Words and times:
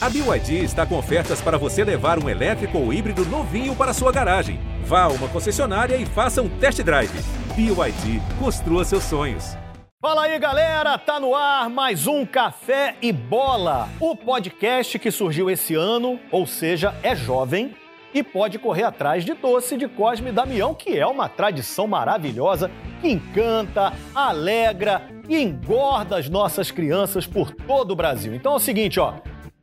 A 0.00 0.08
BYD 0.08 0.62
está 0.62 0.86
com 0.86 0.96
ofertas 0.96 1.40
para 1.40 1.58
você 1.58 1.82
levar 1.82 2.22
um 2.22 2.28
elétrico 2.28 2.78
ou 2.78 2.92
híbrido 2.92 3.24
novinho 3.24 3.74
para 3.74 3.92
sua 3.92 4.12
garagem. 4.12 4.60
Vá 4.84 5.02
a 5.02 5.08
uma 5.08 5.26
concessionária 5.26 5.96
e 5.96 6.06
faça 6.06 6.40
um 6.40 6.48
test 6.48 6.80
drive. 6.84 7.10
BYD, 7.56 8.22
construa 8.38 8.84
seus 8.84 9.02
sonhos. 9.02 9.56
Fala 10.00 10.22
aí, 10.22 10.38
galera! 10.38 10.96
Tá 10.98 11.18
no 11.18 11.34
ar 11.34 11.68
mais 11.68 12.06
um 12.06 12.24
Café 12.24 12.94
e 13.02 13.12
Bola, 13.12 13.88
o 13.98 14.14
podcast 14.14 15.00
que 15.00 15.10
surgiu 15.10 15.50
esse 15.50 15.74
ano, 15.74 16.20
ou 16.30 16.46
seja, 16.46 16.94
é 17.02 17.16
jovem 17.16 17.74
e 18.14 18.22
pode 18.22 18.56
correr 18.56 18.84
atrás 18.84 19.24
de 19.24 19.34
doce 19.34 19.76
de 19.76 19.88
Cosme 19.88 20.28
e 20.28 20.32
Damião, 20.32 20.74
que 20.74 20.96
é 20.96 21.06
uma 21.08 21.28
tradição 21.28 21.88
maravilhosa 21.88 22.70
que 23.00 23.10
encanta, 23.10 23.92
alegra 24.14 25.08
e 25.28 25.42
engorda 25.42 26.16
as 26.16 26.28
nossas 26.28 26.70
crianças 26.70 27.26
por 27.26 27.50
todo 27.50 27.90
o 27.90 27.96
Brasil. 27.96 28.32
Então 28.32 28.52
é 28.52 28.56
o 28.56 28.60
seguinte, 28.60 29.00
ó, 29.00 29.14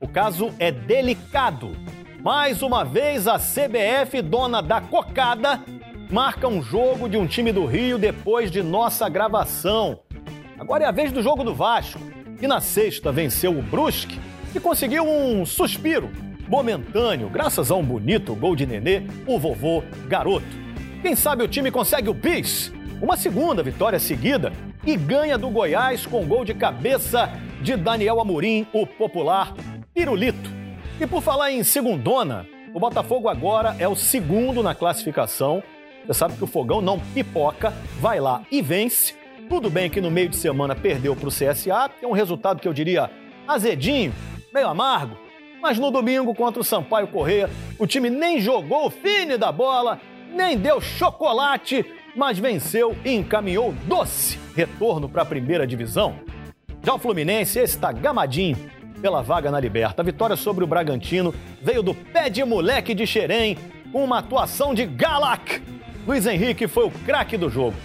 o 0.05 0.07
caso 0.07 0.53
é 0.59 0.71
delicado. 0.71 1.75
Mais 2.21 2.61
uma 2.61 2.85
vez 2.85 3.27
a 3.27 3.39
CBF, 3.39 4.21
dona 4.21 4.61
da 4.61 4.79
cocada, 4.79 5.59
marca 6.11 6.47
um 6.47 6.61
jogo 6.61 7.09
de 7.09 7.17
um 7.17 7.25
time 7.25 7.51
do 7.51 7.65
Rio 7.65 7.97
depois 7.97 8.51
de 8.51 8.61
nossa 8.61 9.09
gravação. 9.09 9.99
Agora 10.59 10.83
é 10.83 10.87
a 10.87 10.91
vez 10.91 11.11
do 11.11 11.23
jogo 11.23 11.43
do 11.43 11.55
Vasco, 11.55 11.99
que 12.39 12.47
na 12.47 12.61
sexta 12.61 13.11
venceu 13.11 13.57
o 13.57 13.63
Brusque 13.63 14.19
e 14.53 14.59
conseguiu 14.59 15.09
um 15.09 15.43
suspiro 15.43 16.11
momentâneo, 16.47 17.27
graças 17.27 17.71
a 17.71 17.75
um 17.75 17.83
bonito 17.83 18.35
gol 18.35 18.55
de 18.55 18.67
Nenê, 18.67 19.01
o 19.25 19.39
vovô 19.39 19.83
garoto. 20.07 20.45
Quem 21.01 21.15
sabe 21.15 21.43
o 21.43 21.47
time 21.47 21.71
consegue 21.71 22.09
o 22.09 22.13
bis, 22.13 22.71
uma 23.01 23.17
segunda 23.17 23.63
vitória 23.63 23.99
seguida 23.99 24.53
e 24.85 24.95
ganha 24.95 25.35
do 25.35 25.49
Goiás 25.49 26.05
com 26.05 26.27
gol 26.27 26.45
de 26.45 26.53
cabeça 26.53 27.31
de 27.59 27.75
Daniel 27.75 28.21
Amorim, 28.21 28.67
o 28.71 28.85
popular 28.85 29.51
Pirulito. 29.95 30.51
E 30.99 31.07
por 31.07 31.21
falar 31.21 31.53
em 31.53 31.63
segundona, 31.63 32.45
o 32.73 32.79
Botafogo 32.81 33.29
agora 33.29 33.77
é 33.79 33.87
o 33.87 33.95
segundo 33.95 34.61
na 34.61 34.75
classificação. 34.75 35.63
Você 36.05 36.13
sabe 36.13 36.35
que 36.35 36.43
o 36.43 36.47
Fogão 36.47 36.81
não 36.81 36.99
pipoca, 36.99 37.71
vai 38.01 38.19
lá 38.19 38.43
e 38.51 38.61
vence. 38.61 39.15
Tudo 39.47 39.69
bem 39.69 39.89
que 39.89 40.01
no 40.01 40.11
meio 40.11 40.27
de 40.27 40.35
semana 40.35 40.75
perdeu 40.75 41.15
para 41.15 41.29
o 41.29 41.31
CSA, 41.31 41.89
que 41.97 42.03
é 42.03 42.07
um 42.07 42.11
resultado 42.11 42.59
que 42.59 42.67
eu 42.67 42.73
diria 42.73 43.09
azedinho, 43.47 44.13
meio 44.53 44.67
amargo, 44.67 45.17
mas 45.61 45.79
no 45.79 45.89
domingo 45.89 46.35
contra 46.35 46.59
o 46.59 46.65
Sampaio 46.65 47.07
Correia, 47.07 47.49
o 47.79 47.87
time 47.87 48.09
nem 48.09 48.41
jogou 48.41 48.87
o 48.87 48.89
fine 48.89 49.37
da 49.37 49.49
bola, 49.49 50.01
nem 50.29 50.57
deu 50.57 50.81
chocolate, 50.81 51.85
mas 52.13 52.37
venceu 52.37 52.97
e 53.05 53.13
encaminhou 53.13 53.73
doce 53.87 54.37
retorno 54.53 55.07
para 55.07 55.21
a 55.21 55.25
primeira 55.25 55.65
divisão. 55.65 56.19
Já 56.83 56.93
o 56.93 56.99
Fluminense, 56.99 57.59
está 57.59 57.93
gamadinho 57.93 58.74
pela 59.05 59.21
vaga 59.21 59.51
na 59.51 59.59
Liberta. 59.59 60.01
A 60.01 60.03
vitória 60.03 60.35
sobre 60.35 60.63
o 60.63 60.67
Bragantino 60.67 61.31
veio 61.61 61.83
do 61.83 61.93
pé 61.93 62.27
de 62.27 62.43
moleque 62.43 62.95
de 62.95 63.05
Xerém, 63.05 63.55
com 63.91 64.03
uma 64.03 64.17
atuação 64.17 64.73
de 64.73 64.83
Galac. 64.83 65.61
Luiz 66.07 66.25
Henrique 66.25 66.67
foi 66.67 66.87
o 66.87 66.91
craque 67.05 67.37
do 67.37 67.47
jogo. 67.47 67.75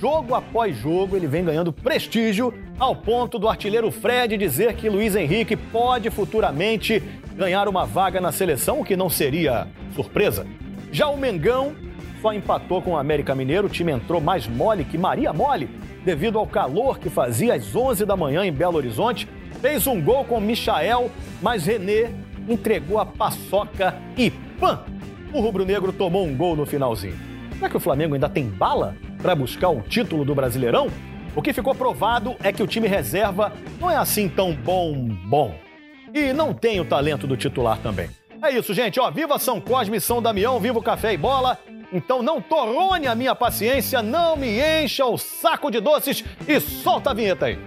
Jogo 0.00 0.34
após 0.34 0.76
jogo, 0.76 1.14
ele 1.14 1.28
vem 1.28 1.44
ganhando 1.44 1.72
prestígio 1.72 2.52
ao 2.76 2.96
ponto 2.96 3.38
do 3.38 3.48
artilheiro 3.48 3.88
Fred 3.92 4.36
dizer 4.36 4.74
que 4.74 4.88
Luiz 4.88 5.14
Henrique 5.14 5.54
pode 5.54 6.10
futuramente 6.10 7.00
ganhar 7.36 7.68
uma 7.68 7.86
vaga 7.86 8.20
na 8.20 8.32
seleção, 8.32 8.80
o 8.80 8.84
que 8.84 8.96
não 8.96 9.08
seria 9.08 9.68
surpresa. 9.94 10.44
Já 10.90 11.06
o 11.06 11.16
Mengão 11.16 11.76
só 12.20 12.32
empatou 12.32 12.82
com 12.82 12.94
o 12.94 12.96
América 12.96 13.32
Mineiro, 13.32 13.68
o 13.68 13.70
time 13.70 13.92
entrou 13.92 14.20
mais 14.20 14.48
mole 14.48 14.84
que 14.84 14.98
Maria 14.98 15.32
Mole, 15.32 15.70
devido 16.04 16.36
ao 16.36 16.48
calor 16.48 16.98
que 16.98 17.08
fazia 17.08 17.54
às 17.54 17.76
11 17.76 18.04
da 18.04 18.16
manhã 18.16 18.44
em 18.44 18.52
Belo 18.52 18.76
Horizonte. 18.76 19.28
Fez 19.64 19.86
um 19.86 19.98
gol 19.98 20.26
com 20.26 20.38
Michael, 20.38 21.10
mas 21.40 21.64
René 21.64 22.12
entregou 22.46 22.98
a 22.98 23.06
paçoca 23.06 23.94
e 24.14 24.30
pã! 24.30 24.84
O 25.32 25.40
rubro-negro 25.40 25.90
tomou 25.90 26.26
um 26.26 26.36
gol 26.36 26.54
no 26.54 26.66
finalzinho. 26.66 27.18
Será 27.54 27.70
que 27.70 27.76
o 27.78 27.80
Flamengo 27.80 28.12
ainda 28.12 28.28
tem 28.28 28.46
bala 28.46 28.94
para 29.22 29.34
buscar 29.34 29.70
o 29.70 29.80
título 29.80 30.22
do 30.22 30.34
Brasileirão? 30.34 30.88
O 31.34 31.40
que 31.40 31.54
ficou 31.54 31.74
provado 31.74 32.36
é 32.42 32.52
que 32.52 32.62
o 32.62 32.66
time 32.66 32.86
reserva 32.86 33.54
não 33.80 33.90
é 33.90 33.96
assim 33.96 34.28
tão 34.28 34.52
bom, 34.52 35.08
bom 35.24 35.54
e 36.12 36.34
não 36.34 36.52
tem 36.52 36.78
o 36.78 36.84
talento 36.84 37.26
do 37.26 37.34
titular 37.34 37.78
também. 37.78 38.10
É 38.42 38.50
isso, 38.50 38.74
gente. 38.74 39.00
Ó, 39.00 39.10
viva 39.10 39.38
São 39.38 39.62
Cosme 39.62 39.98
São 39.98 40.20
Damião, 40.20 40.60
viva 40.60 40.78
o 40.78 40.82
café 40.82 41.14
e 41.14 41.16
bola. 41.16 41.58
Então 41.90 42.22
não 42.22 42.38
torrone 42.38 43.06
a 43.06 43.14
minha 43.14 43.34
paciência, 43.34 44.02
não 44.02 44.36
me 44.36 44.60
encha 44.60 45.06
o 45.06 45.16
saco 45.16 45.70
de 45.70 45.80
doces 45.80 46.22
e 46.46 46.60
solta 46.60 47.12
a 47.12 47.14
vinheta 47.14 47.46
aí. 47.46 47.58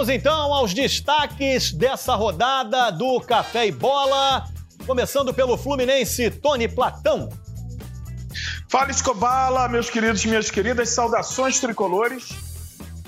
Vamos 0.00 0.14
então 0.14 0.54
aos 0.54 0.72
destaques 0.72 1.72
dessa 1.72 2.14
rodada 2.14 2.90
do 2.90 3.20
Café 3.20 3.66
e 3.66 3.70
Bola. 3.70 4.48
Começando 4.86 5.34
pelo 5.34 5.58
Fluminense, 5.58 6.30
Tony 6.30 6.66
Platão. 6.66 7.28
Fala 8.66 8.90
Escobala, 8.90 9.68
meus 9.68 9.90
queridos 9.90 10.24
e 10.24 10.28
minhas 10.28 10.50
queridas, 10.50 10.88
saudações 10.88 11.60
tricolores. 11.60 12.30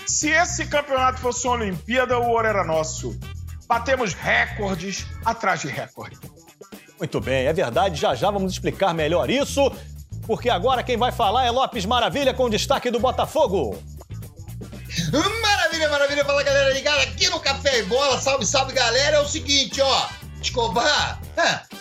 Se 0.07 0.29
esse 0.29 0.67
campeonato 0.67 1.19
fosse 1.19 1.47
uma 1.47 1.57
Olimpíada, 1.57 2.19
o 2.19 2.29
ouro 2.29 2.47
era 2.47 2.63
nosso. 2.63 3.19
Batemos 3.67 4.13
recordes 4.13 5.07
atrás 5.25 5.63
de 5.63 5.69
recorde. 5.69 6.19
Muito 6.99 7.23
bem, 7.23 7.47
é 7.47 7.55
verdade, 7.55 7.99
já 7.99 8.15
já 8.15 8.31
vamos 8.31 8.53
explicar 8.53 8.93
melhor 8.93 9.31
isso, 9.31 9.73
porque 10.27 10.51
agora 10.51 10.83
quem 10.83 10.99
vai 10.99 11.11
falar 11.11 11.47
é 11.47 11.51
Lopes 11.51 11.87
Maravilha 11.87 12.35
com 12.35 12.51
destaque 12.51 12.91
do 12.91 13.01
Botafogo. 13.01 13.83
Maravilha, 15.41 15.89
maravilha, 15.89 16.25
fala 16.25 16.43
galera 16.43 16.73
ligada 16.73 17.03
aqui 17.03 17.29
no 17.29 17.41
Café 17.41 17.79
e 17.79 17.83
Bola, 17.85 18.19
salve, 18.21 18.45
salve 18.45 18.73
galera, 18.73 19.17
é 19.17 19.21
o 19.21 19.27
seguinte, 19.27 19.81
ó, 19.81 20.09
Escobar, 20.41 21.21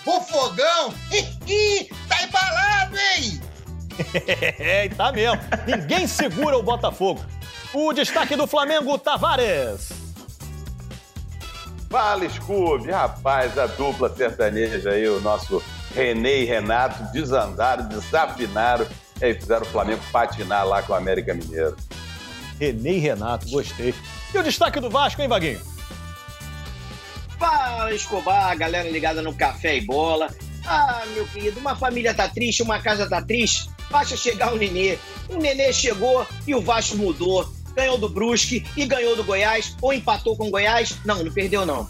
o 0.06 0.22
fogão 0.22 0.94
tá 2.08 2.24
embalado, 2.24 2.98
hein? 2.98 3.42
é, 4.60 4.90
tá 4.90 5.12
mesmo. 5.12 5.42
Ninguém 5.66 6.08
segura 6.08 6.58
o 6.58 6.64
Botafogo. 6.64 7.24
O 7.74 7.94
destaque 7.94 8.36
do 8.36 8.48
Flamengo, 8.48 8.98
Tavares. 8.98 9.90
Fala, 11.90 12.30
Scooby. 12.30 12.92
Rapaz, 12.92 13.58
a 13.58 13.68
dupla 13.68 14.14
sertaneja 14.16 14.92
aí, 14.92 15.08
o 15.08 15.20
nosso 15.20 15.62
René 15.94 16.40
e 16.40 16.46
Renato 16.46 17.04
desandaram, 17.12 17.88
desafinaram 17.88 18.88
e 19.22 19.34
fizeram 19.34 19.64
o 19.64 19.70
Flamengo 19.70 20.02
patinar 20.12 20.66
lá 20.66 20.82
com 20.82 20.94
o 20.94 20.96
América 20.96 21.34
Mineiro. 21.34 21.76
René 22.62 22.92
e 22.92 23.00
Renato, 23.00 23.50
gostei. 23.50 23.96
E 24.32 24.38
o 24.38 24.44
destaque 24.44 24.80
do 24.80 24.88
Vasco, 24.88 25.20
hein, 25.20 25.28
Vaguinho? 25.28 25.60
Fala, 27.40 27.92
Escobar, 27.92 28.56
galera 28.56 28.88
ligada 28.88 29.20
no 29.20 29.34
Café 29.34 29.78
e 29.78 29.82
Bola. 29.82 30.30
Ah, 30.64 31.02
meu 31.16 31.26
querido, 31.26 31.60
uma 31.60 31.76
família 31.76 32.14
tá 32.14 32.30
triste, 32.30 32.62
uma 32.62 32.80
casa 32.80 33.10
tá 33.10 33.20
triste. 33.20 33.68
Basta 33.90 34.16
chegar 34.16 34.54
o 34.54 34.58
Nenê. 34.58 35.00
O 35.28 35.38
Nenê 35.38 35.74
chegou 35.74 36.24
e 36.46 36.54
o 36.54 36.62
Vasco 36.62 36.96
mudou. 36.98 37.52
Ganhou 37.76 37.98
do 37.98 38.08
Brusque 38.08 38.64
e 38.78 38.86
ganhou 38.86 39.16
do 39.16 39.24
Goiás. 39.24 39.76
Ou 39.82 39.92
empatou 39.92 40.38
com 40.38 40.48
o 40.48 40.52
Goiás. 40.52 40.98
Não, 41.04 41.24
não 41.24 41.34
perdeu 41.34 41.66
não. 41.66 41.88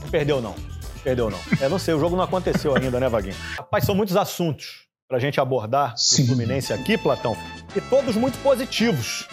Não 0.00 0.08
perdeu 0.10 0.42
não. 0.42 0.56
Perdeu 1.04 1.30
não. 1.30 1.38
É, 1.60 1.68
não 1.68 1.78
sei, 1.78 1.94
o 1.94 2.00
jogo 2.00 2.16
não 2.16 2.24
aconteceu 2.24 2.76
ainda, 2.76 2.98
né, 2.98 3.08
Vaguinho? 3.08 3.36
Rapaz, 3.56 3.84
são 3.84 3.94
muitos 3.94 4.16
assuntos 4.16 4.86
pra 5.06 5.20
gente 5.20 5.40
abordar 5.40 5.96
Sim. 5.96 6.24
o 6.24 6.26
Fluminense 6.26 6.72
aqui, 6.72 6.98
Platão. 6.98 7.36
E 7.76 7.80
todos 7.82 8.16
muito 8.16 8.36
positivos. 8.38 9.28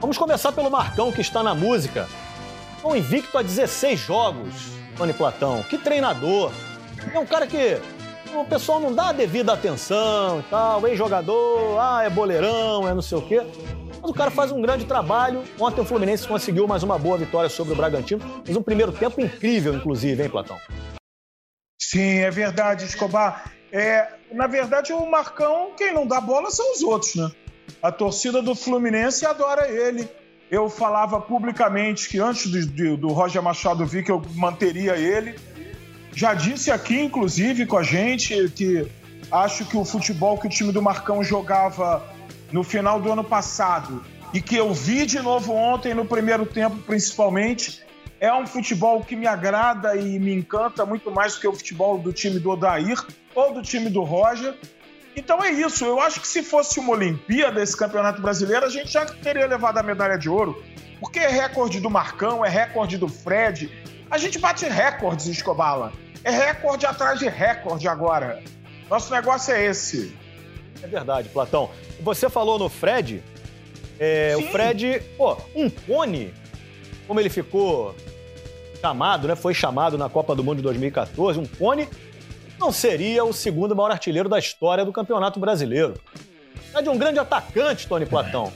Vamos 0.00 0.16
começar 0.16 0.50
pelo 0.52 0.70
Marcão, 0.70 1.12
que 1.12 1.20
está 1.20 1.42
na 1.42 1.54
música. 1.54 2.08
Um 2.82 2.96
invicto 2.96 3.36
a 3.36 3.42
16 3.42 4.00
jogos, 4.00 4.70
Tony 4.96 5.12
Platão. 5.12 5.62
Que 5.64 5.76
treinador. 5.76 6.50
É 7.12 7.18
um 7.18 7.26
cara 7.26 7.46
que 7.46 7.78
o 8.34 8.42
pessoal 8.46 8.80
não 8.80 8.94
dá 8.94 9.08
a 9.08 9.12
devida 9.12 9.52
atenção 9.52 10.40
e 10.40 10.42
tal. 10.44 10.88
Ex-jogador, 10.88 11.78
ah, 11.78 12.02
é 12.02 12.08
boleirão, 12.08 12.88
é 12.88 12.94
não 12.94 13.02
sei 13.02 13.18
o 13.18 13.22
quê. 13.22 13.42
Mas 14.00 14.10
o 14.10 14.14
cara 14.14 14.30
faz 14.30 14.50
um 14.50 14.62
grande 14.62 14.86
trabalho. 14.86 15.44
Ontem 15.58 15.82
o 15.82 15.84
Fluminense 15.84 16.26
conseguiu 16.26 16.66
mais 16.66 16.82
uma 16.82 16.98
boa 16.98 17.18
vitória 17.18 17.50
sobre 17.50 17.74
o 17.74 17.76
Bragantino. 17.76 18.22
Fez 18.42 18.56
um 18.56 18.62
primeiro 18.62 18.92
tempo 18.92 19.20
incrível, 19.20 19.74
inclusive, 19.74 20.22
hein, 20.22 20.30
Platão? 20.30 20.58
Sim, 21.78 22.20
é 22.20 22.30
verdade, 22.30 22.86
Escobar. 22.86 23.52
É, 23.70 24.14
na 24.32 24.46
verdade, 24.46 24.94
o 24.94 25.04
Marcão, 25.04 25.72
quem 25.76 25.92
não 25.92 26.06
dá 26.06 26.22
bola 26.22 26.50
são 26.50 26.72
os 26.72 26.82
outros, 26.82 27.14
né? 27.16 27.30
A 27.82 27.90
torcida 27.90 28.42
do 28.42 28.54
Fluminense 28.54 29.24
adora 29.24 29.68
ele 29.68 30.08
eu 30.50 30.68
falava 30.68 31.20
publicamente 31.20 32.08
que 32.08 32.18
antes 32.18 32.50
do, 32.66 32.96
do 32.96 33.08
Roger 33.08 33.40
Machado 33.40 33.86
vir 33.86 34.04
que 34.04 34.10
eu 34.10 34.20
manteria 34.34 34.96
ele. 34.96 35.38
Já 36.12 36.34
disse 36.34 36.72
aqui, 36.72 37.00
inclusive, 37.00 37.66
com 37.66 37.78
a 37.78 37.84
gente, 37.84 38.48
que 38.50 38.90
acho 39.30 39.64
que 39.64 39.76
o 39.76 39.84
futebol 39.84 40.36
que 40.36 40.48
o 40.48 40.50
time 40.50 40.72
do 40.72 40.82
Marcão 40.82 41.22
jogava 41.22 42.04
no 42.50 42.64
final 42.64 43.00
do 43.00 43.12
ano 43.12 43.22
passado 43.22 44.04
e 44.34 44.42
que 44.42 44.56
eu 44.56 44.74
vi 44.74 45.06
de 45.06 45.20
novo 45.20 45.52
ontem, 45.52 45.94
no 45.94 46.04
primeiro 46.04 46.44
tempo 46.44 46.76
principalmente, 46.78 47.80
É 48.22 48.30
um 48.34 48.46
futebol 48.46 49.02
que 49.02 49.16
me 49.16 49.26
agrada 49.26 49.96
e 49.96 50.18
me 50.18 50.34
encanta 50.34 50.84
muito 50.84 51.10
mais 51.10 51.36
do 51.36 51.40
que 51.40 51.48
o 51.48 51.54
futebol 51.54 51.96
do 51.96 52.12
time 52.12 52.38
do 52.38 52.50
Odair 52.50 53.02
ou 53.34 53.54
do 53.54 53.62
time 53.62 53.88
do 53.88 54.02
Roger. 54.02 54.54
Então 55.16 55.42
é 55.42 55.50
isso. 55.50 55.84
Eu 55.84 56.00
acho 56.00 56.20
que 56.20 56.28
se 56.28 56.42
fosse 56.42 56.78
uma 56.78 56.92
Olimpíada 56.92 57.60
desse 57.60 57.76
Campeonato 57.76 58.20
Brasileiro, 58.22 58.66
a 58.66 58.70
gente 58.70 58.92
já 58.92 59.04
teria 59.04 59.46
levado 59.46 59.78
a 59.78 59.82
medalha 59.82 60.16
de 60.16 60.28
ouro. 60.28 60.62
Porque 61.00 61.18
é 61.18 61.28
recorde 61.28 61.80
do 61.80 61.90
Marcão, 61.90 62.44
é 62.44 62.48
recorde 62.48 62.98
do 62.98 63.08
Fred. 63.08 63.70
A 64.10 64.18
gente 64.18 64.38
bate 64.38 64.66
recordes, 64.66 65.26
Escobala. 65.26 65.92
É 66.22 66.30
recorde 66.30 66.84
atrás 66.84 67.18
de 67.18 67.28
recorde 67.28 67.88
agora. 67.88 68.42
Nosso 68.88 69.12
negócio 69.12 69.54
é 69.54 69.64
esse. 69.66 70.14
É 70.82 70.86
verdade, 70.86 71.28
Platão. 71.28 71.70
Você 72.00 72.28
falou 72.28 72.58
no 72.58 72.68
Fred. 72.68 73.22
É, 73.98 74.34
o 74.36 74.50
Fred, 74.50 75.02
pô, 75.16 75.36
um 75.54 75.68
cone, 75.68 76.32
como 77.06 77.20
ele 77.20 77.28
ficou 77.28 77.94
chamado, 78.80 79.28
né? 79.28 79.36
Foi 79.36 79.52
chamado 79.54 79.98
na 79.98 80.08
Copa 80.08 80.34
do 80.34 80.42
Mundo 80.42 80.56
de 80.56 80.62
2014, 80.62 81.38
um 81.38 81.46
cone 81.46 81.86
não 82.60 82.70
seria 82.70 83.24
o 83.24 83.32
segundo 83.32 83.74
maior 83.74 83.90
artilheiro 83.90 84.28
da 84.28 84.38
história 84.38 84.84
do 84.84 84.92
Campeonato 84.92 85.40
Brasileiro. 85.40 85.94
É 86.74 86.82
de 86.82 86.90
um 86.90 86.98
grande 86.98 87.18
atacante, 87.18 87.88
Tony 87.88 88.04
Platão. 88.04 88.52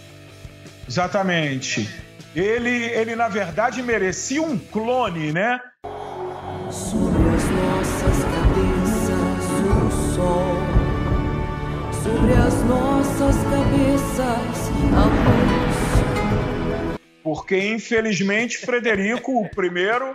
Exatamente. 0.87 1.89
Ele, 2.37 2.69
ele 2.69 3.17
na 3.17 3.29
verdade, 3.29 3.83
merecia 3.83 4.43
um 4.43 4.59
clone, 4.59 5.33
né? 5.33 5.59
Sobre 6.71 7.23
as 7.35 7.51
nossas 7.51 8.25
cabeças 8.25 9.15
o 9.65 9.91
sol, 10.15 10.57
sobre 12.03 12.33
as 12.35 12.63
nossas 12.65 13.37
cabeças 13.45 14.71
a 14.93 15.05
luz. 15.07 15.75
Porque, 17.23 17.57
infelizmente, 17.73 18.59
Frederico, 18.59 19.41
o 19.41 19.49
primeiro, 19.49 20.15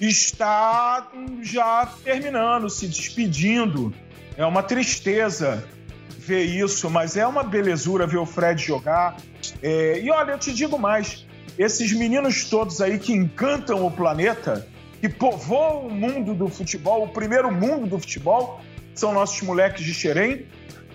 está 0.00 1.10
já 1.42 1.86
terminando, 2.04 2.68
se 2.68 2.86
despedindo. 2.86 3.92
É 4.36 4.44
uma 4.44 4.62
tristeza 4.62 5.64
ver 6.08 6.44
isso, 6.44 6.88
mas 6.90 7.16
é 7.16 7.26
uma 7.26 7.42
belezura 7.42 8.06
ver 8.06 8.18
o 8.18 8.26
Fred 8.26 8.62
jogar. 8.62 9.16
É, 9.62 10.00
e 10.00 10.10
olha, 10.10 10.32
eu 10.32 10.38
te 10.38 10.52
digo 10.52 10.78
mais: 10.78 11.26
esses 11.58 11.92
meninos 11.92 12.44
todos 12.44 12.80
aí 12.80 12.98
que 12.98 13.12
encantam 13.12 13.84
o 13.84 13.90
planeta, 13.90 14.66
que 15.00 15.08
povoam 15.08 15.86
o 15.86 15.90
mundo 15.90 16.34
do 16.34 16.48
futebol, 16.48 17.04
o 17.04 17.08
primeiro 17.08 17.50
mundo 17.52 17.86
do 17.86 17.98
futebol, 17.98 18.60
são 18.94 19.12
nossos 19.12 19.40
moleques 19.42 19.84
de 19.84 19.94
Xerém, 19.94 20.46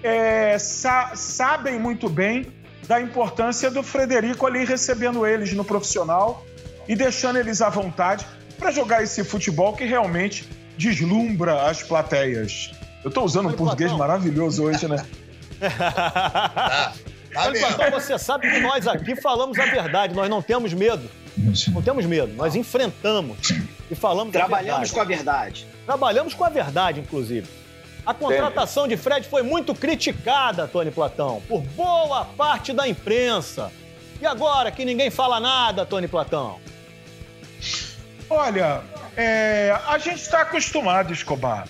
é, 0.03 0.57
sa 0.57 1.11
sabem 1.15 1.79
muito 1.79 2.07
bem 2.07 2.45
da 2.87 3.01
importância 3.01 3.69
do 3.71 3.81
Frederico 3.81 4.45
ali 4.45 4.63
recebendo 4.63 5.25
eles 5.25 5.51
no 5.53 5.65
profissional 5.65 6.45
e 6.87 6.95
deixando 6.95 7.39
eles 7.39 7.61
à 7.61 7.69
vontade 7.69 8.25
para 8.57 8.71
jogar 8.71 9.03
esse 9.03 9.23
futebol 9.23 9.73
que 9.73 9.85
realmente 9.85 10.47
deslumbra 10.77 11.63
as 11.69 11.83
plateias. 11.83 12.71
Eu 13.03 13.09
estou 13.09 13.23
usando 13.23 13.49
um 13.49 13.53
português 13.53 13.91
maravilhoso 13.91 14.63
hoje, 14.63 14.87
né? 14.87 15.05
tá. 15.59 16.93
Tá 17.33 17.51
Platão, 17.51 17.91
você 17.99 18.17
sabe 18.17 18.49
que 18.49 18.59
nós 18.61 18.87
aqui 18.87 19.13
falamos 19.17 19.59
a 19.59 19.65
verdade, 19.65 20.15
nós 20.15 20.29
não 20.29 20.41
temos 20.41 20.73
medo. 20.73 21.09
Não 21.73 21.81
temos 21.81 22.05
medo, 22.05 22.33
nós 22.33 22.55
enfrentamos 22.55 23.37
e 23.91 23.95
falamos 23.95 24.31
Trabalhamos 24.31 24.89
a 24.89 24.93
com 24.93 25.01
a 25.01 25.03
verdade. 25.03 25.67
Trabalhamos 25.85 26.33
com 26.33 26.45
a 26.45 26.49
verdade, 26.49 27.01
inclusive. 27.01 27.45
A 28.05 28.13
contratação 28.13 28.87
de 28.87 28.95
Fred 28.95 29.27
foi 29.27 29.43
muito 29.43 29.75
criticada, 29.75 30.65
Tony 30.65 30.91
Platão, 30.91 31.41
por 31.47 31.61
boa 31.61 32.23
parte 32.23 32.71
da 32.71 32.87
imprensa. 32.87 33.69
E 34.21 34.25
agora 34.25 34.71
que 34.71 34.85
ninguém 34.85 35.09
fala 35.09 35.39
nada, 35.39 35.85
Tony 35.85 36.07
Platão? 36.07 36.57
Olha, 38.29 38.83
é, 39.15 39.77
a 39.87 39.97
gente 39.97 40.21
está 40.21 40.41
acostumado, 40.41 41.13
Escobar. 41.13 41.67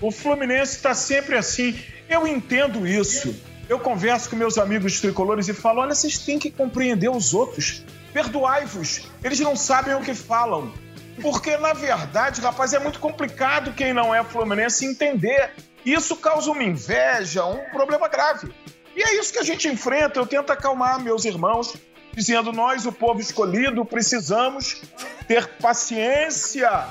O 0.00 0.10
Fluminense 0.10 0.76
está 0.76 0.94
sempre 0.94 1.36
assim. 1.36 1.78
Eu 2.08 2.26
entendo 2.26 2.86
isso. 2.86 3.34
Eu 3.68 3.78
converso 3.78 4.30
com 4.30 4.36
meus 4.36 4.58
amigos 4.58 5.00
tricolores 5.00 5.48
e 5.48 5.54
falo: 5.54 5.80
olha, 5.80 5.94
vocês 5.94 6.18
têm 6.18 6.38
que 6.38 6.50
compreender 6.50 7.08
os 7.08 7.34
outros. 7.34 7.84
Perdoai-vos. 8.12 9.02
Eles 9.22 9.38
não 9.40 9.54
sabem 9.54 9.94
o 9.94 10.00
que 10.00 10.14
falam. 10.14 10.72
Porque, 11.20 11.56
na 11.58 11.72
verdade, 11.72 12.40
rapaz, 12.40 12.72
é 12.72 12.78
muito 12.78 12.98
complicado 12.98 13.74
quem 13.74 13.92
não 13.92 14.14
é 14.14 14.24
Fluminense 14.24 14.86
entender 14.86 15.50
isso 15.84 16.16
causa 16.16 16.50
uma 16.50 16.62
inveja, 16.62 17.44
um 17.44 17.64
problema 17.70 18.08
grave. 18.08 18.52
E 18.96 19.02
é 19.02 19.18
isso 19.18 19.32
que 19.32 19.38
a 19.38 19.42
gente 19.42 19.68
enfrenta. 19.68 20.18
Eu 20.18 20.26
tento 20.26 20.50
acalmar 20.50 21.00
meus 21.00 21.24
irmãos, 21.24 21.74
dizendo: 22.14 22.52
nós, 22.52 22.86
o 22.86 22.92
povo 22.92 23.20
escolhido, 23.20 23.84
precisamos 23.84 24.82
ter 25.26 25.46
paciência. 25.60 26.88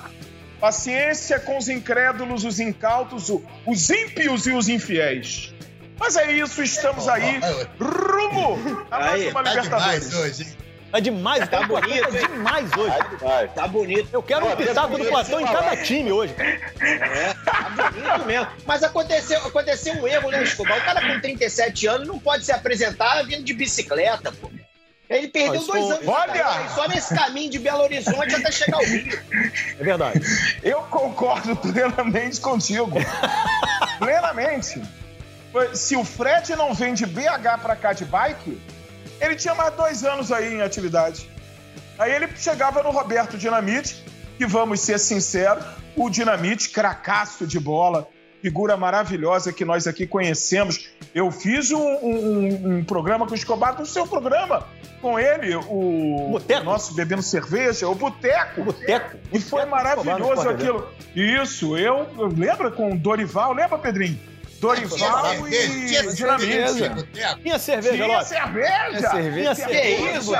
Paciência 0.59 1.39
com 1.39 1.57
os 1.57 1.69
incrédulos, 1.69 2.43
os 2.43 2.59
incautos, 2.59 3.31
os 3.65 3.89
ímpios 3.89 4.45
e 4.45 4.51
os 4.51 4.67
infiéis. 4.67 5.53
Mas 5.97 6.17
é 6.17 6.33
isso, 6.33 6.61
estamos 6.61 7.07
aí, 7.07 7.39
rumo 7.79 8.85
a 8.91 8.99
mais 8.99 9.27
uma 9.27 9.43
tá 9.43 9.53
Libertadores. 9.53 10.13
Hoje, 10.13 10.57
Tá 10.91 10.99
demais, 10.99 11.47
tá, 11.47 11.59
tá 11.59 11.67
bonito, 11.67 12.11
tá 12.11 12.27
demais 12.27 12.71
hoje. 12.75 12.97
Tá, 13.19 13.47
tá 13.47 13.67
bonito. 13.67 14.09
Eu 14.11 14.23
quero 14.23 14.47
um 14.47 14.55
pitaco 14.55 14.97
do 14.97 15.05
Platão 15.05 15.39
em 15.39 15.45
cada 15.45 15.77
time 15.77 16.11
hoje. 16.11 16.33
É, 16.39 17.33
tá 17.45 17.69
bonito 17.69 18.25
mesmo. 18.25 18.47
Mas 18.65 18.81
aconteceu, 18.81 19.39
aconteceu 19.45 19.93
um 19.93 20.07
erro, 20.07 20.31
né, 20.31 20.41
Escobar? 20.41 20.79
O 20.79 20.81
cara 20.83 21.01
com 21.01 21.19
37 21.19 21.85
anos 21.85 22.07
não 22.07 22.17
pode 22.17 22.43
se 22.43 22.51
apresentar 22.51 23.21
vindo 23.23 23.43
de 23.43 23.53
bicicleta, 23.53 24.31
pô. 24.31 24.49
Ele 25.09 25.27
perdeu 25.27 25.65
dois 25.65 25.91
anos 25.91 26.07
Olha! 26.07 26.69
só 26.75 26.87
nesse 26.87 27.15
caminho 27.15 27.49
de 27.49 27.57
Belo 27.57 27.81
Horizonte 27.81 28.35
até 28.35 28.51
chegar 28.51 28.77
ao 28.77 28.83
Rio. 28.83 29.19
É 29.79 29.83
verdade. 29.83 30.21
Eu 30.61 30.83
concordo 30.83 31.55
plenamente 31.55 32.39
contigo. 32.39 32.91
plenamente. 33.97 34.79
Se 35.73 35.95
o 35.95 36.03
Fred 36.03 36.55
não 36.55 36.75
vem 36.75 36.93
de 36.93 37.07
BH 37.07 37.59
para 37.59 37.75
cá 37.75 37.91
de 37.91 38.05
bike, 38.05 38.61
ele 39.19 39.35
tinha 39.35 39.55
mais 39.55 39.73
dois 39.73 40.03
anos 40.03 40.31
aí 40.31 40.53
em 40.53 40.61
atividade. 40.61 41.27
Aí 41.97 42.13
ele 42.13 42.29
chegava 42.37 42.83
no 42.83 42.91
Roberto 42.91 43.35
Dinamite, 43.35 44.05
que 44.37 44.45
vamos 44.45 44.79
ser 44.79 44.99
sinceros, 44.99 45.65
o 45.95 46.07
Dinamite, 46.07 46.69
cracaço 46.69 47.47
de 47.47 47.59
bola, 47.59 48.07
figura 48.41 48.77
maravilhosa 48.77 49.51
que 49.53 49.65
nós 49.65 49.87
aqui 49.87 50.07
conhecemos. 50.07 50.89
Eu 51.13 51.31
fiz 51.31 51.71
um, 51.71 51.79
um, 51.79 52.77
um 52.77 52.83
programa 52.83 53.25
com 53.25 53.33
o 53.33 53.35
Escobar, 53.35 53.75
do 53.75 53.85
seu 53.85 54.07
programa, 54.07 54.65
com 55.01 55.19
ele, 55.19 55.55
o 55.55 56.29
Boteco. 56.31 56.63
nosso 56.63 56.93
bebendo 56.93 57.21
cerveja, 57.21 57.87
o 57.87 57.95
Boteco. 57.95 58.63
Boteco. 58.63 59.17
E 59.31 59.39
foi 59.39 59.65
maravilhoso 59.65 60.49
aquilo. 60.49 60.87
Isso, 61.15 61.77
eu, 61.77 62.07
eu 62.17 62.27
lembro 62.27 62.71
com 62.71 62.93
o 62.93 62.97
Dorival, 62.97 63.53
lembra, 63.53 63.77
Pedrinho? 63.77 64.19
Dorival 64.59 65.47
e 65.47 66.13
Dinamite. 66.13 67.05
Tinha 67.41 67.59
cerveja, 67.59 67.95
Tinha 67.95 68.07
Lopes. 68.07 68.27
cerveja. 68.27 69.09
Tinha 69.09 69.55
cerveja. 69.55 69.65
Que 69.65 70.17
isso, 70.17 70.31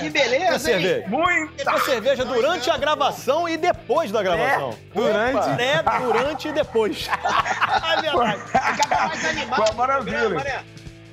Que 0.00 0.10
beleza, 0.10 0.38
Tinha 0.38 0.52
hein? 0.52 0.58
cerveja. 0.58 1.08
Muita. 1.08 1.64
Tinha 1.64 1.84
cerveja 1.84 2.24
durante 2.24 2.70
a 2.70 2.76
gravação 2.76 3.48
e 3.48 3.56
depois 3.56 4.10
da 4.10 4.22
gravação. 4.22 4.76
Durante. 4.94 5.54
Pré, 5.54 5.82
durante 6.00 6.48
e 6.48 6.52
depois. 6.52 7.08
É 7.90 8.02
verdade. 8.02 8.40
Ficava 8.42 9.06
mais 9.08 9.24
animado. 9.24 9.66
Foi 9.66 9.74
maravilha. 9.74 10.64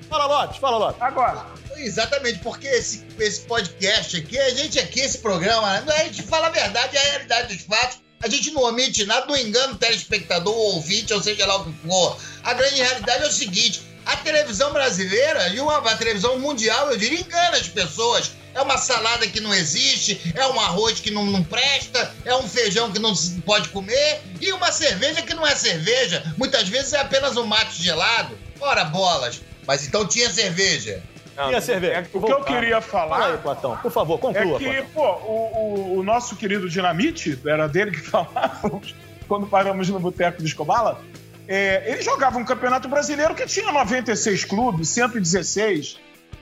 Fala, 0.09 0.25
Lopes, 0.25 0.57
fala, 0.57 0.77
Lopes. 0.77 1.01
Agora, 1.01 1.45
Exatamente, 1.77 2.39
porque 2.39 2.67
esse, 2.67 3.05
esse 3.19 3.41
podcast 3.41 4.17
aqui, 4.17 4.37
a 4.39 4.49
gente 4.49 4.79
aqui, 4.79 4.99
esse 4.99 5.19
programa, 5.19 5.79
né, 5.81 5.93
a 5.95 6.03
gente 6.05 6.23
fala 6.23 6.47
a 6.47 6.49
verdade, 6.49 6.97
a 6.97 7.01
realidade 7.01 7.55
dos 7.55 7.65
fatos. 7.65 8.01
A 8.21 8.27
gente 8.27 8.51
não 8.51 8.63
omite 8.63 9.05
nada, 9.05 9.27
não 9.27 9.37
engana 9.37 9.73
o 9.73 9.77
telespectador, 9.77 10.53
o 10.53 10.75
ouvinte, 10.75 11.13
ou 11.13 11.21
seja 11.21 11.45
lá 11.45 11.57
o 11.57 11.65
que 11.65 11.87
for. 11.87 12.17
A 12.43 12.53
grande 12.53 12.81
realidade 12.81 13.23
é 13.23 13.27
o 13.27 13.31
seguinte: 13.31 13.81
a 14.05 14.15
televisão 14.15 14.73
brasileira 14.73 15.49
e 15.49 15.59
uma, 15.59 15.77
a 15.77 15.97
televisão 15.97 16.39
mundial, 16.39 16.89
eu 16.89 16.97
diria, 16.97 17.19
engana 17.19 17.57
as 17.57 17.67
pessoas. 17.67 18.31
É 18.53 18.61
uma 18.61 18.77
salada 18.77 19.27
que 19.27 19.39
não 19.39 19.53
existe, 19.53 20.19
é 20.33 20.47
um 20.47 20.59
arroz 20.59 20.99
que 20.99 21.11
não, 21.11 21.23
não 21.25 21.43
presta, 21.43 22.11
é 22.25 22.35
um 22.35 22.49
feijão 22.49 22.91
que 22.91 22.97
não 22.97 23.13
se 23.13 23.39
pode 23.41 23.69
comer 23.69 24.19
e 24.41 24.51
uma 24.51 24.71
cerveja 24.71 25.21
que 25.21 25.35
não 25.35 25.45
é 25.45 25.55
cerveja. 25.55 26.33
Muitas 26.37 26.67
vezes 26.67 26.93
é 26.93 26.99
apenas 26.99 27.37
um 27.37 27.45
mate 27.45 27.83
gelado. 27.83 28.35
Ora, 28.59 28.83
bolas. 28.85 29.41
Mas 29.67 29.85
então 29.85 30.07
tinha 30.07 30.33
cerveja. 30.33 31.03
Tinha 31.45 31.61
cerveja. 31.61 32.07
o 32.13 32.21
que 32.21 32.31
eu 32.31 32.43
queria 32.43 32.81
Fala 32.81 33.15
aí, 33.15 33.21
falar 33.21 33.37
Platão. 33.37 33.77
Por 33.77 33.91
favor, 33.91 34.17
conclua. 34.19 34.55
é 34.55 34.57
que, 34.57 34.81
Platão. 34.83 34.93
pô, 34.93 35.31
o, 35.31 35.95
o- 35.95 35.99
o 35.99 36.03
nosso 36.03 36.35
querido 36.35 36.67
Dinamite, 36.69 37.39
era 37.45 37.67
dele 37.67 37.91
que 37.91 37.99
falávamos 38.01 38.95
quando 39.27 39.45
paramos 39.47 39.89
no 39.89 39.99
Boteco 39.99 40.41
de 40.41 40.47
Escobala, 40.47 41.01
é, 41.47 41.91
ele 41.91 42.01
jogava 42.01 42.37
um 42.37 42.45
campeonato 42.45 42.87
brasileiro 42.89 43.35
que 43.35 43.45
tinha 43.45 43.71
96 43.71 44.45
clubes, 44.45 44.89
116. 44.89 45.99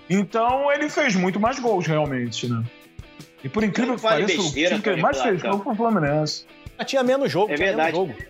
Então 0.10 0.72
ele 0.72 0.90
fez 0.90 1.16
muito 1.16 1.40
mais 1.40 1.60
gols, 1.60 1.86
realmente, 1.88 2.48
né? 2.48 2.64
E 3.44 3.50
por 3.50 3.64
incrível 3.64 3.92
Não 3.94 3.96
que 3.98 4.02
pareça, 4.04 4.42
o 4.42 4.52
time 4.52 4.80
que 4.82 4.96
mais 4.98 5.22
fez 5.22 5.42
gol 5.42 5.60
foi 5.60 5.74
o 5.74 5.76
Fluminense. 5.76 6.46
Mas 6.78 6.88
tinha 6.88 7.04
menos 7.04 7.32
jogo. 7.32 7.52
É 7.52 7.56
tinha 7.56 7.68
verdade. 7.70 7.98
Menos 7.98 8.10
jogo. 8.16 8.24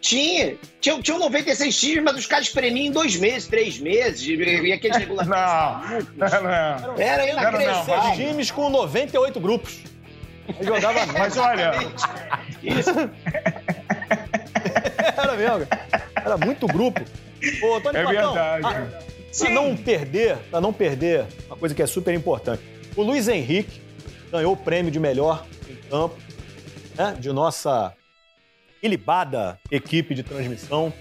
Tinha. 0.00 0.56
Tinha, 0.80 1.00
tinha 1.00 1.18
96 1.18 1.78
times, 1.78 2.02
mas 2.02 2.16
os 2.16 2.26
caras 2.26 2.46
espremiam 2.48 2.86
em 2.86 2.90
dois 2.90 3.16
meses, 3.16 3.46
três 3.48 3.78
meses, 3.78 4.22
e, 4.26 4.34
e 4.34 4.72
aqueles 4.72 4.96
regulamentos. 4.98 5.30
Não, 5.30 5.80
não, 6.16 6.42
não. 6.42 6.98
Era 6.98 7.50
Não, 7.50 7.52
não, 7.52 7.86
não. 7.86 8.16
Times 8.16 8.50
com 8.50 8.68
98 8.68 9.38
grupos. 9.40 9.78
Ele 10.48 10.64
jogava 10.64 11.06
Mas 11.16 11.36
olha, 11.36 11.72
Era 15.16 15.36
mesmo. 15.36 15.68
Era 16.16 16.36
muito 16.36 16.66
grupo. 16.66 17.00
Ô, 17.62 17.80
Tony 17.80 17.98
é 17.98 18.02
Platão, 18.02 18.32
verdade. 18.34 18.90
Pra 19.38 19.50
não 19.50 19.76
perder, 19.76 20.36
pra 20.50 20.60
não 20.60 20.72
perder, 20.72 21.26
uma 21.46 21.56
coisa 21.56 21.74
que 21.74 21.82
é 21.82 21.86
super 21.86 22.12
importante. 22.14 22.62
O 22.94 23.02
Luiz 23.02 23.28
Henrique 23.28 23.80
ganhou 24.30 24.52
o 24.52 24.56
prêmio 24.56 24.90
de 24.90 25.00
melhor 25.00 25.46
em 25.68 25.76
campo, 25.88 26.16
né? 26.96 27.16
De 27.18 27.32
nossa 27.32 27.92
ilibada 28.82 29.58
equipe 29.70 30.14
de 30.14 30.22
transmissão 30.22 30.92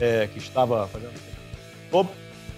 é, 0.00 0.28
que 0.32 0.38
estava 0.38 0.88
fazendo. 0.88 1.12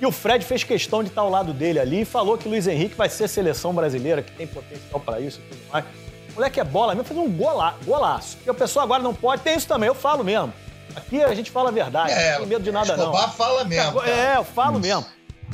E 0.01 0.07
o 0.07 0.13
Fred 0.13 0.45
fez 0.45 0.63
questão 0.63 1.03
de 1.03 1.09
estar 1.09 1.23
ao 1.23 1.31
lado 1.31 1.53
dele 1.53 1.79
ali 1.79 2.03
e 2.03 2.05
falou 2.05 2.39
que 2.39 2.47
o 2.47 2.51
Luiz 2.51 2.67
Henrique 2.67 2.95
vai 2.95 3.09
ser 3.09 3.29
seleção 3.29 3.75
brasileira, 3.75 4.23
que 4.23 4.31
tem 4.33 4.47
potencial 4.47 5.01
para 5.01 5.21
isso 5.21 5.41
e 5.41 5.49
tudo 5.55 5.73
mais. 5.73 5.85
O 6.31 6.35
moleque 6.37 6.61
é 6.61 6.65
bola 6.65 6.95
mesmo, 6.95 7.09
fazer 7.09 7.21
um 7.21 7.31
gola, 7.31 7.75
golaço. 7.85 8.37
Porque 8.37 8.51
a 8.51 8.55
pessoa 8.55 8.85
agora 8.85 9.03
não 9.03 9.13
pode, 9.13 9.43
tem 9.43 9.57
isso 9.57 9.67
também, 9.67 9.89
eu 9.89 9.95
falo 9.95 10.23
mesmo. 10.23 10.53
Aqui 10.95 11.23
a 11.23 11.35
gente 11.35 11.51
fala 11.51 11.69
a 11.69 11.73
verdade, 11.73 12.13
É, 12.13 12.33
não 12.33 12.39
tem 12.41 12.47
medo 12.47 12.63
de 12.63 12.71
nada 12.71 12.97
não. 12.97 13.13
Fala 13.29 13.65
mesmo. 13.65 14.01
cara. 14.01 14.11
É, 14.11 14.37
eu 14.37 14.45
falo 14.45 14.79
mesmo. 14.79 15.05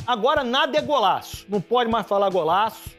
Agora 0.05 0.43
nada 0.43 0.77
é 0.77 0.81
golaço. 0.81 1.45
Não 1.49 1.59
pode 1.59 1.89
mais 1.89 2.05
falar 2.07 2.29
golaço. 2.29 2.94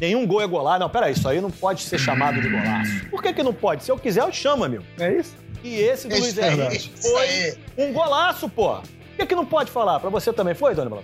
Nenhum 0.00 0.26
gol 0.26 0.40
é 0.40 0.46
golaço. 0.46 0.80
Não, 0.80 0.88
peraí, 0.88 1.12
isso 1.12 1.28
aí 1.28 1.40
não 1.40 1.50
pode 1.50 1.82
ser 1.82 1.98
chamado 1.98 2.40
de 2.40 2.48
golaço. 2.48 3.06
Por 3.10 3.22
que, 3.22 3.32
que 3.32 3.42
não 3.42 3.52
pode? 3.52 3.84
Se 3.84 3.90
eu 3.90 3.98
quiser, 3.98 4.22
eu 4.22 4.32
chamo, 4.32 4.64
amigo. 4.64 4.84
É 4.98 5.12
isso? 5.12 5.34
E 5.62 5.74
esse 5.76 6.06
do 6.06 6.14
Luiz 6.14 6.28
Isso 6.28 6.40
aí, 6.40 6.60
Henrique 6.60 6.90
aí. 6.94 7.54
foi 7.76 7.84
um 7.84 7.92
golaço, 7.92 8.48
pô. 8.48 8.76
Por 8.76 9.16
que, 9.16 9.26
que 9.26 9.34
não 9.34 9.44
pode 9.44 9.70
falar? 9.70 9.98
Pra 9.98 10.08
você 10.10 10.32
também 10.32 10.54
foi, 10.54 10.74
Dona 10.74 10.90
Bela? 10.90 11.02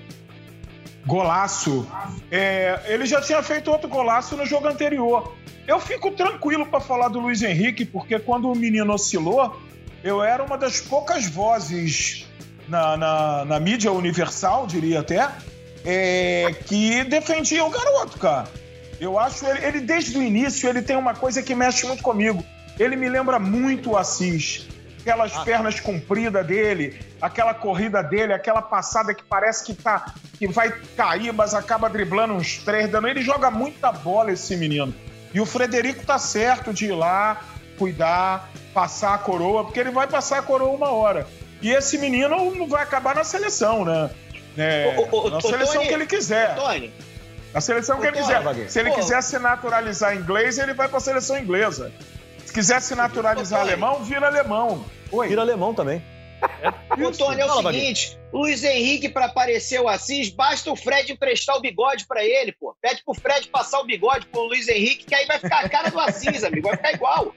Golaço. 1.04 1.86
É, 2.30 2.80
ele 2.86 3.04
já 3.04 3.20
tinha 3.20 3.42
feito 3.42 3.70
outro 3.70 3.88
golaço 3.88 4.36
no 4.36 4.46
jogo 4.46 4.68
anterior. 4.68 5.34
Eu 5.66 5.80
fico 5.80 6.10
tranquilo 6.12 6.64
para 6.66 6.78
falar 6.78 7.08
do 7.08 7.18
Luiz 7.18 7.42
Henrique, 7.42 7.84
porque 7.84 8.18
quando 8.18 8.50
o 8.50 8.54
menino 8.54 8.92
oscilou, 8.92 9.60
eu 10.02 10.22
era 10.22 10.42
uma 10.42 10.56
das 10.56 10.80
poucas 10.80 11.26
vozes 11.26 12.26
na, 12.68 12.96
na, 12.96 13.44
na 13.44 13.60
mídia 13.60 13.90
universal, 13.90 14.66
diria 14.66 15.00
até, 15.00 15.28
é, 15.84 16.54
que 16.66 17.02
defendia 17.04 17.64
o 17.64 17.70
garoto, 17.70 18.18
cara. 18.18 18.48
Eu 19.00 19.18
acho 19.18 19.46
ele, 19.46 19.66
ele, 19.66 19.80
desde 19.80 20.16
o 20.16 20.22
início, 20.22 20.68
ele 20.68 20.82
tem 20.82 20.96
uma 20.96 21.14
coisa 21.14 21.42
que 21.42 21.54
mexe 21.54 21.86
muito 21.86 22.02
comigo. 22.02 22.44
Ele 22.78 22.96
me 22.96 23.08
lembra 23.08 23.38
muito 23.38 23.92
o 23.92 23.96
Assis. 23.96 24.68
Aquelas 25.00 25.36
pernas 25.44 25.80
compridas 25.80 26.46
dele, 26.46 26.98
aquela 27.20 27.52
corrida 27.52 28.02
dele, 28.02 28.32
aquela 28.32 28.62
passada 28.62 29.12
que 29.14 29.22
parece 29.22 29.62
que, 29.62 29.74
tá, 29.74 30.14
que 30.38 30.48
vai 30.48 30.72
cair, 30.96 31.30
mas 31.30 31.52
acaba 31.52 31.90
driblando 31.90 32.32
uns 32.32 32.56
três 32.58 32.90
dando. 32.90 33.08
Ele 33.08 33.20
joga 33.20 33.50
muita 33.50 33.92
bola, 33.92 34.32
esse 34.32 34.56
menino. 34.56 34.94
E 35.34 35.40
o 35.40 35.44
Frederico 35.44 36.06
tá 36.06 36.18
certo 36.18 36.72
de 36.72 36.86
ir 36.86 36.94
lá, 36.94 37.42
cuidar, 37.78 38.50
passar 38.72 39.14
a 39.14 39.18
coroa, 39.18 39.64
porque 39.64 39.78
ele 39.78 39.90
vai 39.90 40.06
passar 40.06 40.38
a 40.38 40.42
coroa 40.42 40.74
uma 40.74 40.90
hora. 40.90 41.26
E 41.60 41.70
esse 41.70 41.98
menino 41.98 42.54
não 42.54 42.66
vai 42.66 42.82
acabar 42.82 43.14
na 43.14 43.24
seleção, 43.24 43.84
né? 43.84 44.10
É, 44.56 44.94
ô, 44.96 45.18
ô, 45.18 45.30
na 45.30 45.38
ô, 45.38 45.40
seleção 45.40 45.74
Tony, 45.74 45.88
que 45.88 45.94
ele 45.94 46.06
quiser. 46.06 46.54
Tony, 46.54 46.92
Na 47.54 47.60
seleção 47.60 48.00
que 48.00 48.06
ele 48.08 48.16
quiser. 48.16 48.42
Se 48.68 48.80
ele 48.80 48.90
quiser 48.90 49.22
se 49.22 49.38
naturalizar 49.38 50.14
inglês, 50.16 50.58
ele 50.58 50.74
vai 50.74 50.88
pra 50.88 50.98
seleção 51.00 51.38
inglesa. 51.38 51.92
Se 52.44 52.52
quiser 52.52 52.82
se 52.82 52.94
naturalizar 52.94 53.60
alemão, 53.60 54.02
vira 54.04 54.26
alemão. 54.26 54.84
Oi. 55.12 55.28
Vira 55.28 55.40
alemão 55.42 55.72
também. 55.72 56.02
o 56.98 57.10
Tony 57.12 57.40
é 57.40 57.44
o 57.46 57.48
Fala, 57.48 57.72
seguinte: 57.72 58.18
o 58.32 58.38
Luiz 58.40 58.62
Henrique, 58.64 59.08
pra 59.08 59.26
aparecer 59.26 59.80
o 59.80 59.88
Assis, 59.88 60.28
basta 60.30 60.70
o 60.70 60.76
Fred 60.76 61.10
emprestar 61.12 61.56
o 61.56 61.60
bigode 61.60 62.06
pra 62.06 62.22
ele, 62.24 62.52
pô. 62.52 62.76
Pede 62.82 63.02
pro 63.04 63.14
Fred 63.14 63.48
passar 63.48 63.80
o 63.80 63.84
bigode 63.86 64.26
pro 64.26 64.42
Luiz 64.42 64.68
Henrique, 64.68 65.06
que 65.06 65.14
aí 65.14 65.24
vai 65.24 65.38
ficar 65.38 65.60
a 65.64 65.68
cara 65.68 65.90
do 65.90 65.98
Assis, 66.00 66.42
amigo. 66.44 66.66
Vai 66.68 66.76
ficar 66.76 66.92
igual. 66.92 67.34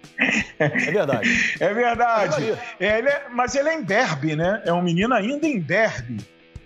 É 0.60 0.68
verdade. 0.68 1.56
É 1.60 1.74
verdade. 1.74 2.58
É, 2.80 2.98
ele 2.98 3.08
é- 3.08 3.26
mas 3.32 3.56
ele 3.56 3.70
é 3.70 3.76
em 3.76 3.84
Derby, 3.84 4.36
né? 4.36 4.62
É 4.66 4.74
um 4.74 4.82
menino 4.82 5.14
ainda 5.14 5.48
em 5.48 5.60
Derby. 5.60 6.18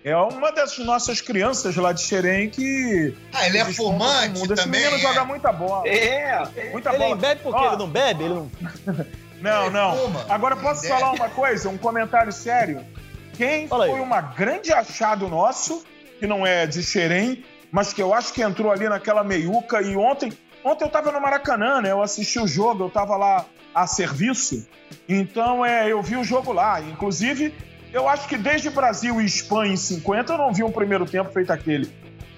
É 0.03 0.15
uma 0.15 0.51
das 0.51 0.77
nossas 0.79 1.21
crianças 1.21 1.75
lá 1.75 1.91
de 1.91 2.01
Xerém 2.01 2.49
que. 2.49 3.13
Ah, 3.31 3.45
ele 3.45 3.59
é 3.59 3.65
fumante 3.65 4.39
mundo. 4.39 4.53
Esse 4.53 4.63
também. 4.63 4.81
menino 4.81 4.97
é. 4.97 4.99
joga 4.99 5.23
muita 5.25 5.51
bola. 5.51 5.87
É. 5.87 6.43
Muita 6.71 6.89
Ele 6.89 6.97
bola. 6.97 7.15
bebe 7.15 7.41
porque 7.43 7.59
Ó, 7.59 7.67
ele 7.67 7.77
não 7.77 7.87
bebe? 7.87 8.23
Ele 8.23 8.33
não... 8.33 8.51
Não, 9.41 9.63
Ele 9.65 9.73
não. 9.73 9.97
fuma. 9.97 10.25
Agora 10.29 10.55
posso 10.55 10.85
Ele 10.85 10.93
falar 10.93 11.11
uma 11.13 11.27
coisa, 11.29 11.67
um 11.67 11.77
comentário 11.77 12.31
sério? 12.31 12.85
Quem 13.33 13.67
Fala 13.67 13.85
aí. 13.85 13.91
foi 13.91 13.99
uma 13.99 14.21
grande 14.21 14.71
achado 14.71 15.27
nosso, 15.27 15.83
que 16.19 16.27
não 16.27 16.45
é 16.45 16.67
de 16.67 16.83
Xerém, 16.83 17.43
mas 17.71 17.91
que 17.91 18.03
eu 18.03 18.13
acho 18.13 18.31
que 18.33 18.43
entrou 18.43 18.71
ali 18.71 18.87
naquela 18.87 19.23
meiuca 19.23 19.81
e 19.81 19.95
ontem, 19.95 20.31
ontem 20.63 20.85
eu 20.85 20.89
tava 20.91 21.11
no 21.11 21.19
Maracanã, 21.19 21.81
né? 21.81 21.89
Eu 21.89 22.03
assisti 22.03 22.39
o 22.39 22.45
jogo, 22.47 22.83
eu 22.83 22.89
tava 22.91 23.17
lá 23.17 23.43
a 23.73 23.87
serviço. 23.87 24.67
Então, 25.09 25.65
é, 25.65 25.91
eu 25.91 26.03
vi 26.03 26.17
o 26.17 26.23
jogo 26.23 26.51
lá, 26.51 26.79
inclusive, 26.79 27.51
eu 27.93 28.07
acho 28.09 28.27
que 28.27 28.37
desde 28.37 28.69
Brasil 28.69 29.19
e 29.21 29.25
Espanha 29.25 29.73
em 29.73 29.77
50 29.77 30.33
eu 30.33 30.37
não 30.37 30.53
vi 30.53 30.63
um 30.63 30.71
primeiro 30.71 31.05
tempo 31.05 31.31
feito 31.31 31.51
aquele. 31.51 31.91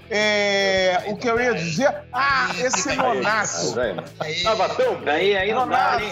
É, 0.09 1.03
o 1.07 1.15
que 1.17 1.27
eu 1.27 1.39
ia 1.39 1.53
dizer? 1.55 1.91
Ah, 2.11 2.49
esse 2.59 2.93
Nonato. 2.95 3.73
Tava 4.43 4.69
tão 4.75 4.95
bem. 4.97 5.13
Aí, 5.13 5.37
aí 5.37 5.53
não 5.53 5.67
dá, 5.67 5.97
hein? 5.99 6.11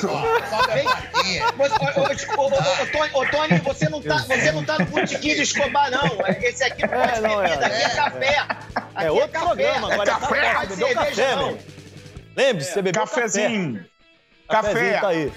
Ô, 3.13 3.25
Tony, 3.25 3.59
você 3.59 3.89
não 3.89 4.01
tá, 4.01 4.17
você 4.19 4.51
não 4.51 4.63
tá 4.63 4.79
no 4.79 4.85
botequim 4.85 5.35
de 5.35 5.41
Escobar, 5.41 5.91
não. 5.91 6.25
Esse 6.41 6.63
aqui 6.63 6.85
não 6.87 6.93
É, 7.01 7.19
não, 7.21 7.41
beber, 7.41 7.51
é. 7.51 7.57
daqui 7.57 7.81
é 7.83 7.89
café. 7.89 8.37
Aqui 8.39 9.05
É 9.05 9.11
outro 9.11 9.29
café. 9.29 9.45
programa, 9.45 9.93
agora 9.93 10.09
é 10.09 10.13
Não 10.13 10.19
café, 10.21 10.53
pode 10.53 10.67
bebeu 10.69 10.87
cerveja, 10.87 11.09
café, 11.09 11.35
não. 11.35 11.57
Lembre-se, 12.35 12.71
você 12.71 12.81
bebeu 12.81 13.01
Cafezinho. 13.01 13.85
café. 14.47 14.73
Cafezinho, 14.73 14.93
Café. 14.93 14.99
Tá 15.01 15.07
aí. 15.09 15.31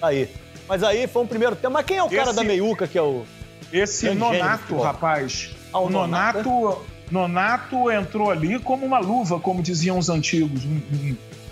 Tá 0.00 0.06
aí. 0.08 0.30
Mas 0.68 0.82
aí 0.82 1.06
foi 1.06 1.22
um 1.22 1.26
primeiro 1.26 1.56
tempo. 1.56 1.70
Mas 1.72 1.84
quem 1.86 1.96
é 1.98 2.02
o 2.02 2.08
cara 2.10 2.22
Esse- 2.30 2.36
da 2.36 2.44
meiuca 2.44 2.86
que 2.86 2.96
é 2.98 3.02
o... 3.02 3.26
Esse 3.72 4.10
Nonato, 4.10 4.80
rapaz. 4.80 5.54
Ah, 5.72 5.80
o 5.80 5.86
o 5.86 5.90
Nonato, 5.90 6.84
Nonato 7.10 7.90
entrou 7.90 8.30
ali 8.30 8.58
como 8.58 8.84
uma 8.84 8.98
luva, 8.98 9.38
como 9.38 9.62
diziam 9.62 9.98
os 9.98 10.08
antigos. 10.08 10.62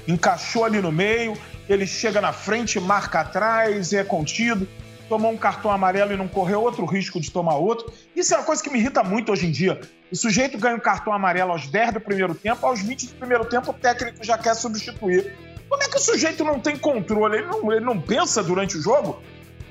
Encaixou 0.06 0.64
ali 0.64 0.80
no 0.80 0.92
meio, 0.92 1.36
ele 1.68 1.86
chega 1.86 2.20
na 2.20 2.32
frente, 2.32 2.78
marca 2.80 3.20
atrás, 3.20 3.92
é 3.92 4.04
contido. 4.04 4.68
Tomou 5.08 5.30
um 5.30 5.36
cartão 5.36 5.70
amarelo 5.70 6.12
e 6.12 6.16
não 6.16 6.26
correu 6.26 6.62
outro 6.62 6.86
risco 6.86 7.20
de 7.20 7.30
tomar 7.30 7.56
outro. 7.56 7.92
Isso 8.16 8.32
é 8.34 8.38
uma 8.38 8.44
coisa 8.44 8.62
que 8.62 8.70
me 8.70 8.78
irrita 8.78 9.02
muito 9.02 9.30
hoje 9.30 9.46
em 9.46 9.50
dia. 9.50 9.80
O 10.10 10.16
sujeito 10.16 10.56
ganha 10.56 10.76
um 10.76 10.80
cartão 10.80 11.12
amarelo 11.12 11.52
aos 11.52 11.66
10 11.66 11.94
do 11.94 12.00
primeiro 12.00 12.34
tempo, 12.34 12.66
aos 12.66 12.80
20 12.80 13.08
do 13.08 13.14
primeiro 13.16 13.44
tempo 13.44 13.70
o 13.70 13.74
técnico 13.74 14.24
já 14.24 14.38
quer 14.38 14.54
substituir. 14.54 15.36
Como 15.68 15.82
é 15.82 15.88
que 15.88 15.96
o 15.96 16.00
sujeito 16.00 16.42
não 16.44 16.58
tem 16.58 16.76
controle? 16.76 17.38
Ele 17.38 17.46
não, 17.46 17.72
ele 17.72 17.84
não 17.84 18.00
pensa 18.00 18.42
durante 18.42 18.78
o 18.78 18.82
jogo? 18.82 19.20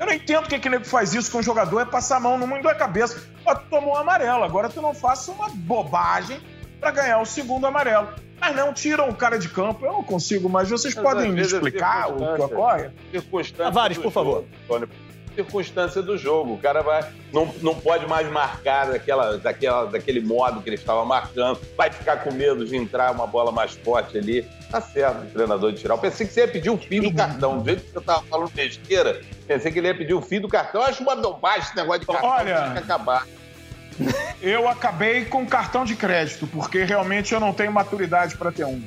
Eu 0.04 0.08
não 0.08 0.14
entendo 0.14 0.50
que 0.50 0.60
que 0.60 0.70
nego 0.70 0.84
faz 0.84 1.14
isso 1.14 1.32
com 1.32 1.38
o 1.38 1.42
jogador, 1.42 1.80
é 1.80 1.86
passar 1.86 2.18
a 2.18 2.20
mão 2.20 2.38
no 2.38 2.46
mundo 2.46 2.64
da 2.64 2.76
cabeça. 2.76 3.24
Ó, 3.46 3.56
tu 3.56 3.70
tomou 3.70 3.94
um 3.94 3.98
amarelo, 3.98 4.44
agora 4.44 4.68
tu 4.68 4.82
não 4.82 4.94
faça 4.94 5.32
uma 5.32 5.48
bobagem 5.48 6.42
pra 6.78 6.92
ganhar 6.92 7.22
o 7.22 7.26
segundo 7.26 7.66
amarelo. 7.66 8.10
Mas 8.38 8.54
não 8.54 8.74
tiram 8.74 9.08
o 9.08 9.16
cara 9.16 9.40
de 9.40 9.48
campo, 9.48 9.86
eu 9.86 9.94
não 9.94 10.04
consigo, 10.04 10.50
mas 10.50 10.70
vocês 10.70 10.94
Mas, 10.94 11.04
podem 11.06 11.32
me 11.32 11.40
explicar 11.40 12.10
o 12.10 12.36
que 12.36 12.42
ocorre? 12.42 12.90
Tavares, 13.54 13.98
por 13.98 14.12
favor. 14.12 14.44
Tony. 14.68 14.90
Circunstância 15.36 16.02
do 16.02 16.18
jogo. 16.18 16.54
O 16.54 16.58
cara 16.58 16.82
vai, 16.82 17.10
não, 17.32 17.54
não 17.62 17.76
pode 17.76 18.06
mais 18.06 18.30
marcar 18.30 18.92
daquela, 18.92 19.38
daquela, 19.38 19.86
daquele 19.86 20.22
modo 20.22 20.62
que 20.62 20.70
ele 20.70 20.76
estava 20.76 21.04
marcando. 21.04 21.60
Vai 21.76 21.92
ficar 21.92 22.18
com 22.18 22.32
medo 22.32 22.66
de 22.66 22.76
entrar 22.76 23.12
uma 23.12 23.26
bola 23.26 23.52
mais 23.52 23.74
forte 23.74 24.18
ali. 24.18 24.46
Tá 24.70 24.82
certo 24.82 25.24
o 25.24 25.30
treinador 25.32 25.72
de 25.72 25.80
tirar. 25.80 25.96
Eu 25.96 26.00
pensei 26.00 26.26
que 26.28 26.34
você 26.34 26.42
ia 26.42 26.48
pedir 26.48 26.70
o 26.70 26.78
fim 26.78 27.02
do 27.02 27.14
cartão. 27.14 27.60
Do 27.60 27.66
jeito 27.66 27.84
que 27.84 27.92
você 27.92 28.00
estava 28.00 28.24
falando 28.24 28.52
besteira, 28.52 29.22
pensei 29.48 29.72
que 29.72 29.80
ele 29.80 29.88
ia 29.88 29.96
pedir 29.96 30.14
o 30.14 30.22
fim 30.22 30.40
do 30.40 30.48
cartão. 30.48 30.82
Eu 30.82 30.88
acho 30.88 31.04
uma 31.04 31.16
bobagem 31.16 31.62
esse 31.62 31.76
negócio 31.76 32.02
de 32.02 32.08
cartão. 32.08 32.30
Olha, 32.30 32.62
tem 32.62 32.74
que 32.74 32.80
acabar. 32.80 33.28
Eu 34.42 34.68
acabei 34.68 35.26
com 35.26 35.46
cartão 35.46 35.86
de 35.86 35.96
crédito, 35.96 36.48
porque 36.48 36.84
realmente 36.84 37.34
eu 37.34 37.40
não 37.40 37.54
tenho 37.54 37.72
maturidade 37.72 38.36
pra 38.36 38.52
ter 38.52 38.66
um. 38.66 38.82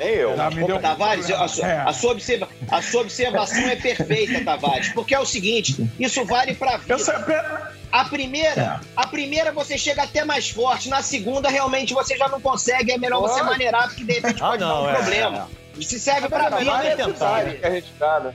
Nem 0.00 0.14
eu. 0.14 0.34
Tá, 0.34 0.50
me 0.50 0.64
deu 0.64 0.80
Tavares, 0.80 1.30
a 1.30 1.46
sua, 1.46 1.66
É. 1.68 1.78
a 1.80 1.92
sua 1.92 2.12
observa- 2.12 2.48
a 2.70 2.80
sua 2.82 3.02
observação 3.02 3.68
é 3.68 3.76
perfeita, 3.76 4.42
Tavares, 4.44 4.88
porque 4.94 5.14
é 5.14 5.20
o 5.20 5.26
seguinte, 5.26 5.76
isso 5.98 6.24
vale 6.24 6.54
pra 6.54 6.78
vida. 6.78 6.94
Eu 6.94 7.70
A 7.92 8.04
primeira, 8.04 8.80
a 8.96 9.06
primeira 9.08 9.50
você 9.52 9.76
chega 9.76 10.04
até 10.04 10.24
mais 10.24 10.48
forte, 10.48 10.88
na 10.88 11.02
segunda 11.02 11.48
realmente 11.50 11.92
você 11.92 12.16
já 12.16 12.28
não 12.28 12.40
consegue, 12.40 12.92
é 12.92 12.96
melhor 12.98 13.20
você 13.20 13.42
maneirar, 13.42 13.88
porque 13.88 14.04
de 14.04 14.12
repente 14.14 14.42
Ah, 14.42 14.48
pode 14.50 14.62
não, 14.62 14.68
dar 14.68 14.80
um 14.82 14.90
é, 14.90 14.94
problema. 14.94 15.48
Se 15.82 15.98
serve 16.00 16.28
pra 16.28 16.46
É 16.46 16.50
melhor 16.50 16.82
vida, 16.82 16.96
nem 16.96 17.06
tentar, 17.12 17.42
né? 17.44 18.34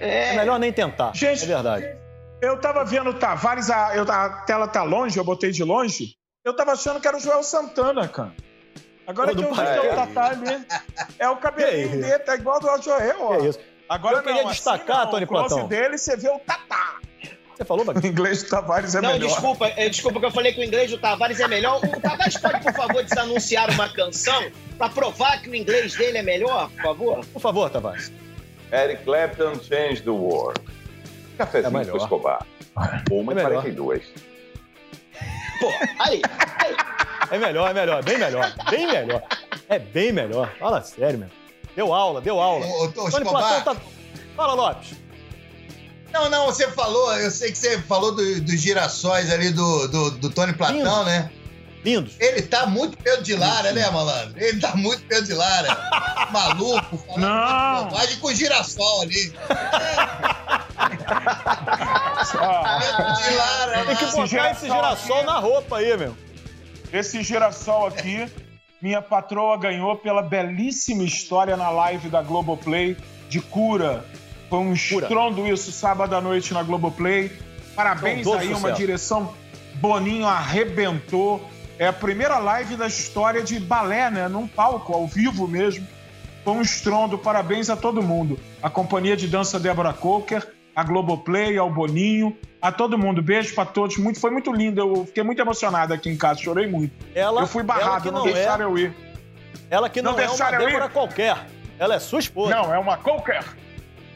É 0.00 0.32
É, 0.32 0.36
melhor 0.36 0.58
nem 0.58 0.72
tentar. 0.72 1.12
Gente, 1.14 1.42
é 1.44 1.46
verdade. 1.46 1.86
Eu 2.42 2.58
tava 2.60 2.84
vendo 2.84 3.10
o 3.10 3.14
Tavares, 3.14 3.68
a, 3.70 3.94
eu- 3.96 4.10
a 4.10 4.28
tela 4.46 4.66
tá 4.68 4.82
longe, 4.82 5.18
eu 5.18 5.24
botei 5.24 5.50
de 5.50 5.62
longe. 5.64 6.14
Eu 6.44 6.54
tava 6.56 6.72
achando 6.72 7.00
que 7.00 7.06
era 7.08 7.16
o 7.16 7.20
Joel 7.20 7.42
Santana, 7.42 8.06
cara. 8.08 8.32
Agora 9.10 9.34
que 9.34 9.42
eu 9.42 9.48
vi 9.50 9.54
que 9.54 9.60
é 9.60 9.80
o 9.80 9.84
é. 9.84 9.94
Tatá 9.94 10.26
ali. 10.30 10.66
É 11.18 11.28
o 11.28 11.36
cabelinho 11.36 12.00
dele, 12.00 12.18
tá 12.20 12.34
igual 12.34 12.56
ao 12.64 12.78
do 12.78 12.82
Joel, 12.84 13.16
ó. 13.20 13.34
É 13.34 13.46
isso. 13.48 13.58
Agora 13.88 14.18
Eu 14.18 14.22
queria 14.22 14.42
não, 14.44 14.50
destacar, 14.50 14.96
assim 14.98 15.04
não, 15.04 15.10
Tony 15.10 15.24
o 15.24 15.28
Platão. 15.28 15.66
dele, 15.68 15.98
você 15.98 16.16
vê 16.16 16.28
o 16.28 16.38
Tatá. 16.38 16.94
Você 17.56 17.64
falou, 17.64 17.82
O 17.82 17.86
Baguete? 17.86 18.06
inglês 18.08 18.42
do 18.42 18.48
Tavares 18.48 18.94
é 18.94 19.00
Não, 19.02 19.12
melhor. 19.12 19.26
desculpa, 19.28 19.66
é, 19.76 19.88
desculpa 19.88 20.20
que 20.20 20.26
eu 20.26 20.30
falei 20.30 20.52
que 20.52 20.60
o 20.60 20.64
inglês 20.64 20.90
do 20.90 20.96
Tavares 20.98 21.40
é 21.40 21.48
melhor. 21.48 21.78
O 21.84 22.00
Tavares 22.00 22.36
pode, 22.38 22.62
por 22.62 22.72
favor, 22.72 23.02
desanunciar 23.02 23.68
uma 23.70 23.88
canção 23.92 24.50
pra 24.78 24.88
provar 24.88 25.42
que 25.42 25.50
o 25.50 25.54
inglês 25.54 25.94
dele 25.94 26.18
é 26.18 26.22
melhor, 26.22 26.70
por 26.70 26.82
favor? 26.82 27.26
Por 27.26 27.40
favor, 27.40 27.68
Tavares. 27.68 28.10
Eric 28.72 29.02
Clapton, 29.04 29.54
Change 29.56 30.02
the 30.02 30.10
World. 30.10 30.60
Cafezinho 31.36 31.68
É 31.68 31.78
melhor. 31.80 31.98
com 31.98 32.04
Escobar. 32.04 32.46
Uma 33.10 33.32
É 33.32 33.34
e 33.34 33.36
melhor. 33.36 33.52
42. 33.62 34.02
Pô, 35.60 35.68
aí, 35.98 36.20
aí. 36.58 36.76
É 37.30 37.38
melhor, 37.38 37.70
é 37.70 37.74
melhor, 37.74 37.98
é 38.00 38.02
bem 38.02 38.18
melhor. 38.18 38.52
Bem 38.70 38.86
melhor. 38.86 39.22
É 39.68 39.78
bem 39.78 40.12
melhor. 40.12 40.52
Fala 40.58 40.82
sério, 40.82 41.18
meu. 41.18 41.28
Deu 41.76 41.94
aula, 41.94 42.20
deu 42.20 42.40
aula. 42.40 42.66
Ô, 42.66 42.92
ô, 42.96 43.08
Escobar. 43.08 43.62
Tá... 43.64 43.76
Fala, 44.36 44.54
Lopes. 44.54 44.94
Não, 46.12 46.28
não, 46.28 46.46
você 46.46 46.68
falou, 46.72 47.14
eu 47.18 47.30
sei 47.30 47.52
que 47.52 47.58
você 47.58 47.78
falou 47.82 48.12
do- 48.12 48.40
dos 48.40 48.60
girassóis 48.60 49.30
ali 49.30 49.50
do, 49.50 49.86
do, 49.86 50.10
do 50.12 50.30
Tony 50.30 50.52
Platão, 50.54 50.76
Lindo. 50.78 51.04
né? 51.04 51.30
Lindos. 51.84 52.14
Ele 52.18 52.42
tá 52.42 52.66
muito 52.66 52.98
Pedro 52.98 53.22
de 53.22 53.34
Lara, 53.36 53.70
né, 53.72 53.88
malandro? 53.90 54.34
Ele 54.42 54.60
tá 54.60 54.74
muito 54.74 55.02
Pedro 55.04 55.24
de 55.26 55.32
Lara. 55.34 55.68
Maluco, 56.32 56.98
falando 56.98 57.20
Não. 57.20 57.84
bobagem 57.84 58.18
com 58.18 58.34
girassol 58.34 59.02
ali. 59.02 59.32
Ah, 62.38 62.78
Tem 63.86 63.96
que 63.96 64.04
botar 64.06 64.26
girassol 64.26 64.50
esse 64.52 64.66
girassol 64.66 65.16
aqui- 65.18 65.26
na 65.26 65.38
roupa 65.38 65.76
aí, 65.78 65.96
meu. 65.96 66.16
esse 66.92 67.22
girassol 67.22 67.86
aqui, 67.86 68.26
minha 68.80 69.02
patroa 69.02 69.56
ganhou 69.58 69.96
pela 69.96 70.22
belíssima 70.22 71.02
história 71.04 71.56
na 71.56 71.70
live 71.70 72.08
da 72.08 72.22
Globoplay 72.22 72.96
de 73.28 73.40
cura. 73.40 74.04
Foi 74.48 74.58
um 74.58 74.74
Cura. 74.74 75.06
estrondo 75.06 75.46
isso 75.46 75.70
sábado 75.70 76.14
à 76.16 76.20
noite 76.20 76.52
na 76.52 76.62
Globoplay. 76.62 77.30
Parabéns 77.76 78.26
aí, 78.26 78.48
uma 78.48 78.56
sucesso. 78.58 78.76
direção. 78.76 79.34
Boninho 79.74 80.26
arrebentou. 80.26 81.48
É 81.78 81.86
a 81.86 81.92
primeira 81.92 82.38
live 82.38 82.76
da 82.76 82.86
história 82.88 83.42
de 83.42 83.58
balé, 83.60 84.10
né? 84.10 84.28
Num 84.28 84.46
palco, 84.46 84.92
ao 84.92 85.06
vivo 85.06 85.46
mesmo. 85.46 85.86
Foi 86.44 86.52
um 86.54 86.60
estrondo. 86.60 87.16
Parabéns 87.16 87.70
a 87.70 87.76
todo 87.76 88.02
mundo. 88.02 88.38
A 88.62 88.68
companhia 88.68 89.16
de 89.16 89.28
dança 89.28 89.58
Débora 89.60 89.92
Coker, 89.92 90.46
a 90.80 90.82
Globoplay, 90.82 91.58
ao 91.58 91.70
Boninho, 91.70 92.36
a 92.60 92.72
todo 92.72 92.96
mundo. 92.96 93.20
Beijo 93.20 93.54
pra 93.54 93.66
todos. 93.66 93.98
Muito, 93.98 94.18
foi 94.18 94.30
muito 94.30 94.50
lindo. 94.50 94.80
Eu 94.80 95.04
fiquei 95.04 95.22
muito 95.22 95.40
emocionado 95.40 95.92
aqui 95.92 96.08
em 96.08 96.16
casa. 96.16 96.40
Chorei 96.40 96.66
muito. 96.66 96.92
Ela, 97.14 97.42
eu 97.42 97.46
fui 97.46 97.62
barrado, 97.62 98.10
não, 98.10 98.18
não 98.18 98.24
deixaram 98.24 98.64
é, 98.64 98.68
eu 98.68 98.78
ir. 98.78 98.94
ela 99.68 99.90
que 99.90 100.00
não, 100.00 100.12
Não 100.12 100.20
é 100.20 100.28
uma 100.28 100.50
eu 100.52 100.60
ir? 100.62 100.66
Débora 100.66 100.88
qualquer. 100.88 101.36
Ela 101.78 101.94
é 101.96 101.98
sua 101.98 102.18
esposa. 102.18 102.54
Não, 102.54 102.72
é 102.74 102.78
uma 102.78 102.96
Coker. 102.96 103.44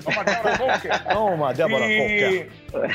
É 0.07 0.11
uma 0.11 0.25
Débora 0.25 0.57
Coker. 0.59 1.15
Não 1.15 1.35
uma 1.35 1.53
Débora 1.53 1.85
qualquer. 1.85 2.49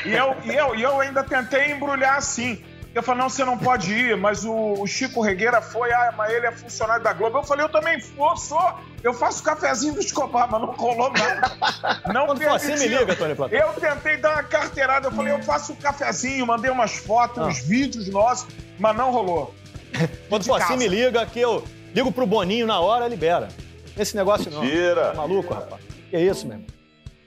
E, 0.04 0.08
e 0.08 0.16
eu, 0.16 0.36
e, 0.44 0.54
eu, 0.54 0.74
e 0.74 0.82
eu 0.82 1.00
ainda 1.00 1.22
tentei 1.22 1.70
embrulhar 1.70 2.16
assim. 2.16 2.64
Eu 2.92 3.02
falei, 3.04 3.22
não, 3.22 3.28
você 3.28 3.44
não 3.44 3.56
pode 3.56 3.92
ir, 3.92 4.16
mas 4.16 4.44
o, 4.44 4.52
o 4.80 4.86
Chico 4.86 5.20
Regueira 5.20 5.62
foi, 5.62 5.92
ah, 5.92 6.12
mas 6.16 6.32
ele 6.32 6.46
é 6.46 6.50
funcionário 6.50 7.04
da 7.04 7.12
Globo. 7.12 7.38
Eu 7.38 7.44
falei, 7.44 7.64
eu 7.64 7.68
também 7.68 8.00
sou, 8.00 8.36
sou. 8.36 8.74
Eu 9.02 9.14
faço 9.14 9.42
cafezinho 9.44 9.94
do 9.94 10.00
Escobar, 10.00 10.48
mas 10.50 10.60
não 10.60 10.72
rolou 10.72 11.10
nada. 11.12 11.52
Não 12.12 12.26
Quando 12.26 12.42
for 12.42 12.56
assim, 12.56 12.76
me 12.76 12.88
liga, 12.88 13.14
Tony 13.14 13.34
Platão. 13.36 13.56
Eu 13.56 13.68
tentei 13.74 14.16
dar 14.16 14.32
uma 14.34 14.42
carteirada, 14.42 15.06
eu 15.06 15.12
falei, 15.12 15.32
eu 15.32 15.42
faço 15.42 15.72
um 15.72 15.76
cafezinho, 15.76 16.44
mandei 16.46 16.70
umas 16.70 16.96
fotos, 16.96 17.38
Ah. 17.38 17.46
uns 17.46 17.60
vídeos 17.60 18.08
nossos, 18.08 18.48
mas 18.78 18.96
não 18.96 19.10
rolou. 19.12 19.54
Quando 20.28 20.44
for 20.44 20.60
assim, 20.60 20.76
me 20.76 20.88
liga 20.88 21.24
que 21.26 21.40
eu 21.40 21.64
ligo 21.94 22.10
pro 22.10 22.26
Boninho 22.26 22.66
na 22.66 22.80
hora, 22.80 23.06
libera. 23.06 23.48
Esse 23.96 24.16
negócio 24.16 24.50
não. 24.50 24.60
Tira. 24.62 25.06
Tá 25.10 25.14
maluco, 25.14 25.54
rapaz? 25.54 25.80
Que 26.10 26.18
isso, 26.18 26.46
mesmo? 26.46 26.66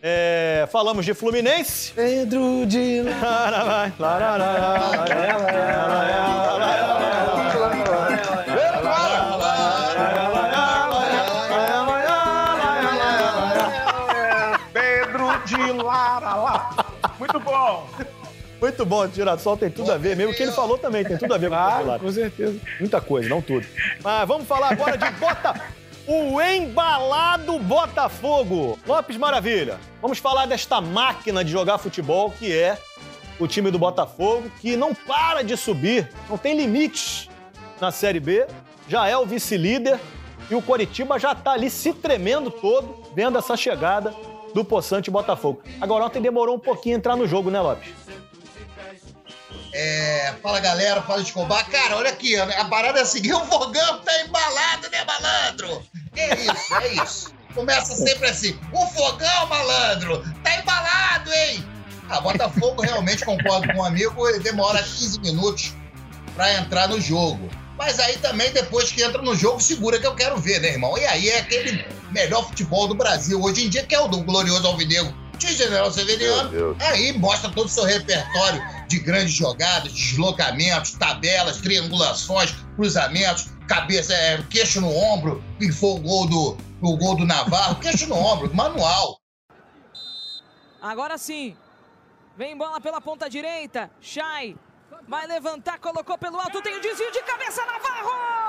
É, 0.06 0.68
falamos 0.70 1.06
de 1.06 1.14
Fluminense. 1.14 1.94
Pedro 1.94 2.66
de 2.66 3.04
Muito 18.64 18.86
bom, 18.86 19.06
Girassol 19.06 19.58
tem 19.58 19.70
tudo 19.70 19.92
a 19.92 19.98
ver, 19.98 20.16
mesmo 20.16 20.32
o 20.32 20.36
que 20.36 20.42
ele 20.42 20.54
falou 20.54 20.78
também 20.78 21.04
tem 21.04 21.18
tudo 21.18 21.34
a 21.34 21.38
ver 21.38 21.50
com 21.50 21.56
o 21.56 21.60
de 21.60 21.84
Lara. 21.84 22.00
com 22.00 22.10
certeza. 22.10 22.58
Muita 22.80 23.02
coisa, 23.02 23.28
não 23.28 23.42
tudo. 23.42 23.68
Mas 24.02 24.26
vamos 24.26 24.48
falar 24.48 24.72
agora 24.72 24.98
de 24.98 25.12
Bota... 25.20 25.62
O 26.08 26.42
embalado 26.42 27.60
Botafogo. 27.60 28.80
Lopes 28.88 29.18
Maravilha, 29.18 29.78
vamos 30.02 30.18
falar 30.20 30.46
desta 30.46 30.80
máquina 30.80 31.44
de 31.44 31.52
jogar 31.52 31.78
futebol 31.78 32.32
que 32.32 32.58
é 32.58 32.78
o 33.38 33.48
time 33.48 33.70
do 33.70 33.78
Botafogo, 33.78 34.50
que 34.62 34.78
não 34.78 34.96
para 34.96 35.44
de 35.44 35.58
subir, 35.58 36.10
não 36.30 36.38
tem 36.38 36.56
limites 36.56 37.30
na 37.82 37.92
Série 37.92 38.22
B, 38.22 38.48
já 38.88 39.10
é 39.10 39.18
o 39.18 39.26
vice-líder 39.26 40.00
e 40.50 40.56
o 40.56 40.62
Coritiba 40.62 41.20
já 41.20 41.36
tá 41.36 41.52
ali 41.52 41.70
se 41.70 41.92
tremendo 41.92 42.50
todo 42.50 43.04
vendo 43.14 43.38
essa 43.38 43.58
chegada 43.58 44.14
do 44.54 44.64
Poçante 44.64 45.12
Botafogo. 45.12 45.62
Agora 45.82 46.06
ontem 46.06 46.22
demorou 46.22 46.56
um 46.56 46.60
pouquinho 46.60 46.96
entrar 46.96 47.18
no 47.18 47.28
jogo, 47.28 47.50
né, 47.52 47.60
Lopes? 47.60 47.92
É, 49.74 50.36
fala 50.44 50.60
galera, 50.60 51.02
fala 51.02 51.24
Escobar. 51.24 51.68
Cara, 51.68 51.98
olha 51.98 52.12
aqui, 52.12 52.40
a 52.40 52.66
parada 52.66 53.00
é 53.00 53.02
a 53.02 53.06
seguinte: 53.06 53.34
o 53.36 53.46
fogão 53.46 54.00
tá 54.02 54.22
embalado, 54.22 54.90
né, 54.92 55.04
malandro? 55.04 55.84
É 56.16 56.36
isso, 56.36 56.76
é 56.76 57.04
isso. 57.04 57.34
Começa 57.56 57.96
sempre 57.96 58.30
assim: 58.30 58.58
o 58.72 58.86
fogão, 58.88 59.48
malandro, 59.48 60.24
tá 60.44 60.56
embalado, 60.60 61.34
hein? 61.34 61.66
Ah, 62.08 62.22
Botafogo 62.22 62.84
realmente 62.84 63.26
concordo 63.26 63.74
com 63.74 63.80
um 63.80 63.86
amigo, 63.86 64.30
ele 64.30 64.40
demora 64.40 64.84
15 64.84 65.20
minutos 65.22 65.74
pra 66.36 66.54
entrar 66.54 66.88
no 66.88 67.02
jogo. 67.02 67.50
Mas 67.76 68.00
aí 68.00 68.18
também, 68.18 68.52
depois 68.52 68.92
que 68.92 69.02
entra 69.02 69.22
no 69.22 69.36
jogo, 69.36 69.60
segura 69.60 70.00
que 70.00 70.06
eu 70.06 70.14
quero 70.14 70.38
ver, 70.38 70.60
né, 70.62 70.70
irmão? 70.70 70.96
E 70.96 71.06
aí 71.06 71.30
é 71.30 71.40
aquele 71.40 71.84
melhor 72.12 72.46
futebol 72.48 72.88
do 72.88 72.94
Brasil 72.94 73.42
hoje 73.42 73.66
em 73.66 73.70
dia, 73.70 73.84
que 73.84 73.96
é 73.96 74.00
o 74.00 74.08
do 74.08 74.22
glorioso 74.22 74.68
Alvinegro 74.68 75.23
General 75.52 75.92
Severiano. 75.92 76.50
Deus. 76.50 76.78
Aí 76.80 77.12
mostra 77.18 77.50
todo 77.52 77.66
o 77.66 77.70
seu 77.70 77.84
repertório 77.84 78.62
de 78.88 79.00
grandes 79.00 79.34
jogadas, 79.34 79.92
deslocamentos, 79.92 80.92
tabelas, 80.92 81.58
triangulações, 81.58 82.54
cruzamentos, 82.76 83.50
cabeça, 83.68 84.14
é, 84.14 84.42
queixo 84.50 84.80
no 84.80 84.94
ombro, 84.96 85.44
e 85.60 85.72
foi 85.72 85.92
o 85.92 86.00
gol 86.00 86.28
do, 86.28 86.58
o 86.82 86.98
gol 86.98 87.16
do 87.16 87.26
Navarro, 87.26 87.80
queixo 87.80 88.08
no 88.08 88.16
ombro, 88.16 88.50
manual. 88.56 89.20
Agora 90.82 91.18
sim. 91.18 91.56
Vem 92.36 92.58
bola 92.58 92.82
pela 92.82 93.00
ponta 93.00 93.30
direita. 93.30 93.92
Chay. 94.02 94.56
Vai 95.08 95.28
levantar, 95.28 95.80
colocou 95.80 96.18
pelo 96.18 96.40
alto. 96.40 96.62
Tem 96.62 96.76
o 96.76 96.82
desvio 96.82 97.12
de 97.12 97.22
cabeça. 97.24 97.62
Navarro! 97.66 98.43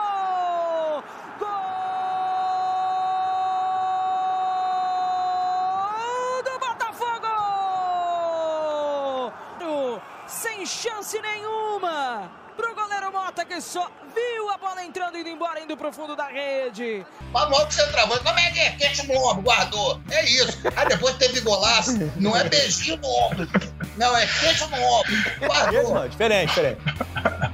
Sem 10.64 10.90
chance 10.90 11.20
nenhuma. 11.20 12.30
Pro 12.56 12.74
goleiro 12.74 13.12
Mota 13.12 13.44
que 13.44 13.60
só 13.60 13.86
viu 14.14 14.50
a 14.50 14.56
bola 14.56 14.82
entrando 14.82 15.16
e 15.18 15.20
indo 15.20 15.28
embora, 15.28 15.60
indo 15.60 15.76
pro 15.76 15.92
fundo 15.92 16.16
da 16.16 16.26
rede. 16.28 17.04
Manual 17.32 17.66
do 17.66 17.74
centroavante, 17.74 18.24
como 18.24 18.38
é 18.38 18.50
que 18.50 18.60
é? 18.60 18.70
Queixo 18.70 19.06
no 19.06 19.14
ombro, 19.14 19.42
guardou. 19.42 20.00
É 20.10 20.24
isso. 20.24 20.58
Aí 20.74 20.88
depois 20.88 21.16
teve 21.16 21.40
golaço. 21.40 21.92
Não 22.16 22.34
é 22.34 22.44
beijinho 22.48 22.96
no 22.96 23.08
ombro. 23.08 23.48
Não, 23.98 24.16
é 24.16 24.26
queixo 24.26 24.66
no 24.68 24.82
ombro. 24.82 25.12
Guardou. 25.40 25.94
não, 25.94 26.08
diferente, 26.08 26.48
diferente. 26.48 26.80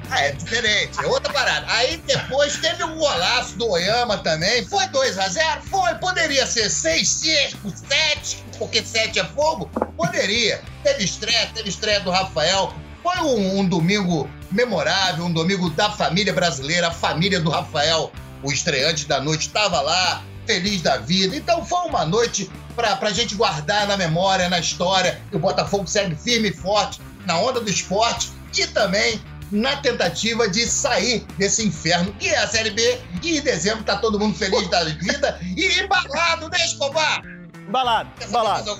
Ah, 0.08 0.20
é 0.20 0.32
diferente, 0.32 1.04
é 1.04 1.06
outra 1.08 1.32
parada. 1.32 1.66
Aí 1.68 1.96
depois 1.96 2.58
teve 2.58 2.84
um 2.84 2.96
golaço 2.96 3.58
do 3.58 3.68
Oyama 3.70 4.18
também. 4.18 4.64
Foi 4.66 4.84
2x0? 4.86 5.62
Foi. 5.62 5.94
Poderia 5.96 6.46
ser 6.46 6.70
6, 6.70 7.08
5, 7.08 7.72
7, 7.88 8.44
porque 8.56 8.84
7 8.84 9.18
é 9.18 9.24
fogo? 9.24 9.68
Poderia. 9.96 10.62
Teve 10.84 11.02
estreia, 11.02 11.50
teve 11.52 11.70
estreia 11.70 11.98
do 12.00 12.10
Rafael. 12.12 12.72
Foi 13.10 13.26
um, 13.26 13.60
um 13.60 13.68
domingo 13.68 14.30
memorável, 14.52 15.24
um 15.24 15.32
domingo 15.32 15.68
da 15.70 15.90
família 15.90 16.32
brasileira, 16.32 16.88
a 16.88 16.90
família 16.92 17.40
do 17.40 17.50
Rafael, 17.50 18.12
o 18.40 18.52
estreante 18.52 19.04
da 19.06 19.20
noite, 19.20 19.48
estava 19.48 19.80
lá, 19.80 20.22
feliz 20.46 20.80
da 20.80 20.96
vida. 20.96 21.34
Então 21.34 21.64
foi 21.64 21.88
uma 21.88 22.04
noite 22.04 22.48
pra, 22.76 22.94
pra 22.96 23.10
gente 23.10 23.34
guardar 23.34 23.88
na 23.88 23.96
memória, 23.96 24.48
na 24.48 24.60
história. 24.60 25.20
que 25.28 25.36
O 25.36 25.40
Botafogo 25.40 25.88
segue 25.88 26.14
firme 26.14 26.50
e 26.50 26.52
forte 26.52 27.00
na 27.26 27.36
onda 27.36 27.60
do 27.60 27.68
esporte 27.68 28.30
e 28.56 28.66
também 28.68 29.20
na 29.50 29.76
tentativa 29.76 30.48
de 30.48 30.64
sair 30.66 31.26
desse 31.36 31.66
inferno 31.66 32.12
que 32.12 32.28
é 32.28 32.38
a 32.38 32.46
Série 32.46 32.70
B. 32.70 33.00
E 33.24 33.38
em 33.38 33.40
dezembro 33.40 33.82
tá 33.82 33.96
todo 33.96 34.20
mundo 34.20 34.38
feliz 34.38 34.68
da 34.68 34.84
vida 34.84 35.40
e 35.42 35.80
embalado, 35.80 36.48
né, 36.48 36.64
Escobar? 36.64 37.22
Embalado, 37.66 38.10
embalado. 38.24 38.78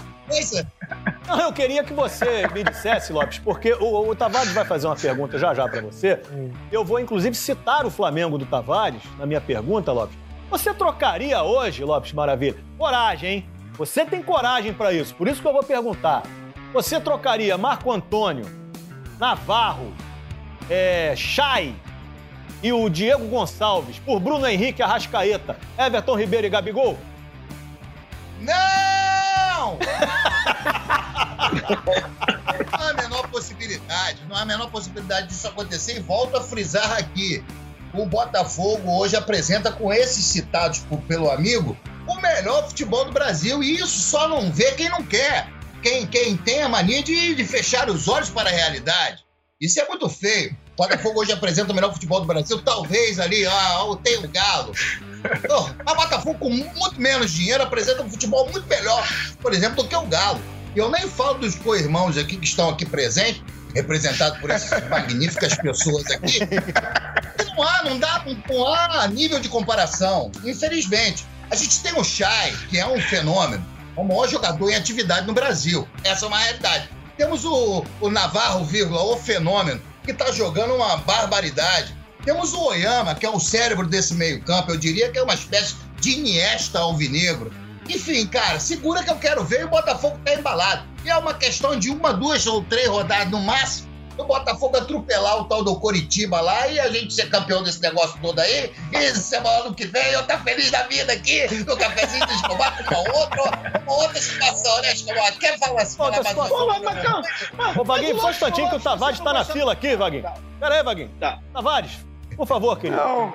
Não, 1.30 1.38
eu 1.38 1.52
queria 1.52 1.84
que 1.84 1.92
você 1.92 2.48
me 2.48 2.64
dissesse, 2.64 3.12
Lopes, 3.12 3.38
porque 3.38 3.72
o, 3.74 4.08
o 4.08 4.16
Tavares 4.16 4.50
vai 4.50 4.64
fazer 4.64 4.88
uma 4.88 4.96
pergunta 4.96 5.38
já 5.38 5.54
já 5.54 5.68
pra 5.68 5.80
você. 5.80 6.20
Eu 6.72 6.84
vou, 6.84 6.98
inclusive, 6.98 7.36
citar 7.36 7.86
o 7.86 7.90
Flamengo 7.90 8.36
do 8.36 8.44
Tavares 8.44 9.00
na 9.16 9.26
minha 9.26 9.40
pergunta, 9.40 9.92
Lopes. 9.92 10.18
Você 10.50 10.74
trocaria 10.74 11.40
hoje, 11.44 11.84
Lopes 11.84 12.12
Maravilha? 12.12 12.56
Coragem, 12.76 13.30
hein? 13.30 13.48
Você 13.74 14.04
tem 14.04 14.20
coragem 14.20 14.72
pra 14.72 14.92
isso, 14.92 15.14
por 15.14 15.28
isso 15.28 15.40
que 15.40 15.46
eu 15.46 15.52
vou 15.52 15.62
perguntar. 15.62 16.24
Você 16.72 16.98
trocaria 16.98 17.56
Marco 17.56 17.92
Antônio, 17.92 18.46
Navarro, 19.16 19.92
é, 20.68 21.14
Chay 21.14 21.76
e 22.60 22.72
o 22.72 22.88
Diego 22.88 23.28
Gonçalves 23.28 24.00
por 24.00 24.18
Bruno 24.18 24.48
Henrique 24.48 24.82
Arrascaeta, 24.82 25.56
Everton 25.78 26.16
Ribeiro 26.16 26.48
e 26.48 26.50
Gabigol? 26.50 26.98
Não! 28.40 29.78
não 31.50 32.78
há 32.80 32.90
a 32.90 32.94
menor 32.94 33.28
possibilidade, 33.28 34.18
não 34.28 34.36
há 34.36 34.42
a 34.42 34.46
menor 34.46 34.70
possibilidade 34.70 35.28
disso 35.28 35.46
acontecer. 35.48 35.96
E 35.96 36.00
volto 36.00 36.36
a 36.36 36.42
frisar 36.42 36.92
aqui: 36.92 37.44
o 37.94 38.06
Botafogo 38.06 38.90
hoje 38.98 39.16
apresenta, 39.16 39.70
com 39.72 39.92
esses 39.92 40.24
citados 40.24 40.80
por- 40.80 41.00
pelo 41.02 41.30
amigo, 41.30 41.76
o 42.06 42.20
melhor 42.20 42.68
futebol 42.68 43.04
do 43.04 43.12
Brasil. 43.12 43.62
E 43.62 43.76
isso 43.76 44.00
só 44.00 44.28
não 44.28 44.50
vê 44.52 44.72
quem 44.72 44.88
não 44.88 45.04
quer. 45.04 45.48
Quem, 45.82 46.06
quem 46.06 46.36
tem 46.36 46.62
a 46.62 46.68
mania 46.68 47.02
de, 47.02 47.34
de 47.34 47.44
fechar 47.44 47.88
os 47.88 48.06
olhos 48.06 48.28
para 48.28 48.50
a 48.50 48.52
realidade. 48.52 49.24
Isso 49.58 49.80
é 49.80 49.88
muito 49.88 50.08
feio. 50.10 50.54
O 50.74 50.82
Botafogo 50.82 51.20
hoje 51.20 51.32
apresenta 51.32 51.72
o 51.72 51.74
melhor 51.74 51.92
futebol 51.92 52.20
do 52.20 52.26
Brasil. 52.26 52.60
Talvez 52.62 53.18
ali, 53.18 53.46
ah, 53.46 53.84
tem 54.02 54.18
o 54.18 54.28
Galo. 54.28 54.72
Oh, 55.50 55.90
a 55.90 55.94
Botafogo, 55.94 56.38
com 56.38 56.50
muito 56.50 56.98
menos 57.00 57.30
dinheiro, 57.32 57.62
apresenta 57.62 58.02
um 58.02 58.10
futebol 58.10 58.48
muito 58.50 58.66
melhor, 58.66 59.06
por 59.40 59.52
exemplo, 59.52 59.82
do 59.82 59.88
que 59.88 59.96
o 59.96 60.06
Galo. 60.06 60.40
E 60.74 60.78
eu 60.78 60.90
nem 60.90 61.09
falo 61.09 61.38
dos 61.38 61.54
co-irmãos 61.56 62.16
aqui 62.16 62.37
que 62.37 62.44
estão 62.44 62.70
aqui 62.70 62.87
presentes, 62.87 63.42
representados 63.74 64.38
por 64.38 64.50
essas 64.50 64.87
magníficas 64.88 65.56
pessoas 65.56 66.06
aqui. 66.11 66.38
Não 67.56 67.62
há, 67.62 67.83
não 67.85 67.98
dá, 67.98 68.24
não 68.48 68.66
há 68.66 69.09
nível 69.09 69.40
de 69.40 69.48
comparação. 69.48 70.30
Infelizmente. 70.44 71.26
A 71.50 71.56
gente 71.56 71.80
tem 71.80 71.92
o 71.98 72.04
Chay, 72.04 72.56
que 72.68 72.78
é 72.78 72.87
um 72.87 73.00
fenômeno, 73.00 73.66
o 73.96 74.04
maior 74.04 74.28
jogador 74.28 74.70
em 74.70 74.76
atividade 74.76 75.26
no 75.26 75.33
Brasil. 75.33 75.87
Essa 76.04 76.24
é 76.24 76.28
uma 76.28 76.38
realidade. 76.38 76.88
Temos 77.16 77.44
o, 77.44 77.85
o 78.00 78.09
Navarro, 78.09 78.64
vírgula, 78.64 79.02
o 79.02 79.16
fenômeno, 79.16 79.83
que 80.04 80.12
está 80.12 80.30
jogando 80.30 80.76
uma 80.76 80.96
barbaridade. 80.98 81.94
Temos 82.24 82.54
o 82.54 82.66
Oyama, 82.66 83.16
que 83.16 83.26
é 83.26 83.30
o 83.30 83.40
cérebro 83.40 83.87
desse 83.87 84.14
meio-campo. 84.14 84.70
Eu 84.70 84.76
diria 84.76 85.11
que 85.11 85.18
é 85.18 85.22
uma 85.22 85.35
espécie 85.35 85.74
de 86.00 86.12
Iniesta 86.12 86.78
alvinegro. 86.78 87.52
Enfim, 87.90 88.24
cara, 88.26 88.61
segura 88.61 89.03
que 89.03 89.11
eu 89.11 89.16
quero 89.16 89.44
ver 89.44 89.62
e 89.62 89.64
o 89.64 89.68
Botafogo 89.68 90.18
tá 90.24 90.35
embalado. 90.35 90.85
E 91.05 91.11
é 91.11 91.16
uma 91.16 91.35
questão 91.35 91.76
de 91.76 91.90
uma, 91.90 92.12
duas 92.12 92.46
ou 92.46 92.62
três 92.62 92.88
rodadas 92.88 93.31
no 93.31 93.40
máximo. 93.40 93.90
O 94.16 94.24
Botafogo 94.24 94.76
atropelar 94.76 95.38
o 95.38 95.44
tal 95.44 95.64
do 95.64 95.74
Coritiba 95.81 96.40
lá 96.40 96.68
e 96.68 96.79
a 96.79 96.90
gente 96.90 97.14
ser 97.14 97.31
campeão 97.31 97.62
desse 97.62 97.81
negócio 97.81 98.18
todo 98.20 98.38
aí. 98.38 98.70
E 98.92 99.11
semana 99.14 99.72
que 99.74 99.87
vem 99.87 100.12
eu 100.12 100.22
tá 100.26 100.38
feliz 100.38 100.70
da 100.70 100.83
vida 100.83 101.12
aqui, 101.12 101.46
no 101.64 101.76
cafezinho 101.76 102.26
do 102.26 102.33
Escobar, 102.33 102.85
com 102.85 102.94
uma 102.94 103.18
outra, 103.18 103.83
uma 103.83 103.94
outra 103.94 104.20
situação, 104.20 104.83
né, 104.83 104.92
Escobar? 104.92 105.33
Quer 105.38 105.59
falar 105.59 105.83
assim? 105.83 106.03
Outra 106.03 106.22
situação. 106.22 106.59
Pô, 106.59 106.81
mas 106.85 107.03
calma. 107.03 107.81
Ô, 107.81 107.85
Vaguinho, 107.85 108.20
só 108.20 108.26
um 108.26 108.31
instantinho 108.31 108.68
que 108.68 108.76
o 108.76 108.81
Tavares 108.81 109.20
tá 109.20 109.33
na 109.33 109.44
fila 109.44 109.72
aqui, 109.72 109.96
Vaguinho. 109.96 110.31
Pera 110.61 110.76
aí, 110.76 110.83
Vaguinho. 110.83 111.11
Tá. 111.18 111.38
Tavares, 111.53 111.92
por 112.37 112.46
favor, 112.46 112.79
querido. 112.79 113.00
Não. 113.00 113.33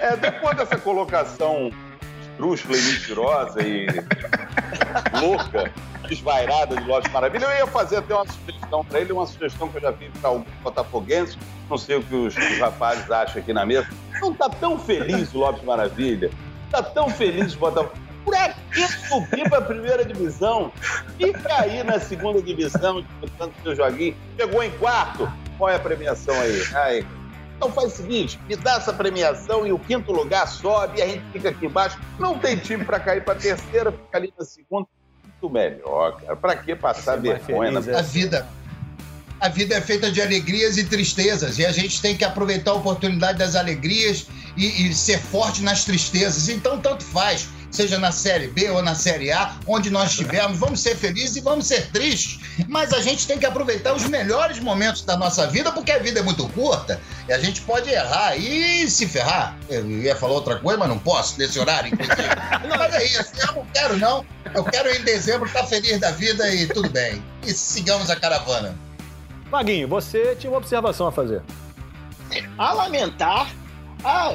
É, 0.00 0.16
depois 0.16 0.56
dessa 0.56 0.78
colocação 0.78 1.70
esdrúxula 2.44 2.76
e 2.76 2.82
mentirosa 2.82 3.62
e 3.62 3.86
louca, 5.20 5.72
desvairada 6.08 6.76
de 6.76 6.84
Lopes 6.86 7.10
Maravilha, 7.10 7.46
eu 7.46 7.58
ia 7.58 7.66
fazer 7.66 7.96
até 7.96 8.14
uma 8.14 8.26
sugestão 8.26 8.84
para 8.84 9.00
ele, 9.00 9.12
uma 9.12 9.26
sugestão 9.26 9.68
que 9.68 9.78
eu 9.78 9.80
já 9.80 9.92
fiz 9.92 10.10
para 10.20 10.28
alguns 10.28 10.46
botafoguenses, 10.62 11.38
não 11.70 11.78
sei 11.78 11.96
o 11.96 12.02
que 12.02 12.14
os, 12.14 12.36
os 12.36 12.58
rapazes 12.58 13.10
acham 13.10 13.40
aqui 13.40 13.52
na 13.52 13.64
mesa. 13.64 13.88
Não 14.20 14.34
tá 14.34 14.48
tão 14.48 14.78
feliz 14.78 15.32
o 15.34 15.38
Lopes 15.38 15.64
Maravilha, 15.64 16.30
tá 16.70 16.82
tão 16.82 17.08
feliz 17.08 17.54
o 17.54 17.58
Botafogo. 17.58 18.04
Por 18.24 18.34
que 18.72 18.88
subir 19.06 19.48
para 19.50 19.58
a 19.58 19.62
primeira 19.62 20.04
divisão? 20.04 20.72
Fica 21.18 21.60
aí 21.60 21.82
na 21.82 22.00
segunda 22.00 22.40
divisão, 22.40 23.02
disputando 23.02 23.52
seu 23.62 23.76
joguinho. 23.76 24.16
Chegou 24.38 24.62
em 24.62 24.70
quarto, 24.72 25.30
qual 25.58 25.68
é 25.68 25.76
a 25.76 25.78
premiação 25.78 26.34
aí? 26.40 26.62
Ai, 26.74 27.06
então 27.56 27.70
faz 27.72 27.92
o 27.94 27.96
seguinte, 27.96 28.38
me 28.48 28.56
dá 28.56 28.74
essa 28.76 28.92
premiação 28.92 29.66
e 29.66 29.72
o 29.72 29.78
quinto 29.78 30.12
lugar 30.12 30.46
sobe 30.48 30.98
e 30.98 31.02
a 31.02 31.06
gente 31.08 31.24
fica 31.32 31.48
aqui 31.50 31.66
embaixo. 31.66 31.98
Não 32.18 32.38
tem 32.38 32.56
time 32.56 32.84
para 32.84 32.98
cair 33.00 33.24
para 33.24 33.34
terceira, 33.34 33.92
fica 33.92 34.18
ali 34.18 34.32
na 34.38 34.44
segunda. 34.44 34.86
Muito 35.22 35.50
melhor, 35.52 36.20
cara. 36.20 36.36
Para 36.36 36.56
que 36.56 36.74
passar 36.74 37.16
vergonha? 37.20 37.70
feliz, 37.72 37.86
na- 37.86 37.98
A 37.98 38.02
vida. 38.02 38.46
A 39.40 39.48
vida 39.48 39.74
é 39.74 39.80
feita 39.80 40.10
de 40.10 40.22
alegrias 40.22 40.78
e 40.78 40.84
tristezas, 40.84 41.58
e 41.58 41.66
a 41.66 41.72
gente 41.72 42.00
tem 42.00 42.16
que 42.16 42.24
aproveitar 42.24 42.70
a 42.70 42.74
oportunidade 42.74 43.36
das 43.38 43.56
alegrias 43.56 44.26
e, 44.56 44.86
e 44.88 44.94
ser 44.94 45.18
forte 45.18 45.60
nas 45.62 45.84
tristezas. 45.84 46.48
Então, 46.48 46.80
tanto 46.80 47.04
faz, 47.04 47.48
seja 47.74 47.98
na 47.98 48.12
Série 48.12 48.48
B 48.48 48.70
ou 48.70 48.82
na 48.82 48.94
Série 48.94 49.32
A, 49.32 49.56
onde 49.66 49.90
nós 49.90 50.10
estivermos, 50.10 50.58
vamos 50.58 50.80
ser 50.80 50.96
felizes 50.96 51.36
e 51.36 51.40
vamos 51.40 51.66
ser 51.66 51.90
tristes. 51.90 52.40
Mas 52.68 52.92
a 52.92 53.00
gente 53.00 53.26
tem 53.26 53.38
que 53.38 53.46
aproveitar 53.46 53.94
os 53.94 54.04
melhores 54.04 54.58
momentos 54.58 55.02
da 55.02 55.16
nossa 55.16 55.46
vida, 55.46 55.72
porque 55.72 55.90
a 55.90 55.98
vida 55.98 56.20
é 56.20 56.22
muito 56.22 56.48
curta 56.50 57.00
e 57.28 57.32
a 57.32 57.38
gente 57.38 57.60
pode 57.62 57.90
errar 57.90 58.36
e 58.36 58.88
se 58.88 59.06
ferrar. 59.06 59.56
Eu 59.68 59.88
ia 59.90 60.14
falar 60.14 60.34
outra 60.34 60.56
coisa, 60.56 60.78
mas 60.78 60.88
não 60.88 60.98
posso 60.98 61.38
nesse 61.38 61.58
horário, 61.58 61.92
inclusive. 61.92 62.14
Mas 62.76 62.94
é 62.94 63.04
isso, 63.04 63.32
eu 63.38 63.54
não 63.54 63.66
quero, 63.72 63.96
não. 63.98 64.24
Eu 64.54 64.64
quero 64.64 64.90
em 64.94 65.02
dezembro 65.02 65.46
estar 65.46 65.64
feliz 65.64 65.98
da 65.98 66.10
vida 66.10 66.52
e 66.52 66.66
tudo 66.66 66.88
bem. 66.90 67.22
E 67.46 67.52
sigamos 67.52 68.10
a 68.10 68.16
caravana. 68.16 68.74
Vaguinho, 69.50 69.86
você 69.88 70.34
tinha 70.36 70.50
uma 70.50 70.58
observação 70.58 71.06
a 71.06 71.12
fazer. 71.12 71.42
A 72.58 72.72
lamentar, 72.72 73.52
a 74.02 74.34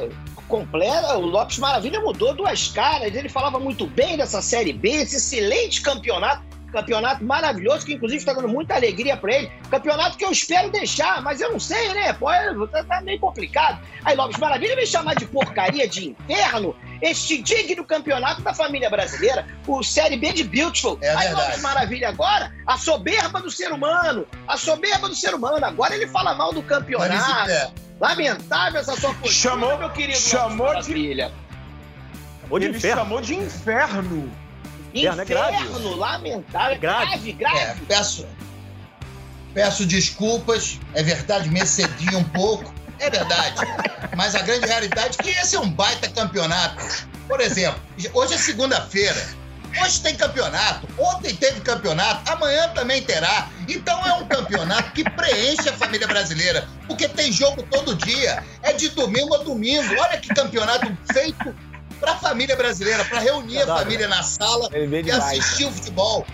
completa, 0.49 1.15
o 1.17 1.25
Lopes 1.25 1.59
Maravilha 1.59 2.01
mudou 2.01 2.33
duas 2.33 2.67
caras. 2.67 3.15
Ele 3.15 3.29
falava 3.29 3.59
muito 3.59 3.85
bem 3.85 4.17
dessa 4.17 4.41
Série 4.41 4.73
B, 4.73 4.89
esse 4.89 5.15
excelente 5.15 5.81
campeonato. 5.81 6.49
Campeonato 6.71 7.23
maravilhoso, 7.23 7.83
que 7.83 7.93
inclusive 7.95 8.19
está 8.19 8.31
dando 8.31 8.47
muita 8.47 8.75
alegria 8.75 9.17
para 9.17 9.33
ele. 9.33 9.51
Campeonato 9.71 10.15
que 10.15 10.23
eu 10.23 10.31
espero 10.31 10.69
deixar, 10.69 11.19
mas 11.19 11.41
eu 11.41 11.51
não 11.51 11.59
sei, 11.59 11.91
né? 11.95 12.13
Pô, 12.13 12.29
é- 12.31 12.53
tá, 12.67 12.83
tá 12.83 13.01
meio 13.01 13.19
complicado. 13.19 13.79
Aí 14.05 14.15
Lopes 14.15 14.38
Maravilha 14.38 14.75
me 14.75 14.85
chamar 14.85 15.15
de 15.15 15.25
porcaria, 15.25 15.88
de 15.88 16.09
inferno, 16.09 16.75
este 17.01 17.41
digno 17.41 17.83
campeonato 17.83 18.43
da 18.43 18.53
família 18.53 18.88
brasileira, 18.88 19.47
o 19.65 19.81
Série 19.81 20.15
B 20.15 20.31
de 20.31 20.43
Beautiful. 20.43 20.99
É 21.01 21.09
Aí 21.09 21.27
verdade. 21.29 21.47
Lopes 21.47 21.62
Maravilha 21.63 22.09
agora, 22.09 22.53
a 22.67 22.77
soberba 22.77 23.41
do 23.41 23.49
ser 23.49 23.71
humano, 23.71 24.27
a 24.47 24.55
soberba 24.55 25.09
do 25.09 25.15
ser 25.15 25.33
humano. 25.33 25.65
Agora 25.65 25.95
ele 25.95 26.05
fala 26.05 26.35
mal 26.35 26.53
do 26.53 26.62
campeonato. 26.62 27.09
Lamentável 27.99 28.79
essa 28.79 28.95
sua 28.95 29.13
postura, 29.13 29.31
Chamou- 29.33 29.77
meu 29.77 29.89
querido 29.89 30.17
chamou 30.17 30.67
de- 30.67 30.73
Maravilha. 30.73 31.31
Ou 32.49 32.57
de 32.59 32.65
Ele 32.67 32.77
inferno. 32.77 33.01
chamou 33.01 33.21
de 33.21 33.35
inferno. 33.35 34.31
Inferno 34.93 35.21
é 35.21 35.25
grave. 35.25 35.57
Inferno, 35.57 35.95
lamentável. 35.95 36.75
É 36.75 36.77
grave. 36.77 37.05
grave, 37.05 37.33
grave. 37.33 37.57
É, 37.57 37.75
peço, 37.88 38.25
peço 39.53 39.85
desculpas, 39.85 40.79
é 40.93 41.03
verdade, 41.03 41.49
me 41.49 41.59
excedi 41.59 42.15
um 42.15 42.23
pouco, 42.23 42.73
é 42.99 43.09
verdade. 43.09 43.59
Mas 44.15 44.33
a 44.33 44.41
grande 44.41 44.65
realidade 44.65 45.17
é 45.19 45.23
que 45.23 45.29
esse 45.29 45.55
é 45.55 45.59
um 45.59 45.69
baita 45.69 46.07
campeonato. 46.09 46.83
Por 47.27 47.39
exemplo, 47.41 47.79
hoje 48.13 48.33
é 48.33 48.38
segunda-feira. 48.38 49.27
Hoje 49.82 50.01
tem 50.01 50.15
campeonato, 50.15 50.88
ontem 50.97 51.36
teve 51.36 51.62
campeonato, 51.62 52.29
amanhã 52.32 52.69
também 52.69 53.01
terá. 53.01 53.49
Então 53.67 54.05
é 54.05 54.13
um 54.13 54.27
campeonato 54.27 54.91
que 54.91 55.03
preenche 55.03 55.69
a 55.69 55.73
família 55.73 56.08
brasileira, 56.08 56.67
porque 56.88 57.08
tem 57.08 57.32
jogo 57.32 57.63
todo 57.63 57.95
dia, 57.95 58.43
é 58.63 58.73
de 58.73 58.89
domingo 58.89 59.36
a 59.36 59.39
domingo. 59.39 59.93
Olha 59.99 60.17
que 60.17 60.29
campeonato 60.34 60.86
feito 61.13 61.55
para 61.99 62.13
a 62.13 62.15
família 62.17 62.55
brasileira, 62.55 63.03
para 63.05 63.19
reunir 63.19 63.58
a 63.58 63.65
Verdade. 63.65 63.79
família 63.84 64.08
na 64.08 64.23
sala 64.23 64.69
e 64.73 65.03
demais. 65.03 65.39
assistir 65.39 65.65
o 65.65 65.71
futebol. 65.71 66.25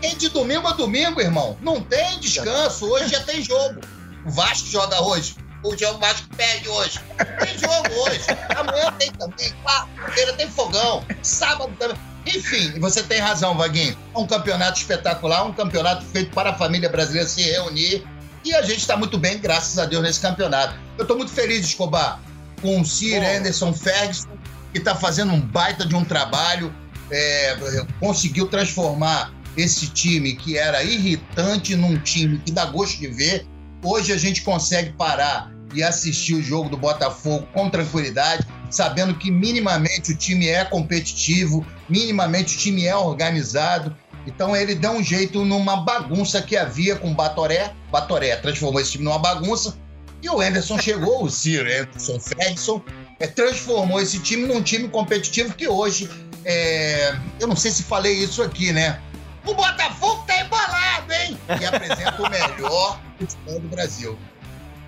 Tem 0.00 0.14
de 0.16 0.28
domingo 0.28 0.68
a 0.68 0.72
domingo, 0.72 1.20
irmão. 1.20 1.56
Não 1.62 1.80
tem 1.80 2.18
descanso. 2.20 2.86
Hoje 2.86 3.08
já 3.08 3.20
tem 3.22 3.42
jogo. 3.42 3.80
O 4.26 4.30
Vasco 4.30 4.68
joga 4.68 5.00
hoje. 5.02 5.36
O 5.62 5.76
João 5.76 5.98
Vasco 5.98 6.28
perde 6.36 6.68
hoje. 6.68 7.00
Tem 7.40 7.58
jogo 7.58 8.02
hoje. 8.02 8.20
Amanhã 8.54 8.92
tem 8.92 9.10
também. 9.12 9.52
Quarta-feira 9.64 10.34
tem 10.34 10.50
fogão. 10.50 11.04
Sábado 11.22 11.74
também. 11.78 11.96
Enfim, 12.26 12.78
você 12.80 13.02
tem 13.02 13.20
razão, 13.20 13.56
Vaguinho. 13.56 13.96
É 14.14 14.18
um 14.18 14.26
campeonato 14.26 14.78
espetacular, 14.78 15.44
um 15.44 15.52
campeonato 15.52 16.04
feito 16.04 16.32
para 16.32 16.50
a 16.50 16.54
família 16.54 16.88
brasileira 16.88 17.28
se 17.28 17.42
reunir. 17.42 18.04
E 18.44 18.54
a 18.54 18.62
gente 18.62 18.78
está 18.78 18.96
muito 18.96 19.16
bem, 19.16 19.38
graças 19.38 19.78
a 19.78 19.86
Deus, 19.86 20.02
nesse 20.02 20.20
campeonato. 20.20 20.74
Eu 20.98 21.02
estou 21.02 21.16
muito 21.16 21.32
feliz, 21.32 21.64
Escobar, 21.64 22.20
com 22.60 22.80
o 22.80 22.84
Sir 22.84 23.20
Bom. 23.20 23.36
Anderson 23.36 23.72
Ferguson, 23.72 24.28
que 24.72 24.78
está 24.78 24.94
fazendo 24.94 25.32
um 25.32 25.40
baita 25.40 25.86
de 25.86 25.94
um 25.94 26.04
trabalho. 26.04 26.74
é, 27.10 27.56
conseguiu 28.00 28.48
transformar 28.48 29.32
esse 29.56 29.86
time 29.88 30.34
que 30.34 30.58
era 30.58 30.82
irritante 30.82 31.74
num 31.74 31.98
time 31.98 32.38
que 32.38 32.50
dá 32.50 32.66
gosto 32.66 32.98
de 32.98 33.08
ver. 33.08 33.46
Hoje 33.82 34.12
a 34.12 34.16
gente 34.16 34.42
consegue 34.42 34.92
parar 34.92 35.50
e 35.74 35.82
assistir 35.82 36.34
o 36.34 36.42
jogo 36.42 36.68
do 36.68 36.76
Botafogo 36.76 37.46
com 37.52 37.70
tranquilidade, 37.70 38.46
sabendo 38.70 39.14
que 39.14 39.30
minimamente 39.30 40.12
o 40.12 40.16
time 40.16 40.48
é 40.48 40.64
competitivo, 40.64 41.64
minimamente 41.88 42.56
o 42.56 42.58
time 42.58 42.86
é 42.86 42.96
organizado. 42.96 43.96
Então 44.26 44.56
ele 44.56 44.74
deu 44.74 44.92
um 44.92 45.02
jeito 45.02 45.44
numa 45.44 45.76
bagunça 45.76 46.42
que 46.42 46.56
havia 46.56 46.96
com 46.96 47.10
o 47.10 47.14
Batoré. 47.14 47.72
Batoré 47.90 48.34
transformou 48.36 48.80
esse 48.80 48.92
time 48.92 49.04
numa 49.04 49.18
bagunça. 49.18 49.76
E 50.22 50.28
o 50.28 50.40
Anderson 50.40 50.78
chegou, 50.78 51.24
o 51.24 51.30
Sir 51.30 51.66
Anderson 51.66 52.18
Ferguson, 52.18 52.82
é, 53.20 53.26
transformou 53.26 54.00
esse 54.00 54.18
time 54.18 54.46
num 54.46 54.62
time 54.62 54.88
competitivo 54.88 55.54
que 55.54 55.68
hoje, 55.68 56.10
é, 56.44 57.14
eu 57.38 57.46
não 57.46 57.54
sei 57.54 57.70
se 57.70 57.82
falei 57.82 58.14
isso 58.14 58.42
aqui, 58.42 58.72
né? 58.72 59.00
O 59.44 59.54
Botafogo 59.54 60.24
tá 60.26 60.40
embalado! 60.40 60.86
bem 61.06 61.38
e 61.60 61.64
apresenta 61.64 62.22
o 62.22 62.30
melhor 62.30 63.00
futebol 63.18 63.60
do 63.60 63.68
Brasil. 63.68 64.18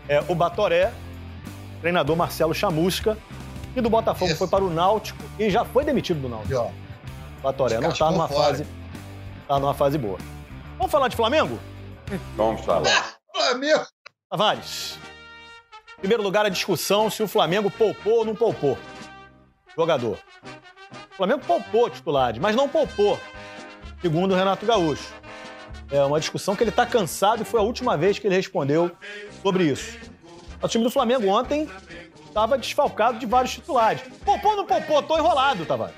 É, 0.08 0.22
o 0.28 0.34
Batoré, 0.34 0.92
treinador 1.80 2.16
Marcelo 2.16 2.54
Chamusca, 2.54 3.16
e 3.78 3.82
do 3.82 3.90
Botafogo 3.90 4.30
Isso. 4.30 4.38
foi 4.38 4.48
para 4.48 4.64
o 4.64 4.70
Náutico 4.70 5.22
e 5.38 5.50
já 5.50 5.64
foi 5.64 5.84
demitido 5.84 6.20
do 6.20 6.28
Náutico. 6.28 6.52
E, 6.52 6.56
ó, 6.56 6.68
Batoré 7.42 7.80
não 7.80 7.90
Descascou 7.90 8.06
tá 8.08 8.12
numa 8.12 8.28
fora. 8.28 8.44
fase. 8.48 8.66
Tá 9.46 9.58
numa 9.58 9.74
fase 9.74 9.98
boa. 9.98 10.18
Vamos 10.76 10.92
falar 10.92 11.08
de 11.08 11.16
Flamengo? 11.16 11.58
Vamos 12.36 12.64
falar. 12.64 13.16
Flamengo. 13.34 13.86
Tavares. 14.30 14.98
Em 15.96 16.00
primeiro 16.00 16.22
lugar, 16.22 16.46
a 16.46 16.48
discussão 16.48 17.10
se 17.10 17.22
o 17.22 17.28
Flamengo 17.28 17.70
poupou 17.70 18.18
ou 18.18 18.24
não 18.24 18.34
poupou. 18.34 18.78
Jogador. 19.76 20.18
O 21.12 21.16
Flamengo 21.16 21.40
poupou 21.46 21.90
titulares, 21.90 22.40
mas 22.40 22.54
não 22.54 22.68
poupou, 22.68 23.18
segundo 24.00 24.32
o 24.32 24.36
Renato 24.36 24.64
Gaúcho. 24.64 25.12
É 25.90 26.00
uma 26.04 26.20
discussão 26.20 26.54
que 26.54 26.62
ele 26.62 26.70
está 26.70 26.84
cansado 26.86 27.42
e 27.42 27.44
foi 27.44 27.58
a 27.58 27.62
última 27.62 27.96
vez 27.96 28.18
que 28.18 28.26
ele 28.26 28.36
respondeu 28.36 28.90
sobre 29.42 29.64
isso. 29.64 29.98
O 30.62 30.68
time 30.68 30.84
do 30.84 30.90
Flamengo 30.90 31.26
ontem 31.28 31.68
estava 32.38 32.56
desfalcado 32.56 33.18
de 33.18 33.26
vários 33.26 33.52
titulares. 33.52 34.02
Ou 34.24 34.56
não 34.56 34.64
poupou? 34.64 35.02
Tô 35.02 35.16
enrolado, 35.16 35.66
Tavares. 35.66 35.94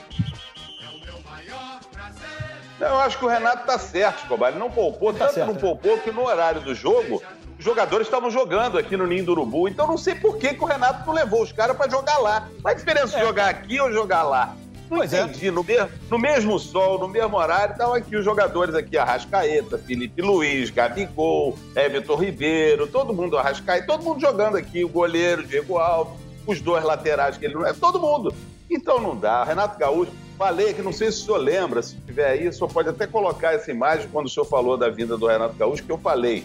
Não, 2.78 2.88
eu 2.88 3.00
acho 3.00 3.18
que 3.18 3.24
o 3.26 3.28
Renato 3.28 3.66
tá 3.66 3.78
certo, 3.78 4.22
Escobar. 4.22 4.50
Ele 4.50 4.58
não 4.58 4.70
poupou, 4.70 5.12
Tá 5.12 5.26
tanto 5.26 5.34
certo, 5.34 5.48
não 5.48 5.54
né? 5.54 5.60
poupou 5.60 5.98
que 5.98 6.10
no 6.10 6.24
horário 6.24 6.62
do 6.62 6.74
jogo, 6.74 7.22
os 7.58 7.64
jogadores 7.64 8.06
estavam 8.06 8.30
jogando 8.30 8.78
aqui 8.78 8.96
no 8.96 9.06
Ninho 9.06 9.24
do 9.26 9.32
Urubu. 9.32 9.68
Então 9.68 9.86
não 9.86 9.98
sei 9.98 10.14
por 10.14 10.38
que, 10.38 10.54
que 10.54 10.62
o 10.64 10.66
Renato 10.66 11.06
não 11.06 11.12
levou 11.12 11.42
os 11.42 11.52
caras 11.52 11.76
pra 11.76 11.86
jogar 11.90 12.16
lá. 12.18 12.48
Qual 12.62 12.72
a 12.72 12.76
diferença 12.76 13.18
de 13.18 13.22
jogar 13.22 13.50
aqui 13.50 13.78
ou 13.78 13.92
jogar 13.92 14.22
lá? 14.22 14.56
Não 14.88 14.96
É. 14.96 15.00
Pois 15.00 15.12
é. 15.12 15.20
entendi. 15.22 15.50
No, 15.50 15.62
mesmo, 15.62 15.88
no 16.10 16.18
mesmo 16.18 16.58
sol, 16.58 16.98
no 16.98 17.06
mesmo 17.06 17.36
horário, 17.36 17.72
estavam 17.72 17.94
aqui 17.94 18.16
os 18.16 18.24
jogadores 18.24 18.74
aqui, 18.74 18.96
Arrascaeta, 18.96 19.76
Felipe 19.76 20.22
Luiz, 20.22 20.70
Gabigol, 20.70 21.56
Everton 21.76 22.16
Ribeiro, 22.16 22.86
todo 22.86 23.12
mundo 23.12 23.36
Arrascaeta, 23.36 23.86
todo 23.86 24.02
mundo 24.02 24.20
jogando 24.20 24.56
aqui, 24.56 24.82
o 24.82 24.88
goleiro, 24.88 25.44
Diego 25.46 25.76
Alves, 25.78 26.14
os 26.46 26.60
dois 26.60 26.84
laterais 26.84 27.36
que 27.36 27.44
ele 27.44 27.54
não 27.54 27.66
é, 27.66 27.72
todo 27.72 27.98
mundo. 27.98 28.34
Então 28.70 29.00
não 29.00 29.16
dá. 29.16 29.42
Renato 29.44 29.78
Gaúcho, 29.78 30.12
falei 30.38 30.72
que 30.72 30.82
não 30.82 30.92
sei 30.92 31.10
se 31.10 31.22
o 31.22 31.24
senhor 31.24 31.38
lembra, 31.38 31.82
se 31.82 31.96
tiver 32.06 32.30
aí, 32.30 32.48
o 32.48 32.52
senhor 32.52 32.68
pode 32.68 32.88
até 32.88 33.06
colocar 33.06 33.52
essa 33.52 33.70
imagem 33.70 34.08
quando 34.12 34.26
o 34.26 34.28
senhor 34.28 34.46
falou 34.46 34.76
da 34.76 34.88
vinda 34.88 35.16
do 35.16 35.26
Renato 35.26 35.54
Gaúcho, 35.54 35.82
que 35.82 35.90
eu 35.90 35.98
falei, 35.98 36.44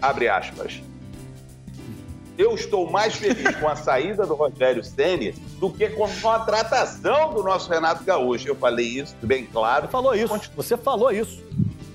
abre 0.00 0.28
aspas. 0.28 0.82
Eu 2.36 2.54
estou 2.54 2.90
mais 2.90 3.14
feliz 3.14 3.54
com 3.56 3.68
a 3.68 3.76
saída 3.76 4.26
do 4.26 4.34
Rogério 4.34 4.82
Ceni 4.82 5.32
do 5.60 5.70
que 5.70 5.88
com 5.90 6.04
a 6.28 6.40
tratação 6.40 7.32
do 7.32 7.44
nosso 7.44 7.70
Renato 7.70 8.02
Gaúcho. 8.02 8.48
Eu 8.48 8.56
falei 8.56 8.86
isso 8.86 9.14
bem 9.22 9.46
claro. 9.46 9.86
Você 9.86 9.92
falou 9.92 10.14
isso. 10.14 10.50
Você 10.56 10.76
falou 10.76 11.12
isso. 11.12 11.42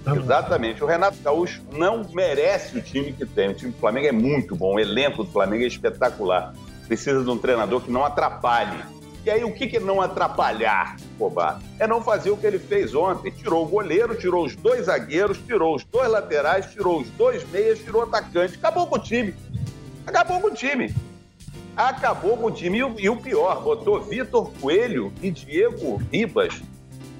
Exatamente. 0.08 0.82
O 0.82 0.88
Renato 0.88 1.18
Gaúcho 1.22 1.62
não 1.74 2.06
merece 2.14 2.78
o 2.78 2.82
time 2.82 3.12
que 3.12 3.26
tem. 3.26 3.50
O 3.50 3.54
time 3.54 3.72
do 3.72 3.78
Flamengo 3.78 4.08
é 4.08 4.12
muito 4.14 4.56
bom. 4.56 4.76
O 4.76 4.80
elenco 4.80 5.26
do 5.26 5.30
Flamengo 5.30 5.64
é 5.64 5.68
espetacular. 5.68 6.54
Precisa 6.90 7.24
de 7.24 7.30
um 7.30 7.38
treinador 7.38 7.82
que 7.82 7.92
não 7.92 8.04
atrapalhe. 8.04 8.84
E 9.24 9.30
aí, 9.30 9.44
o 9.44 9.54
que 9.54 9.78
é 9.78 9.80
não 9.80 10.02
atrapalhar, 10.02 10.96
Cobar? 11.20 11.62
É 11.78 11.86
não 11.86 12.02
fazer 12.02 12.32
o 12.32 12.38
que 12.38 12.48
ele 12.48 12.58
fez 12.58 12.96
ontem. 12.96 13.30
Tirou 13.30 13.64
o 13.64 13.68
goleiro, 13.68 14.16
tirou 14.16 14.44
os 14.44 14.56
dois 14.56 14.88
zagueiros, 14.88 15.38
tirou 15.46 15.76
os 15.76 15.84
dois 15.84 16.10
laterais, 16.10 16.72
tirou 16.72 17.00
os 17.00 17.10
dois 17.12 17.48
meias, 17.52 17.78
tirou 17.78 18.02
o 18.02 18.06
atacante. 18.06 18.56
Acabou 18.56 18.88
com 18.88 18.96
o 18.96 19.00
time. 19.00 19.36
Acabou 20.08 20.42
com 20.42 20.48
o 20.48 20.52
time. 20.52 20.96
Acabou 21.78 22.38
com 22.38 22.48
o 22.48 22.52
time. 22.52 22.80
E 22.80 23.08
o, 23.08 23.18
pior, 23.18 23.62
botou 23.62 24.02
Vitor 24.02 24.52
Coelho 24.60 25.14
e 25.22 25.30
Diego 25.30 25.98
Ribas 26.12 26.60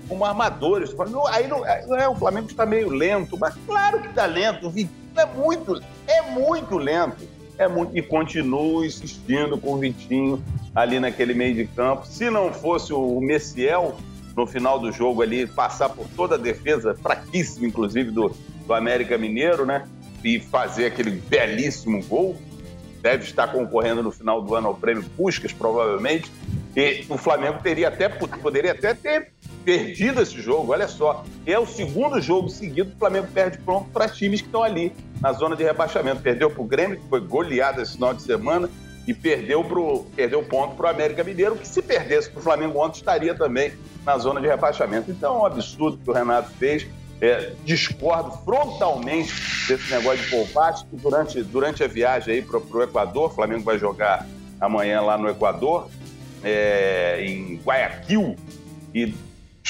como 0.08 0.26
armadores. 0.26 0.96
Aí 1.30 1.48
não, 1.48 1.64
é, 1.64 2.10
o 2.10 2.16
Flamengo 2.16 2.48
está 2.48 2.66
meio 2.66 2.90
lento, 2.90 3.38
mas 3.38 3.54
claro 3.68 4.02
que 4.02 4.08
está 4.08 4.26
lento. 4.26 4.74
É 5.16 5.26
muito, 5.26 5.80
é 6.08 6.22
muito 6.32 6.76
lento. 6.76 7.39
É 7.60 7.68
muito, 7.68 7.96
e 7.96 8.02
continua 8.02 8.86
insistindo 8.86 9.58
com 9.58 9.74
o 9.74 9.78
Vitinho 9.78 10.42
ali 10.74 10.98
naquele 10.98 11.34
meio 11.34 11.54
de 11.54 11.66
campo. 11.66 12.08
Se 12.08 12.30
não 12.30 12.54
fosse 12.54 12.94
o 12.94 13.20
Messiel 13.20 13.98
no 14.34 14.48
final 14.48 14.80
do 14.80 14.94
jogo 14.94 15.22
ali, 15.22 15.46
passar 15.46 15.90
por 15.90 16.08
toda 16.16 16.36
a 16.36 16.38
defesa, 16.38 16.96
fraquíssima, 16.96 17.68
inclusive, 17.68 18.12
do, 18.12 18.34
do 18.66 18.74
América 18.74 19.18
Mineiro, 19.18 19.66
né? 19.66 19.86
E 20.24 20.40
fazer 20.40 20.86
aquele 20.86 21.12
belíssimo 21.12 22.02
gol. 22.06 22.38
Deve 23.02 23.26
estar 23.26 23.48
concorrendo 23.48 24.02
no 24.02 24.12
final 24.12 24.42
do 24.42 24.56
ano 24.56 24.70
ao 24.70 24.76
prêmio 24.76 25.04
Puscas, 25.18 25.52
provavelmente. 25.52 26.32
E 26.78 27.06
o 27.10 27.18
Flamengo 27.18 27.60
teria 27.62 27.90
até, 27.90 28.08
poderia 28.08 28.72
até 28.72 28.94
ter 28.94 29.34
perdido 29.64 30.22
esse 30.22 30.42
jogo, 30.42 30.72
olha 30.72 30.88
só. 30.88 31.24
É 31.46 31.58
o 31.58 31.66
segundo 31.66 32.22
jogo 32.22 32.50
seguido 32.50 32.90
que 32.90 32.96
o 32.96 33.00
Flamengo 33.00 33.28
perde 33.34 33.58
pronto 33.60 33.90
para 33.92 34.08
times 34.08 34.42
que 34.42 34.48
estão 34.48 34.64
ali 34.64 34.94
na 35.22 35.34
zona 35.34 35.56
de 35.56 35.64
rebaixamento. 35.64 36.22
Perdeu 36.22 36.50
para 36.50 36.62
o 36.62 36.66
Grêmio, 36.66 36.98
que 36.98 37.08
foi 37.08 37.20
goleado 37.20 37.82
esse 37.82 37.94
final 37.94 38.14
de 38.14 38.22
semana, 38.22 38.70
e 39.08 39.14
perdeu, 39.14 39.64
pro, 39.64 40.06
perdeu 40.16 40.44
ponto 40.44 40.76
para 40.76 40.88
o 40.88 40.90
América 40.90 41.24
Mineiro, 41.24 41.56
que 41.56 41.68
se 41.68 41.82
perdesse 41.82 42.30
para 42.30 42.40
o 42.40 42.44
Flamengo 42.44 42.80
ontem 42.80 42.98
estaria 42.98 43.34
também 43.34 43.74
na 44.06 44.18
zona 44.18 44.40
de 44.40 44.48
rebaixamento. 44.48 45.10
Então 45.10 45.36
é 45.36 45.40
um 45.40 45.46
absurdo 45.46 45.98
que 45.98 46.10
o 46.10 46.14
Renato 46.14 46.52
fez. 46.52 46.86
É, 47.22 47.52
discordo 47.66 48.32
frontalmente 48.46 49.34
desse 49.68 49.92
negócio 49.92 50.24
de. 50.26 50.58
Acho 50.58 50.86
que 50.86 50.96
durante, 50.96 51.44
durante 51.44 51.84
a 51.84 51.88
viagem 51.88 52.36
aí 52.36 52.42
para 52.42 52.60
o 52.60 52.84
Equador, 52.84 53.30
o 53.30 53.34
Flamengo 53.34 53.64
vai 53.64 53.78
jogar 53.78 54.26
amanhã 54.60 55.02
lá 55.02 55.18
no 55.18 55.28
Equador, 55.28 55.90
é, 56.44 57.22
em 57.26 57.56
Guayaquil, 57.58 58.38
e 58.94 59.14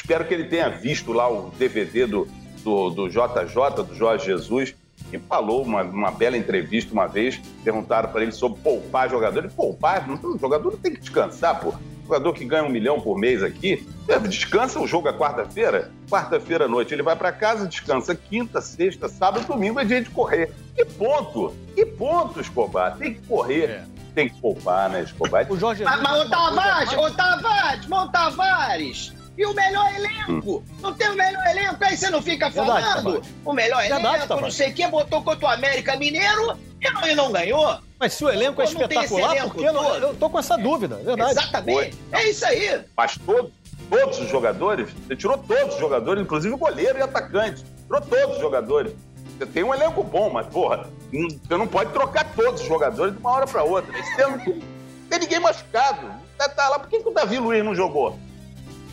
espero 0.01 0.25
que 0.25 0.33
ele 0.33 0.45
tenha 0.45 0.69
visto 0.69 1.11
lá 1.13 1.29
o 1.29 1.51
DVD 1.57 2.05
do, 2.05 2.27
do, 2.63 2.89
do 2.89 3.09
JJ, 3.09 3.83
do 3.87 3.95
Jorge 3.95 4.25
Jesus, 4.25 4.75
que 5.09 5.17
falou 5.17 5.63
uma, 5.63 5.81
uma 5.83 6.11
bela 6.11 6.37
entrevista 6.37 6.93
uma 6.93 7.07
vez, 7.07 7.39
perguntaram 7.63 8.09
para 8.11 8.21
ele 8.21 8.31
sobre 8.31 8.59
poupar 8.61 9.09
jogador. 9.09 9.39
Ele, 9.39 9.49
poupar? 9.49 10.07
Não, 10.07 10.35
o 10.35 10.37
jogador 10.37 10.77
tem 10.77 10.93
que 10.93 10.99
descansar, 11.01 11.59
pô. 11.59 11.69
O 11.69 12.05
jogador 12.13 12.33
que 12.33 12.43
ganha 12.43 12.63
um 12.63 12.69
milhão 12.69 12.99
por 12.99 13.19
mês 13.19 13.43
aqui, 13.43 13.87
descansa 14.27 14.79
o 14.79 14.87
jogo 14.87 15.07
é 15.07 15.13
quarta-feira, 15.13 15.91
quarta-feira 16.09 16.65
à 16.65 16.67
noite. 16.67 16.91
Ele 16.93 17.03
vai 17.03 17.15
para 17.15 17.31
casa, 17.31 17.67
descansa 17.67 18.15
quinta, 18.15 18.61
sexta, 18.61 19.07
sábado, 19.07 19.45
domingo 19.45 19.79
é 19.79 19.85
dia 19.85 20.01
de 20.01 20.09
correr. 20.09 20.51
E 20.75 20.83
ponto. 20.83 21.53
E 21.77 21.85
ponto, 21.85 22.39
Escobar. 22.41 22.97
Tem 22.97 23.13
que 23.13 23.21
correr. 23.27 23.83
Tem 24.15 24.27
que 24.27 24.41
poupar, 24.41 24.89
né, 24.89 25.03
Escobar? 25.03 25.45
O 25.51 25.57
Jorge 25.57 25.83
Mas, 25.83 26.01
mas 26.01 26.11
Jesus- 26.13 26.29
Tavares, 26.31 26.93
ô 26.93 27.11
Tavares, 27.11 27.85
mas 27.87 28.03
ô 28.03 28.11
Tavares, 28.11 29.13
e 29.39 29.45
o 29.45 29.53
melhor 29.53 29.89
elenco? 29.95 30.63
Não 30.81 30.93
tem 30.93 31.09
o 31.09 31.15
melhor 31.15 31.45
elenco, 31.47 31.77
aí 31.79 31.95
você 31.95 32.09
não 32.09 32.21
fica 32.21 32.49
Verdade, 32.49 32.81
falando. 32.81 33.03
Tavares. 33.13 33.27
o 33.45 33.53
melhor 33.53 33.81
Verdade, 33.81 34.03
elenco, 34.05 34.19
não 34.19 34.27
Tavares. 34.27 34.55
sei 34.55 34.69
o 34.69 34.73
quê, 34.73 34.87
botou 34.87 35.23
contra 35.23 35.45
o 35.45 35.49
América 35.49 35.95
Mineiro 35.95 36.59
e 36.81 36.91
não, 36.91 37.07
e 37.07 37.15
não 37.15 37.31
ganhou. 37.31 37.79
Mas 37.97 38.13
se 38.13 38.23
o 38.25 38.29
elenco 38.29 38.61
é 38.61 38.65
não 38.65 38.73
tem 38.73 38.81
esse 38.81 39.05
espetacular, 39.05 39.35
elenco 39.37 39.53
por 39.55 39.59
que 39.61 39.65
eu 39.65 39.73
não, 39.73 39.95
eu 39.95 40.15
tô 40.15 40.29
com 40.29 40.39
essa 40.39 40.57
dúvida, 40.57 40.97
é 40.99 41.03
verdade. 41.03 41.31
Exatamente. 41.31 41.97
É 42.11 42.29
isso 42.29 42.45
aí. 42.45 42.81
Mas 42.97 43.17
todos, 43.17 43.51
todos 43.89 44.19
os 44.19 44.29
jogadores, 44.29 44.89
você 45.07 45.15
tirou 45.15 45.37
todos 45.37 45.73
os 45.75 45.79
jogadores, 45.79 46.21
inclusive 46.21 46.53
o 46.53 46.57
goleiro 46.57 46.99
e 46.99 47.01
atacante. 47.01 47.63
Tirou 47.85 48.01
todos 48.01 48.35
os 48.35 48.41
jogadores. 48.41 48.93
Você 49.37 49.45
tem 49.45 49.63
um 49.63 49.73
elenco 49.73 50.03
bom, 50.03 50.29
mas, 50.29 50.47
porra, 50.47 50.85
não- 51.13 51.29
você 51.29 51.55
não 51.57 51.65
pode 51.67 51.93
trocar 51.93 52.25
todos 52.35 52.59
os 52.61 52.67
jogadores 52.67 53.13
de 53.13 53.19
uma 53.21 53.31
hora 53.31 53.47
para 53.47 53.63
outra. 53.63 53.97
Esse 53.97 54.21
ano 54.21 54.35
não 54.37 54.61
tem 55.09 55.19
ninguém 55.19 55.39
machucado. 55.39 56.11
Tá, 56.37 56.49
tá 56.49 56.67
lá, 56.69 56.79
por 56.79 56.89
que, 56.89 56.99
que 56.99 57.07
o 57.07 57.13
Davi 57.13 57.37
Luiz 57.39 57.63
não 57.63 57.73
jogou? 57.73 58.19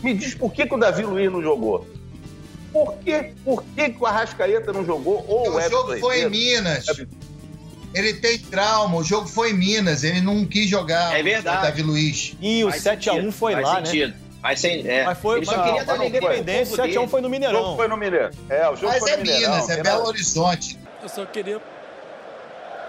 Me 0.03 0.13
diz 0.13 0.35
por 0.35 0.51
que, 0.53 0.65
que 0.67 0.73
o 0.73 0.77
Davi 0.77 1.03
Luiz 1.03 1.31
não 1.31 1.41
jogou. 1.41 1.87
Por 2.71 2.93
que, 2.97 3.33
por 3.43 3.63
que, 3.75 3.89
que 3.89 4.01
o 4.01 4.05
Arrascaeta 4.05 4.71
não 4.71 4.85
jogou? 4.85 5.25
Ou 5.27 5.51
O 5.53 5.59
Everton 5.59 5.77
jogo 5.77 5.99
foi 5.99 6.21
em? 6.21 6.29
Minas. 6.29 6.85
Ele 7.93 8.13
tem 8.13 8.37
trauma, 8.37 8.97
o 8.97 9.03
jogo 9.03 9.27
foi 9.27 9.51
em 9.51 9.53
Minas, 9.53 10.03
ele 10.03 10.21
não 10.21 10.45
quis 10.45 10.69
jogar. 10.69 11.17
É 11.17 11.23
verdade. 11.23 11.57
O 11.57 11.61
Davi 11.61 11.81
Luiz. 11.81 12.35
E 12.39 12.63
o 12.63 12.69
Faz 12.69 12.83
7x1 12.83 13.03
sentido, 13.13 13.31
foi 13.31 13.53
faz 13.53 13.65
lá, 13.65 13.79
né? 13.79 13.85
sentido. 13.85 14.13
Mas, 14.43 14.59
sem, 14.59 14.87
é. 14.87 15.03
Mas 15.05 15.17
foi, 15.17 15.37
Ele 15.37 15.45
só 15.45 15.57
mas, 15.57 15.65
queria 15.65 15.85
Independência, 16.07 16.75
povo 16.77 16.89
7x1 16.89 17.07
foi 17.09 17.21
no 17.21 17.27
O 17.27 17.29
jogo 17.29 17.29
Mineirão. 17.29 17.75
foi 17.75 17.87
no 17.87 17.97
Mineiro. 17.97 18.29
É, 18.49 18.69
o 18.69 18.75
jogo 18.75 18.87
Mas 18.87 18.99
foi 18.99 19.11
é 19.11 19.17
no 19.17 19.23
Mineirão. 19.23 19.51
Minas, 19.51 19.69
é 19.69 19.73
tem 19.75 19.83
Belo. 19.83 20.05
Horizonte. 20.05 20.79
Eu 21.01 21.09
só 21.09 21.25
queria 21.25 21.61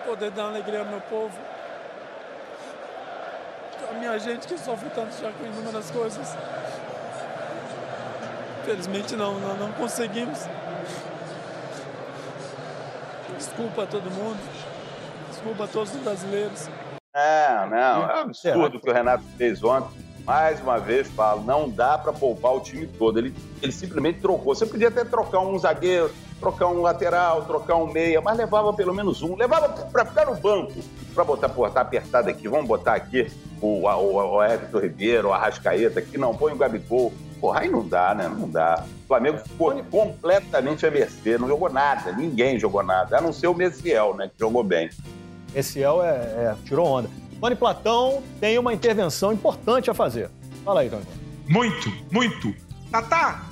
poder 0.05 0.31
dar 0.33 0.45
alegria 0.49 0.81
ao 0.81 0.87
meu 0.87 1.01
povo. 1.03 1.33
A 3.91 3.95
minha 3.95 4.19
gente 4.19 4.47
que 4.47 4.59
sofre 4.59 4.91
tanto 4.95 5.15
já 5.21 5.31
com 5.33 5.47
inúmeras 5.47 5.91
coisas. 5.91 6.37
Infelizmente 8.63 9.17
não, 9.17 9.39
não, 9.39 9.57
não 9.57 9.73
conseguimos. 9.73 10.41
Desculpa 13.37 13.85
a 13.85 13.87
todo 13.87 14.11
mundo. 14.11 14.39
Desculpa 15.31 15.65
a 15.65 15.67
todos 15.67 15.95
os 15.95 16.01
brasileiros. 16.01 16.69
Não, 17.15 17.71
não. 17.71 18.11
É 18.11 18.17
um 18.17 18.21
absurdo 18.21 18.77
o 18.77 18.81
que 18.81 18.91
o 18.91 18.93
Renato 18.93 19.25
fez 19.37 19.63
ontem. 19.63 20.09
Mais 20.25 20.61
uma 20.61 20.79
vez, 20.79 21.09
falo, 21.09 21.43
não 21.43 21.71
dá 21.71 21.97
para 21.97 22.13
poupar 22.13 22.53
o 22.53 22.61
time 22.61 22.87
todo. 22.87 23.19
Ele, 23.19 23.35
ele 23.63 23.73
simplesmente 23.73 24.21
trocou. 24.21 24.55
Você 24.55 24.67
podia 24.67 24.89
até 24.89 25.03
trocar 25.03 25.41
um 25.41 25.59
zagueiro, 25.59 26.13
trocar 26.39 26.67
um 26.67 26.83
lateral, 26.83 27.47
trocar 27.47 27.77
um 27.77 27.91
meia, 27.91 28.21
mas 28.21 28.37
levava 28.37 28.73
pelo 28.75 28.93
menos 28.93 29.23
um. 29.23 29.35
Levava 29.37 29.69
para 29.71 30.05
ficar 30.05 30.27
no 30.27 30.35
banco, 30.35 30.75
para 31.15 31.25
botar, 31.25 31.49
pô, 31.49 31.69
tá 31.71 31.81
apertado 31.81 32.29
aqui. 32.29 32.47
Vamos 32.47 32.67
botar 32.67 32.95
aqui 32.95 33.31
o, 33.63 33.87
o, 33.87 34.35
o 34.35 34.45
Everton 34.45 34.79
Ribeiro, 34.81 35.29
o 35.29 35.33
Arrascaeta 35.33 36.01
aqui. 36.01 36.19
Não, 36.19 36.35
põe 36.35 36.53
o 36.53 36.57
Gabigol. 36.57 37.11
Porra, 37.41 37.61
aí 37.61 37.71
não 37.71 37.87
dá, 37.87 38.15
né? 38.15 38.29
Não 38.29 38.49
dá. 38.49 38.85
O 39.05 39.09
Flamengo 39.09 39.39
ficou 39.39 39.73
completamente 39.85 40.85
a 40.85 40.91
mercê, 40.91 41.39
não 41.39 41.49
jogou 41.49 41.71
nada, 41.71 42.13
ninguém 42.13 42.59
jogou 42.59 42.83
nada, 42.83 43.19
a 43.19 43.21
não 43.21 43.33
ser 43.33 43.47
o 43.47 43.55
Messiel, 43.55 44.15
né? 44.17 44.29
Que 44.29 44.35
jogou 44.39 44.65
bem. 44.65 44.91
Messiel 45.55 46.03
é, 46.03 46.09
é, 46.09 46.55
tirou 46.65 46.87
onda. 46.87 47.09
Tony 47.41 47.55
Platão 47.55 48.23
tem 48.41 48.59
uma 48.59 48.75
intervenção 48.75 49.33
importante 49.33 49.89
a 49.91 49.95
fazer. 49.95 50.31
Fala 50.65 50.81
aí, 50.81 50.91
Tony. 50.91 51.05
Muito, 51.47 51.93
muito. 52.11 52.55
Tatá, 52.91 53.45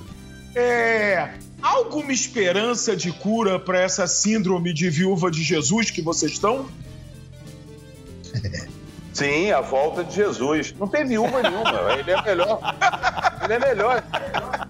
é, 0.53 1.33
há 1.61 1.69
alguma 1.69 2.11
esperança 2.11 2.95
de 2.95 3.11
cura 3.11 3.59
para 3.59 3.79
essa 3.79 4.05
síndrome 4.05 4.73
de 4.73 4.89
viúva 4.89 5.31
de 5.31 5.41
Jesus 5.43 5.89
que 5.89 6.01
vocês 6.01 6.33
estão? 6.33 6.67
Sim, 9.17 9.51
a 9.51 9.61
volta 9.61 10.03
de 10.03 10.13
Jesus. 10.13 10.75
Não 10.77 10.87
tem 10.87 11.03
viúva 11.03 11.41
nenhuma. 11.41 11.71
Ele 11.97 12.11
é 12.11 12.21
melhor. 12.21 12.59
Ele 13.43 13.53
é 13.53 13.59
melhor. 13.59 14.03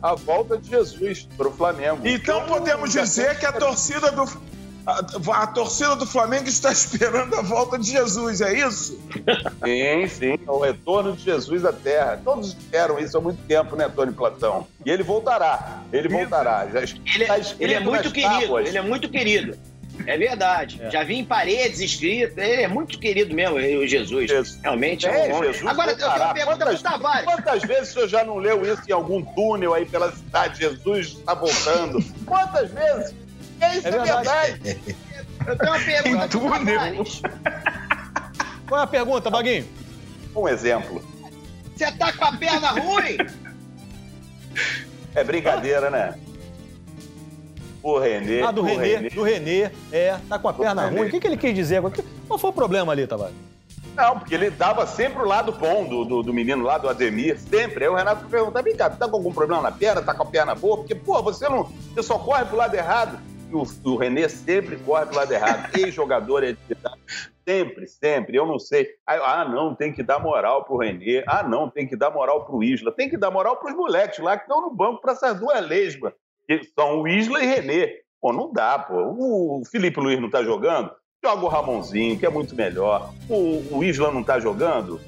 A 0.02 0.16
volta 0.16 0.58
de 0.58 0.70
Jesus 0.70 1.28
para 1.36 1.50
o 1.50 1.52
Flamengo. 1.52 2.08
Então 2.08 2.46
podemos 2.46 2.94
dizer 2.94 3.38
que 3.40 3.46
a 3.46 3.52
torcida 3.52 4.10
do 4.10 4.24
a, 4.86 5.44
a, 5.44 5.48
torcida 5.48 5.98
do 5.98 6.06
Flamengo 6.06 6.48
está 6.48 6.72
esperando 6.72 7.36
a 7.36 7.42
volta 7.42 7.78
de 7.78 7.92
Jesus, 7.92 8.40
é 8.40 8.54
isso? 8.54 8.98
Sim, 9.66 10.08
sim, 10.08 10.40
o 10.48 10.60
retorno 10.60 11.12
de 11.12 11.26
Jesus 11.26 11.66
à 11.66 11.74
Terra. 11.74 12.22
Todos 12.24 12.48
esperam 12.48 12.98
isso 12.98 13.18
há 13.18 13.20
muito 13.20 13.46
tempo, 13.48 13.76
né, 13.76 13.92
Tony 13.94 14.14
Platão? 14.14 14.66
E 14.86 14.90
ele 14.90 15.04
voltará, 15.04 15.82
ele 15.92 16.08
voltará. 16.08 16.66
Já 16.72 16.80
ele, 16.80 17.24
é, 17.26 17.56
ele 17.60 17.74
é 17.74 17.80
muito 17.82 18.10
querido, 18.14 18.40
tábuas. 18.40 18.68
ele 18.70 18.78
é 18.78 18.82
muito 18.82 19.10
querido. 19.10 19.58
É 20.08 20.18
verdade. 20.18 20.82
É. 20.82 20.90
Já 20.90 21.04
vi 21.04 21.16
em 21.16 21.26
paredes 21.26 21.82
escritas. 21.82 22.38
Ele 22.38 22.62
é 22.62 22.68
muito 22.68 22.98
querido 22.98 23.36
mesmo, 23.36 23.58
o 23.58 23.86
Jesus. 23.86 24.30
Jesus. 24.30 24.60
Realmente 24.64 25.06
é, 25.06 25.30
é 25.30 25.36
um 25.36 25.44
Jesus 25.44 25.68
Agora, 25.68 25.92
eu 25.92 25.98
tenho 25.98 26.10
uma 26.10 26.34
pergunta 26.34 26.58
quantas, 26.58 26.82
pro 26.82 26.92
Tavares. 26.92 27.26
Quantas 27.26 27.64
vezes 27.64 27.90
o 27.90 27.94
senhor 27.94 28.08
já 28.08 28.24
não 28.24 28.38
leu 28.38 28.66
isso 28.74 28.84
em 28.88 28.94
algum 28.94 29.22
túnel 29.22 29.74
aí 29.74 29.86
pela 29.86 30.14
cidade? 30.14 30.60
Jesus 30.60 31.08
está 31.08 31.34
voltando. 31.34 32.02
Quantas 32.26 32.72
vezes? 32.72 33.14
É 33.60 33.76
isso, 33.76 33.88
é, 33.88 33.90
é 33.90 33.92
verdade. 33.92 34.60
verdade. 34.64 34.96
Eu 35.46 35.58
tenho 35.58 35.72
uma 35.72 35.80
pergunta 35.80 36.28
pro 36.30 36.50
Tavares. 36.50 37.22
Qual 38.66 38.80
é 38.80 38.84
a 38.84 38.88
pergunta, 38.88 39.30
Baguinho? 39.30 39.68
Um 40.34 40.48
exemplo. 40.48 41.04
Você 41.76 41.92
tá 41.92 42.14
com 42.14 42.26
a 42.26 42.32
perna 42.32 42.70
ruim? 42.70 43.18
É 45.14 45.24
brincadeira, 45.24 45.90
né? 45.90 46.16
O 47.88 48.00
Renê. 48.00 48.42
Ah, 48.42 48.52
do 48.52 48.62
Renê, 48.62 48.96
Renê, 48.96 49.10
do 49.10 49.24
Renê, 49.24 49.72
é, 49.94 50.18
tá 50.28 50.38
com 50.38 50.50
a 50.50 50.54
perna 50.54 50.90
ruim. 50.90 51.08
O 51.08 51.10
que, 51.10 51.22
que 51.22 51.26
ele 51.28 51.38
quis 51.38 51.56
dizer? 51.56 51.82
Qual 52.28 52.38
foi 52.38 52.50
o 52.50 52.54
problema 52.54 52.92
ali, 52.92 53.08
Tavares? 53.08 53.34
Não, 53.96 54.20
porque 54.20 54.36
ele 54.36 54.50
dava 54.50 54.86
sempre 54.86 55.24
o 55.24 55.26
lado 55.26 55.54
bom 55.54 55.86
do, 55.86 56.04
do, 56.04 56.22
do, 56.22 56.34
menino 56.34 56.66
lá, 56.66 56.78
do 56.78 56.90
Ademir, 56.90 57.40
sempre. 57.40 57.86
Aí 57.86 57.90
o 57.90 57.96
Renato 57.96 58.28
perguntava, 58.28 58.62
vem 58.62 58.76
cá, 58.76 58.90
tá 58.90 59.08
com 59.08 59.16
algum 59.16 59.32
problema 59.32 59.62
na 59.62 59.72
perna? 59.72 60.02
Tá 60.02 60.14
com 60.14 60.24
a 60.24 60.26
perna 60.26 60.54
boa? 60.54 60.80
Porque, 60.80 60.94
pô, 60.94 61.24
você 61.24 61.48
não. 61.48 61.64
Você 61.64 62.04
só 62.04 62.20
corre 62.20 62.44
pro 62.44 62.58
lado 62.58 62.76
errado. 62.76 63.22
E 63.50 63.56
o, 63.56 63.64
o 63.86 63.96
Renê 63.96 64.28
sempre 64.28 64.76
corre 64.76 65.06
pro 65.06 65.16
lado 65.16 65.32
errado. 65.32 65.70
Ex-jogador 65.80 66.44
é. 66.44 66.58
Sempre, 67.48 67.88
sempre. 67.88 68.36
Eu 68.36 68.46
não 68.46 68.60
sei. 68.60 68.86
Ah, 69.08 69.46
não, 69.46 69.74
tem 69.74 69.94
que 69.94 70.04
dar 70.04 70.20
moral 70.20 70.66
pro 70.66 70.76
Renê. 70.76 71.24
Ah, 71.26 71.42
não, 71.42 71.70
tem 71.70 71.88
que 71.88 71.96
dar 71.96 72.12
moral 72.12 72.44
pro 72.44 72.62
Isla. 72.62 72.92
Tem 72.92 73.10
que 73.10 73.16
dar 73.16 73.32
moral 73.32 73.56
pros 73.56 73.74
moleques 73.74 74.20
lá 74.20 74.36
que 74.36 74.44
estão 74.44 74.60
no 74.60 74.76
banco 74.76 75.00
para 75.00 75.14
essas 75.14 75.40
duas 75.40 75.66
lesmas 75.66 76.12
são 76.74 77.02
o 77.02 77.08
Isla 77.08 77.44
e 77.44 77.46
Renê. 77.46 78.02
Pô, 78.22 78.34
não 78.34 78.52
dá, 78.52 78.80
pô. 78.80 78.96
O 78.96 79.64
Felipe 79.70 80.00
Luiz 80.00 80.20
não 80.20 80.30
tá 80.30 80.44
jogando? 80.44 80.92
Joga 81.24 81.46
o 81.46 81.48
Ramonzinho, 81.48 82.18
que 82.18 82.26
é 82.26 82.30
muito 82.30 82.56
melhor. 82.56 83.14
O, 83.30 83.78
o 83.78 83.84
Isla 83.84 84.12
não 84.12 84.24
tá 84.24 84.40
jogando? 84.40 85.00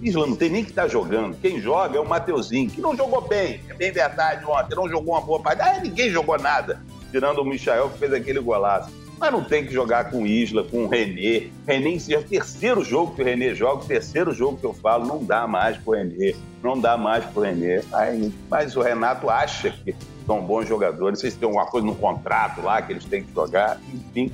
Isla 0.00 0.26
não 0.26 0.36
tem 0.36 0.50
nem 0.50 0.64
que 0.64 0.72
tá 0.72 0.86
jogando. 0.86 1.36
Quem 1.40 1.60
joga 1.60 1.96
é 1.96 2.00
o 2.00 2.08
Mateuzinho, 2.08 2.70
que 2.70 2.80
não 2.80 2.96
jogou 2.96 3.22
bem. 3.22 3.60
É 3.68 3.74
bem 3.74 3.90
verdade 3.90 4.44
ontem, 4.44 4.74
não 4.74 4.88
jogou 4.88 5.14
uma 5.14 5.20
boa 5.20 5.40
partida. 5.40 5.70
Ah, 5.70 5.80
ninguém 5.80 6.10
jogou 6.10 6.38
nada, 6.38 6.82
tirando 7.10 7.38
o 7.38 7.44
Michael 7.44 7.90
que 7.90 7.98
fez 7.98 8.12
aquele 8.12 8.40
golaço. 8.40 8.90
Mas 9.18 9.32
não 9.32 9.42
tem 9.42 9.64
que 9.64 9.72
jogar 9.72 10.10
com 10.10 10.26
Isla, 10.26 10.62
com 10.64 10.84
o 10.84 10.88
Renê. 10.88 11.50
Renê, 11.66 11.98
é 12.10 12.18
o 12.18 12.22
terceiro 12.22 12.84
jogo 12.84 13.14
que 13.14 13.22
o 13.22 13.24
Renê 13.24 13.54
joga, 13.54 13.84
o 13.84 13.86
terceiro 13.86 14.32
jogo 14.32 14.58
que 14.58 14.66
eu 14.66 14.74
falo, 14.74 15.06
não 15.06 15.24
dá 15.24 15.46
mais 15.46 15.76
pro 15.78 15.94
Renê. 15.94 16.36
Não 16.62 16.78
dá 16.78 16.96
mais 16.96 17.24
pro 17.24 17.42
Renê. 17.42 17.82
Aí, 17.92 18.32
mas 18.50 18.76
o 18.76 18.82
Renato 18.82 19.30
acha 19.30 19.70
que 19.70 19.94
são 20.26 20.42
bons 20.44 20.68
jogadores, 20.68 21.20
vocês 21.20 21.34
têm 21.34 21.46
alguma 21.46 21.66
coisa 21.66 21.86
no 21.86 21.94
contrato 21.94 22.60
lá 22.60 22.82
que 22.82 22.92
eles 22.92 23.04
têm 23.04 23.22
que 23.22 23.32
jogar, 23.32 23.80
enfim. 23.94 24.30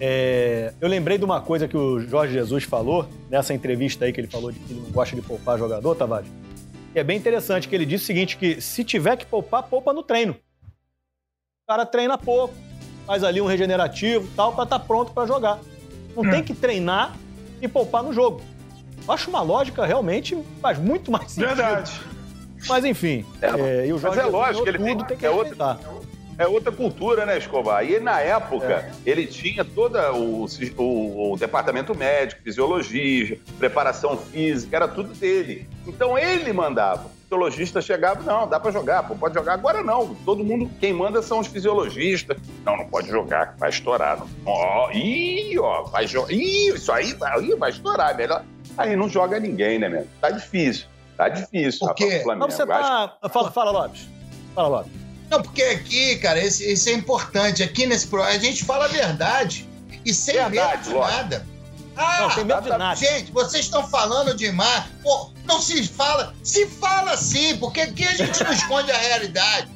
É, 0.00 0.72
eu 0.80 0.88
lembrei 0.88 1.18
de 1.18 1.24
uma 1.24 1.40
coisa 1.40 1.66
que 1.66 1.76
o 1.76 1.98
Jorge 1.98 2.34
Jesus 2.34 2.62
falou 2.64 3.08
nessa 3.28 3.52
entrevista 3.52 4.04
aí 4.04 4.12
que 4.12 4.20
ele 4.20 4.28
falou 4.28 4.52
de 4.52 4.60
que 4.60 4.72
ele 4.72 4.80
não 4.80 4.90
gosta 4.90 5.16
de 5.16 5.22
poupar 5.22 5.58
jogador, 5.58 5.94
Tavares. 5.96 6.30
Que 6.92 7.00
é 7.00 7.04
bem 7.04 7.18
interessante, 7.18 7.68
que 7.68 7.74
ele 7.74 7.84
disse 7.84 8.04
o 8.04 8.06
seguinte, 8.06 8.36
que 8.36 8.60
se 8.60 8.84
tiver 8.84 9.16
que 9.16 9.26
poupar, 9.26 9.64
poupa 9.64 9.92
no 9.92 10.02
treino. 10.02 10.34
O 10.34 11.66
cara 11.66 11.84
treina 11.84 12.16
pouco, 12.16 12.54
faz 13.08 13.24
ali 13.24 13.40
um 13.40 13.46
regenerativo 13.46 14.28
tal, 14.36 14.52
para 14.52 14.64
estar 14.64 14.78
tá 14.78 14.84
pronto 14.84 15.12
para 15.12 15.26
jogar. 15.26 15.58
Não 16.14 16.22
hum. 16.22 16.30
tem 16.30 16.42
que 16.44 16.52
treinar 16.52 17.16
e 17.62 17.66
poupar 17.66 18.02
no 18.02 18.12
jogo. 18.12 18.42
Eu 19.06 19.14
acho 19.14 19.30
uma 19.30 19.40
lógica 19.40 19.86
realmente 19.86 20.36
faz 20.60 20.78
muito 20.78 21.10
mais 21.10 21.32
sentido. 21.32 21.56
Verdade. 21.56 21.98
Mas 22.68 22.84
enfim, 22.84 23.24
é, 23.40 23.46
é, 23.46 23.86
e 23.86 23.92
o 23.94 23.98
Jorge 23.98 24.18
mas 24.18 24.26
é 24.26 24.30
lógico, 24.30 24.68
ele 24.68 24.76
tudo 24.76 24.98
tem, 24.98 25.06
tem 25.06 25.16
que 25.16 25.24
é 25.24 25.30
outra, 25.30 25.78
é 26.38 26.46
outra 26.46 26.70
cultura, 26.70 27.26
né, 27.26 27.36
Escobar? 27.36 27.84
E 27.84 27.98
na 27.98 28.20
época, 28.20 28.72
é. 28.72 28.92
ele 29.04 29.26
tinha 29.26 29.64
todo 29.64 29.98
o, 30.12 30.46
o, 30.76 31.32
o, 31.32 31.36
departamento 31.36 31.94
médico, 31.96 32.40
fisiologia, 32.42 33.38
preparação 33.58 34.16
física, 34.16 34.76
era 34.76 34.86
tudo 34.86 35.12
dele. 35.14 35.68
Então 35.84 36.16
ele 36.16 36.52
mandava. 36.52 37.06
O 37.06 37.10
fisiologista 37.24 37.82
chegava, 37.82 38.22
não, 38.22 38.48
dá 38.48 38.60
para 38.60 38.70
jogar, 38.70 39.02
pô, 39.02 39.16
pode 39.16 39.34
jogar. 39.34 39.54
Agora 39.54 39.82
não, 39.82 40.14
todo 40.24 40.44
mundo, 40.44 40.70
quem 40.78 40.92
manda 40.92 41.20
são 41.20 41.40
os 41.40 41.48
fisiologistas. 41.48 42.38
Não, 42.64 42.76
não 42.76 42.86
pode 42.86 43.08
jogar, 43.08 43.56
vai 43.58 43.70
estourar. 43.70 44.24
Ó, 44.46 44.90
ih, 44.92 45.58
ó, 45.58 45.82
vai 45.82 46.06
jogar. 46.06 46.32
Ih, 46.32 46.68
isso 46.68 46.92
aí 46.92 47.14
vai, 47.14 47.44
vai 47.56 47.70
estourar, 47.70 48.16
melhor. 48.16 48.44
Aí 48.76 48.94
não 48.94 49.08
joga 49.08 49.40
ninguém, 49.40 49.80
né, 49.80 49.88
mesmo? 49.88 50.08
Tá 50.20 50.30
difícil. 50.30 50.86
Tá 51.16 51.28
difícil, 51.28 51.92
quê? 51.94 52.20
Flamengo. 52.22 52.46
Mas 52.46 52.54
você 52.54 52.64
tá... 52.64 53.18
Fala, 53.28 53.50
fala, 53.50 53.70
Lopes. 53.72 54.08
Fala, 54.54 54.68
Lopes. 54.68 55.07
Não, 55.30 55.42
porque 55.42 55.62
aqui, 55.62 56.16
cara, 56.16 56.42
esse, 56.42 56.70
isso 56.70 56.88
é 56.88 56.92
importante. 56.92 57.62
Aqui 57.62 57.86
nesse 57.86 58.06
programa, 58.06 58.36
a 58.36 58.38
gente 58.38 58.64
fala 58.64 58.86
a 58.86 58.88
verdade. 58.88 59.68
E 60.04 60.14
sem 60.14 60.34
verdade, 60.34 60.78
medo 60.78 60.82
de 60.84 60.94
lógico. 60.94 61.16
nada. 61.16 61.46
Ah, 61.96 62.20
não, 62.20 62.34
tem 62.34 62.44
medo 62.44 62.62
de 62.62 62.68
nada. 62.68 62.96
Gente, 62.96 63.32
vocês 63.32 63.64
estão 63.64 63.86
falando 63.88 64.34
demais. 64.34 64.84
Pô, 65.02 65.30
não 65.44 65.60
se 65.60 65.86
fala. 65.86 66.34
Se 66.42 66.66
fala 66.66 67.16
sim, 67.16 67.56
porque 67.58 67.80
aqui 67.80 68.06
a 68.06 68.14
gente 68.14 68.42
não 68.42 68.52
esconde 68.54 68.90
a 68.90 68.96
realidade. 68.96 69.68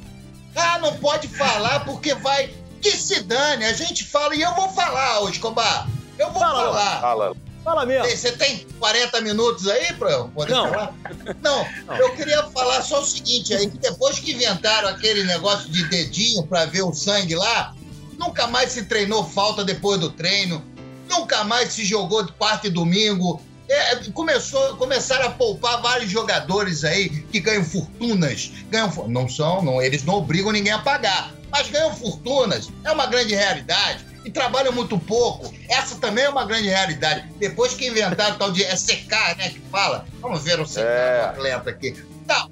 Ah, 0.54 0.78
não 0.78 0.96
pode 0.98 1.28
falar 1.28 1.80
porque 1.80 2.14
vai. 2.14 2.54
Que 2.80 2.90
se 2.90 3.22
dane, 3.22 3.64
a 3.64 3.72
gente 3.72 4.04
fala 4.04 4.34
e 4.34 4.42
eu 4.42 4.54
vou 4.54 4.68
falar, 4.70 5.20
ô 5.20 5.28
Escobar. 5.28 5.86
Eu 6.18 6.30
vou 6.30 6.40
fala, 6.40 6.64
falar. 6.64 7.00
Fala. 7.00 7.36
Fala 7.64 7.86
mesmo. 7.86 8.08
Você 8.08 8.32
tem 8.32 8.66
40 8.78 9.20
minutos 9.20 9.68
aí 9.68 9.92
para 9.94 10.24
poder 10.24 10.52
não. 10.52 10.68
falar? 10.68 10.94
Não, 11.40 11.66
não, 11.86 11.96
eu 11.96 12.14
queria 12.16 12.42
falar 12.44 12.82
só 12.82 13.00
o 13.00 13.04
seguinte 13.04 13.54
aí, 13.54 13.70
que 13.70 13.78
depois 13.78 14.18
que 14.18 14.32
inventaram 14.32 14.88
aquele 14.88 15.22
negócio 15.24 15.70
de 15.70 15.84
dedinho 15.84 16.44
para 16.44 16.64
ver 16.66 16.82
o 16.82 16.92
sangue 16.92 17.36
lá, 17.36 17.74
nunca 18.18 18.46
mais 18.48 18.72
se 18.72 18.84
treinou 18.84 19.24
falta 19.24 19.64
depois 19.64 20.00
do 20.00 20.10
treino, 20.10 20.62
nunca 21.08 21.44
mais 21.44 21.72
se 21.72 21.84
jogou 21.84 22.24
de 22.24 22.32
quarta 22.32 22.66
e 22.66 22.70
domingo. 22.70 23.40
É, 23.68 23.96
começou, 24.12 24.76
começaram 24.76 25.28
a 25.28 25.30
poupar 25.30 25.80
vários 25.80 26.10
jogadores 26.10 26.84
aí 26.84 27.08
que 27.08 27.38
ganham 27.38 27.64
fortunas. 27.64 28.50
Ganham, 28.70 28.90
não 29.08 29.28
são, 29.28 29.62
não, 29.62 29.80
eles 29.80 30.02
não 30.04 30.14
obrigam 30.14 30.50
ninguém 30.50 30.72
a 30.72 30.80
pagar, 30.80 31.32
mas 31.50 31.70
ganham 31.70 31.94
fortunas. 31.94 32.70
É 32.84 32.90
uma 32.90 33.06
grande 33.06 33.34
realidade 33.34 34.11
e 34.24 34.30
trabalham 34.30 34.72
muito 34.72 34.98
pouco. 34.98 35.52
Essa 35.68 35.96
também 35.96 36.24
é 36.24 36.28
uma 36.28 36.44
grande 36.44 36.68
realidade. 36.68 37.28
Depois 37.38 37.74
que 37.74 37.88
inventaram 37.88 38.36
o 38.36 38.38
tal 38.38 38.52
de 38.52 38.62
SK, 38.64 39.10
né, 39.36 39.50
que 39.50 39.60
fala, 39.70 40.06
vamos 40.20 40.42
ver 40.42 40.60
o 40.60 40.66
SK 40.66 40.78
é. 40.78 41.20
atleta 41.24 41.70
aqui. 41.70 41.96
Não, 42.26 42.48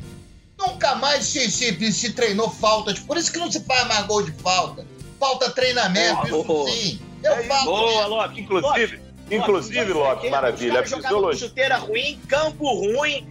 nunca 0.58 0.94
mais 0.96 1.24
se, 1.24 1.50
se, 1.50 1.92
se 1.92 2.12
treinou 2.12 2.50
falta. 2.50 2.94
Por 3.06 3.16
isso 3.16 3.32
que 3.32 3.38
não 3.38 3.50
se 3.50 3.60
faz 3.64 3.86
mais 3.86 4.06
gol 4.06 4.22
de 4.22 4.32
falta. 4.32 4.84
Falta 5.18 5.50
treinamento, 5.50 6.26
isso 6.26 6.44
oh, 6.48 6.68
sim. 6.68 7.00
Eu 7.22 7.32
é 7.32 7.42
falo. 7.44 7.64
Boa, 7.64 8.06
Lopes. 8.06 8.38
Inclusive, 8.38 8.96
Lopes, 8.96 9.00
inclusive, 9.30 9.92
Lopes, 9.92 10.30
maravilha. 10.30 10.80
A 10.80 10.86
fisiologia. 10.86 11.48
Chuteira 11.48 11.76
ruim, 11.76 12.18
campo 12.26 12.64
ruim. 12.64 13.26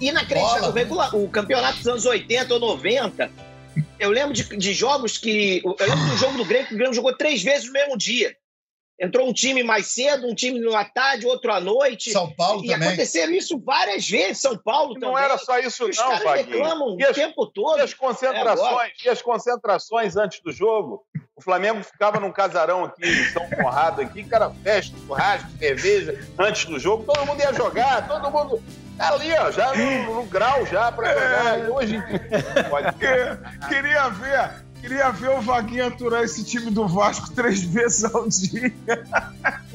Inacreditável. 0.00 0.86
O 1.14 1.28
campeonato 1.30 1.78
dos 1.78 1.86
anos 1.86 2.04
80 2.04 2.52
ou 2.52 2.60
90 2.60 3.30
eu 3.98 4.10
lembro 4.10 4.32
de, 4.32 4.44
de 4.56 4.74
jogos 4.74 5.18
que. 5.18 5.62
Eu 5.64 5.86
lembro 5.86 6.06
do 6.06 6.16
jogo 6.16 6.36
do 6.36 6.44
Grêmio 6.44 6.68
que 6.68 6.74
o 6.74 6.76
Grêmio 6.76 6.94
jogou 6.94 7.16
três 7.16 7.42
vezes 7.42 7.66
no 7.66 7.72
mesmo 7.72 7.96
dia. 7.96 8.36
Entrou 9.00 9.28
um 9.28 9.32
time 9.32 9.64
mais 9.64 9.88
cedo, 9.88 10.28
um 10.28 10.34
time 10.34 10.72
à 10.72 10.84
tarde, 10.84 11.26
outro 11.26 11.52
à 11.52 11.60
noite. 11.60 12.12
São 12.12 12.32
Paulo 12.32 12.64
e 12.64 12.68
também. 12.68 12.86
E 12.86 12.92
aconteceu 12.92 13.28
isso 13.32 13.58
várias 13.58 14.08
vezes, 14.08 14.38
São 14.38 14.56
Paulo 14.56 14.94
também. 14.94 15.10
Não 15.10 15.18
era 15.18 15.36
só 15.36 15.58
isso, 15.58 15.88
Os 15.88 15.96
não, 15.96 16.04
caras 16.04 16.22
Vaguinho. 16.22 16.58
reclamam 16.58 16.96
e 16.98 17.02
as, 17.02 17.10
o 17.10 17.14
tempo 17.14 17.46
todo. 17.46 17.78
E 17.78 17.80
as 17.80 17.92
concentrações, 17.92 18.92
é 19.04 19.06
e 19.06 19.08
as 19.08 19.20
concentrações 19.20 20.16
antes 20.16 20.40
do 20.40 20.52
jogo. 20.52 21.04
O 21.34 21.42
Flamengo 21.42 21.82
ficava 21.82 22.20
num 22.20 22.30
casarão 22.30 22.84
aqui 22.84 23.04
em 23.04 23.24
São 23.32 23.50
Conrado, 23.50 24.00
aqui, 24.00 24.22
cara, 24.22 24.50
festa, 24.62 24.96
churrasco, 25.04 25.50
cerveja, 25.58 26.28
antes 26.38 26.64
do 26.66 26.78
jogo, 26.78 27.02
todo 27.02 27.26
mundo 27.26 27.40
ia 27.40 27.52
jogar, 27.52 28.06
todo 28.06 28.30
mundo 28.30 28.62
Tá 28.96 29.12
ali, 29.12 29.32
ó, 29.32 29.50
já 29.50 29.74
no, 29.74 30.14
no 30.14 30.22
grau 30.26 30.64
já 30.66 30.92
pra 30.92 31.12
jogar. 31.12 31.58
E 31.58 31.68
hoje 31.70 32.02
pode 32.70 32.92
Que- 32.96 33.68
Queria 33.68 34.08
ver, 34.08 34.50
queria 34.80 35.10
ver 35.10 35.30
o 35.30 35.40
Vaguinho 35.40 35.86
aturar 35.88 36.22
esse 36.22 36.44
time 36.44 36.70
do 36.70 36.86
Vasco 36.86 37.30
três 37.34 37.62
vezes 37.64 38.04
ao 38.04 38.28
dia. 38.28 38.72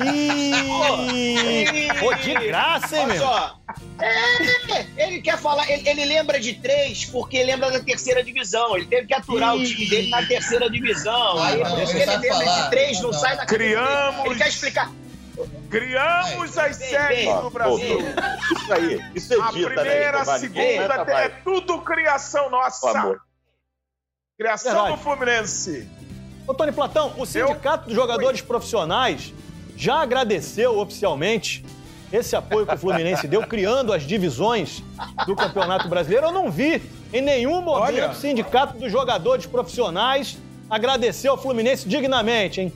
Ih, 0.04 1.88
pô, 2.00 2.14
de 2.16 2.34
graça, 2.34 2.96
hein, 2.98 3.04
Olha 3.04 3.14
meu? 3.14 3.22
só. 3.22 3.60
É, 4.00 4.86
ele 5.06 5.22
quer 5.22 5.38
falar, 5.38 5.70
ele, 5.70 5.88
ele 5.88 6.06
lembra 6.06 6.40
de 6.40 6.54
três 6.54 7.06
porque 7.06 7.44
lembra 7.44 7.70
da 7.72 7.80
terceira 7.82 8.24
divisão. 8.24 8.78
Ele 8.78 8.86
teve 8.86 9.08
que 9.08 9.14
aturar 9.14 9.56
o 9.56 9.64
time 9.64 9.90
dele 9.90 10.10
na 10.10 10.26
terceira 10.26 10.70
divisão. 10.70 11.42
Aí 11.44 11.62
não, 11.62 11.72
por 11.76 11.84
isso 11.84 11.92
ele 11.98 12.06
que 12.06 12.10
ele 12.10 12.18
vai 12.18 12.18
lembra 12.20 12.46
falar. 12.46 12.64
de 12.64 12.70
três, 12.70 13.02
não 13.02 13.12
Não. 13.12 13.20
sai 13.20 13.36
da. 13.38 13.46
Criamos- 13.46 14.26
Ele 14.26 14.36
quer 14.36 14.48
explicar. 14.48 14.90
Criamos 15.70 16.58
as 16.58 16.76
séries 16.76 17.26
Pô, 17.26 17.50
Brasil. 17.50 18.00
Isso 18.56 18.74
aí, 18.74 19.12
isso 19.16 19.34
A 19.34 19.50
edita, 19.50 19.70
primeira, 19.70 20.12
né? 20.12 20.20
a 20.20 20.40
segunda, 20.40 20.94
é 21.12 21.30
tudo 21.30 21.82
criação 21.82 22.50
nossa. 22.50 22.90
amor. 22.90 23.22
Criação 24.38 24.72
Verdade. 24.72 24.96
do 24.96 25.04
Fluminense. 25.04 25.90
Ô, 26.48 26.54
Tony 26.54 26.72
Platão, 26.72 27.14
o 27.18 27.26
Sindicato 27.26 27.86
dos 27.86 27.94
Jogadores 27.94 28.42
Profissionais 28.42 29.34
já 29.76 30.02
agradeceu 30.02 30.80
oficialmente 30.80 31.64
esse 32.12 32.36
apoio 32.36 32.66
que 32.66 32.74
o 32.74 32.78
Fluminense 32.78 33.28
deu, 33.28 33.46
criando 33.46 33.94
as 33.94 34.04
divisões 34.04 34.84
do 35.26 35.36
Campeonato 35.36 35.88
Brasileiro. 35.88 36.28
Eu 36.28 36.32
não 36.32 36.50
vi 36.50 36.82
em 37.14 37.22
nenhum 37.22 37.62
momento 37.62 37.84
Olha. 37.84 38.10
o 38.10 38.16
Sindicato 38.16 38.78
dos 38.78 38.92
Jogadores 38.92 39.46
Profissionais 39.46 40.38
agradecer 40.70 41.28
ao 41.28 41.38
Fluminense 41.38 41.88
dignamente, 41.88 42.62
hein? 42.62 42.74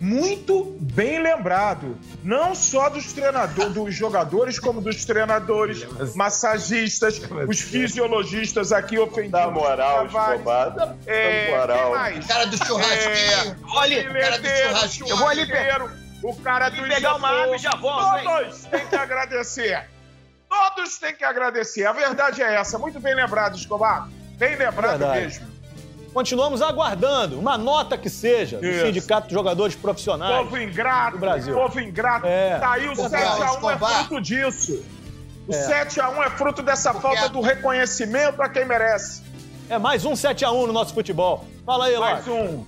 Muito 0.00 0.76
bem 0.80 1.20
lembrado. 1.22 1.98
Não 2.22 2.54
só 2.54 2.88
dos 2.88 3.12
treinadores, 3.12 3.72
dos 3.72 3.94
jogadores, 3.94 4.58
como 4.58 4.80
dos 4.80 5.04
treinadores, 5.04 5.84
massagistas, 6.14 7.20
os 7.48 7.60
fisiologistas 7.60 8.72
aqui 8.72 8.98
ofendidos. 8.98 9.32
Dá 9.32 9.50
moral. 9.50 10.06
Escobar. 10.06 10.96
É, 11.06 11.50
moral. 11.50 11.90
mais? 11.90 12.26
Cara 12.26 12.46
do 12.46 12.56
churrasquinho. 12.64 13.56
Olha, 13.74 14.12
cara 14.12 14.38
do 14.38 14.48
churrasquinho. 14.48 15.08
Eu 15.08 15.16
vou 15.16 15.28
ali 15.28 15.46
pe- 15.46 15.52
churrqueiro, 15.56 15.90
o 16.22 16.36
cara 16.36 16.68
do 16.68 16.82
pegar 16.82 17.16
uma 17.16 17.28
água 17.28 17.56
e 17.56 17.58
já 17.58 17.70
volto? 17.72 18.22
Todos 18.22 18.64
têm 18.64 18.86
que 18.86 18.96
agradecer. 18.96 19.84
Todos 20.48 20.98
têm 20.98 21.14
que 21.14 21.24
agradecer. 21.24 21.84
A 21.86 21.92
verdade 21.92 22.42
é 22.42 22.54
essa. 22.54 22.78
Muito 22.78 22.98
bem 23.00 23.14
lembrado, 23.14 23.56
Escobar. 23.56 24.08
Bem 24.36 24.56
lembrado 24.56 24.98
Verdade. 24.98 25.20
mesmo. 25.20 25.57
Continuamos 26.12 26.62
aguardando 26.62 27.38
uma 27.38 27.56
nota 27.58 27.96
que 27.96 28.08
seja 28.08 28.58
do 28.58 28.66
Isso. 28.66 28.86
Sindicato 28.86 29.26
dos 29.28 29.34
Jogadores 29.34 29.74
Profissionais. 29.76 30.44
Povo 30.44 30.56
ingrato, 30.58 31.12
do 31.12 31.18
Brasil. 31.20 31.54
povo 31.54 31.80
ingrato. 31.80 32.26
É. 32.26 32.58
Tá 32.58 32.72
aí 32.72 32.88
o 32.88 32.92
Escobar, 32.92 33.38
7x1 33.38 33.70
é 33.70 33.78
fruto 33.78 34.20
disso. 34.20 34.84
O 35.46 35.54
É. 35.54 35.66
7x1 35.66 36.22
é 36.24 36.30
fruto 36.30 36.62
dessa 36.62 36.92
Porque 36.92 37.06
falta 37.06 37.24
a- 37.24 37.28
do 37.28 37.40
reconhecimento 37.40 38.40
a 38.42 38.48
quem 38.48 38.64
merece. 38.64 39.22
É 39.68 39.78
mais 39.78 40.04
um 40.04 40.14
7x1 40.14 40.66
no 40.66 40.72
nosso 40.72 40.94
futebol. 40.94 41.44
Fala 41.64 41.86
aí, 41.86 41.96
Mais 41.98 42.26
Lopes. 42.26 42.42
um. 42.50 42.64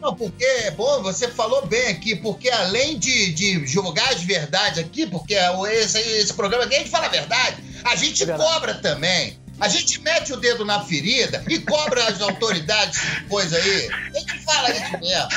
Não, 0.00 0.14
porque 0.16 0.44
é 0.44 0.70
bom, 0.72 1.00
você 1.02 1.28
falou 1.28 1.64
bem 1.66 1.88
aqui, 1.88 2.16
porque 2.16 2.50
além 2.50 2.98
de, 2.98 3.32
de 3.32 3.64
jogar 3.66 4.08
as 4.08 4.20
verdades 4.22 4.78
aqui, 4.80 5.06
porque 5.06 5.34
esse, 5.34 5.98
esse 5.98 6.34
programa 6.34 6.64
aqui 6.64 6.74
a 6.74 6.78
gente 6.78 6.90
fala 6.90 7.06
a 7.06 7.10
verdade, 7.10 7.62
a 7.84 7.94
gente 7.94 8.20
É 8.24 8.26
verdade. 8.26 8.50
cobra 8.50 8.74
também. 8.74 9.38
A 9.62 9.68
gente 9.68 10.00
mete 10.00 10.32
o 10.32 10.36
dedo 10.36 10.64
na 10.64 10.80
ferida 10.80 11.44
e 11.48 11.56
cobra 11.60 12.08
as 12.08 12.20
autoridades, 12.20 13.00
coisa 13.28 13.56
aí. 13.56 13.88
A 13.92 14.18
gente 14.18 14.44
fala 14.44 14.70
isso 14.72 14.98
mesmo. 14.98 15.28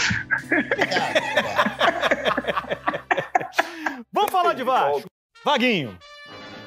Vamos 4.11 4.31
falar 4.31 4.53
de 4.53 4.63
Vasco. 4.63 5.07
Vaguinho. 5.43 5.95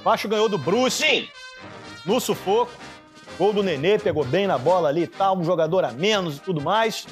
Vasco 0.05 0.29
ganhou 0.29 0.49
do 0.49 0.57
Bruce 0.57 1.05
Sim. 1.05 1.29
no 2.07 2.21
sufoco. 2.21 2.71
Gol 3.37 3.53
do 3.53 3.65
Nenê, 3.65 3.99
pegou 3.99 4.25
bem 4.25 4.47
na 4.47 4.57
bola 4.57 4.89
ali 4.89 5.03
e 5.03 5.09
tal, 5.09 5.37
um 5.37 5.43
jogador 5.43 5.85
a 5.85 5.91
menos 5.91 6.37
e 6.37 6.41
tudo 6.41 6.61
mais. 6.61 7.09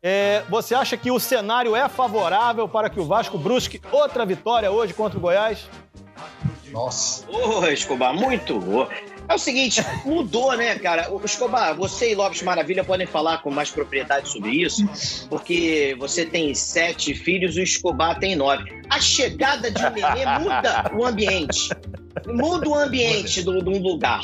É, 0.00 0.44
você 0.48 0.76
acha 0.76 0.96
que 0.96 1.10
o 1.10 1.18
cenário 1.18 1.74
é 1.74 1.88
favorável 1.88 2.68
para 2.68 2.88
que 2.88 3.00
o 3.00 3.04
Vasco 3.04 3.36
brusque 3.36 3.82
outra 3.90 4.24
vitória 4.24 4.70
hoje 4.70 4.94
contra 4.94 5.18
o 5.18 5.20
Goiás? 5.20 5.68
Nossa. 6.70 7.28
Ô, 7.28 7.66
Escobar, 7.66 8.14
muito. 8.14 8.56
Ô. 8.58 8.86
É 9.28 9.34
o 9.34 9.38
seguinte, 9.38 9.80
mudou, 10.04 10.54
né, 10.56 10.78
cara? 10.78 11.12
Ô, 11.12 11.20
Escobar, 11.24 11.74
você 11.74 12.12
e 12.12 12.14
Lopes 12.14 12.42
Maravilha 12.42 12.84
podem 12.84 13.06
falar 13.06 13.38
com 13.38 13.50
mais 13.50 13.70
propriedade 13.70 14.28
sobre 14.28 14.50
isso, 14.50 14.86
porque 15.28 15.96
você 15.98 16.26
tem 16.26 16.54
sete 16.54 17.14
filhos 17.14 17.56
e 17.56 17.60
o 17.60 17.62
Escobar 17.62 18.18
tem 18.18 18.36
nove. 18.36 18.82
A 18.90 19.00
chegada 19.00 19.70
de 19.70 19.82
um 19.84 19.90
nenê 19.90 20.26
muda 20.40 20.90
o 20.94 21.06
ambiente. 21.06 21.70
Muda 22.26 22.68
o 22.68 22.74
ambiente 22.74 23.42
de 23.42 23.48
um 23.48 23.78
lugar. 23.78 24.22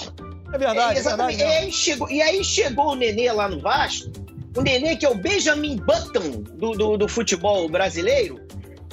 É 0.52 0.58
verdade, 0.58 0.96
é, 0.96 0.98
exatamente. 0.98 1.38
verdade. 1.38 1.62
E 1.62 1.64
aí, 1.64 1.72
chegou, 1.72 2.10
e 2.10 2.22
aí 2.22 2.44
chegou 2.44 2.92
o 2.92 2.94
Nenê 2.94 3.30
lá 3.32 3.48
no 3.48 3.60
Vasco, 3.60 4.10
o 4.56 4.62
Nenê 4.62 4.96
que 4.96 5.06
é 5.06 5.08
o 5.08 5.14
Benjamin 5.14 5.76
Button 5.76 6.42
do, 6.56 6.72
do, 6.72 6.96
do 6.96 7.08
futebol 7.08 7.68
brasileiro. 7.68 8.40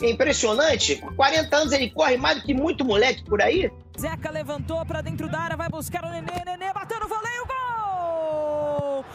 É 0.01 0.09
impressionante. 0.11 0.97
Com 0.97 1.15
40 1.15 1.55
anos 1.55 1.73
ele 1.73 1.89
corre 1.89 2.17
mais 2.17 2.37
do 2.37 2.43
que 2.43 2.53
muito 2.53 2.85
moleque 2.85 3.23
por 3.23 3.41
aí. 3.41 3.71
Zeca 3.99 4.29
levantou 4.29 4.85
pra 4.85 5.01
dentro 5.01 5.27
da 5.27 5.39
área, 5.39 5.57
vai 5.57 5.69
buscar 5.69 6.05
o 6.05 6.09
Nenê. 6.09 6.43
Nenê 6.45 6.71
bateu 6.73 6.99
no 6.99 7.07
voleio, 7.07 7.45
gol! 7.47 9.05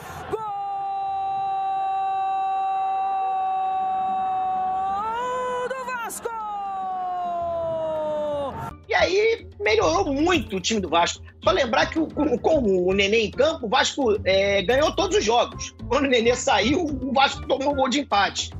Gol 4.72 5.68
do 5.68 5.84
Vasco! 5.86 6.28
E 8.88 8.94
aí 8.94 9.46
melhorou 9.60 10.12
muito 10.12 10.56
o 10.56 10.60
time 10.60 10.80
do 10.80 10.88
Vasco. 10.88 11.22
Só 11.42 11.50
lembrar 11.50 11.86
que 11.86 11.98
o- 11.98 12.06
com, 12.06 12.38
com 12.38 12.58
o 12.88 12.92
Nenê 12.92 13.26
em 13.26 13.30
campo, 13.30 13.66
o 13.66 13.68
Vasco 13.68 14.16
é, 14.24 14.62
ganhou 14.62 14.94
todos 14.94 15.16
os 15.18 15.24
jogos. 15.24 15.74
Quando 15.88 16.04
o 16.04 16.08
Nenê 16.08 16.34
saiu, 16.36 16.84
o 16.84 17.12
Vasco 17.12 17.46
tomou 17.46 17.72
um 17.72 17.76
gol 17.76 17.88
de 17.88 18.00
empate. 18.00 18.52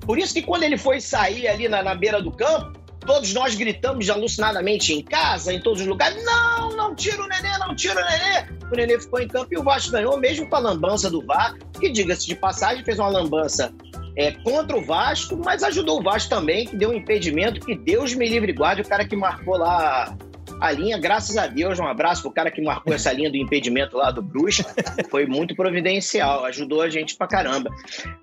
Por 0.00 0.18
isso 0.18 0.32
que 0.34 0.42
quando 0.42 0.62
ele 0.62 0.78
foi 0.78 1.00
sair 1.00 1.48
ali 1.48 1.68
na, 1.68 1.82
na 1.82 1.94
beira 1.94 2.22
do 2.22 2.30
campo, 2.32 2.77
todos 3.00 3.32
nós 3.32 3.54
gritamos 3.54 4.08
alucinadamente 4.10 4.92
em 4.92 5.02
casa, 5.02 5.52
em 5.52 5.60
todos 5.60 5.80
os 5.80 5.86
lugares: 5.86 6.22
não, 6.24 6.76
não 6.76 6.94
tira 6.94 7.22
o 7.22 7.28
Nenê, 7.28 7.58
não 7.58 7.74
tira 7.74 8.00
o 8.00 8.04
Nenê. 8.04 8.46
O 8.70 8.76
Nenê 8.76 9.00
ficou 9.00 9.20
em 9.20 9.28
campo 9.28 9.48
e 9.52 9.58
o 9.58 9.62
Vasco 9.62 9.92
ganhou, 9.92 10.18
mesmo 10.18 10.48
com 10.48 10.56
a 10.56 10.60
lambança 10.60 11.10
do 11.10 11.24
VAR, 11.24 11.56
que, 11.78 11.90
diga-se 11.90 12.26
de 12.26 12.34
passagem, 12.34 12.84
fez 12.84 12.98
uma 12.98 13.08
lambança 13.08 13.72
é, 14.16 14.32
contra 14.32 14.76
o 14.76 14.84
Vasco, 14.84 15.40
mas 15.42 15.62
ajudou 15.62 16.00
o 16.00 16.02
Vasco 16.02 16.28
também, 16.28 16.66
que 16.66 16.76
deu 16.76 16.90
um 16.90 16.94
impedimento, 16.94 17.60
que 17.60 17.76
Deus 17.76 18.14
me 18.14 18.28
livre 18.28 18.52
guarde 18.52 18.82
o 18.82 18.88
cara 18.88 19.06
que 19.06 19.16
marcou 19.16 19.56
lá 19.56 20.16
a 20.60 20.72
linha, 20.72 20.98
graças 20.98 21.36
a 21.36 21.46
Deus, 21.46 21.78
um 21.78 21.86
abraço 21.86 22.22
pro 22.22 22.32
cara 22.32 22.50
que 22.50 22.60
marcou 22.60 22.92
essa 22.92 23.12
linha 23.12 23.30
do 23.30 23.36
impedimento 23.36 23.96
lá 23.96 24.10
do 24.10 24.22
Brusque, 24.22 24.64
foi 25.08 25.26
muito 25.26 25.54
providencial, 25.54 26.44
ajudou 26.46 26.82
a 26.82 26.90
gente 26.90 27.16
pra 27.16 27.26
caramba. 27.26 27.70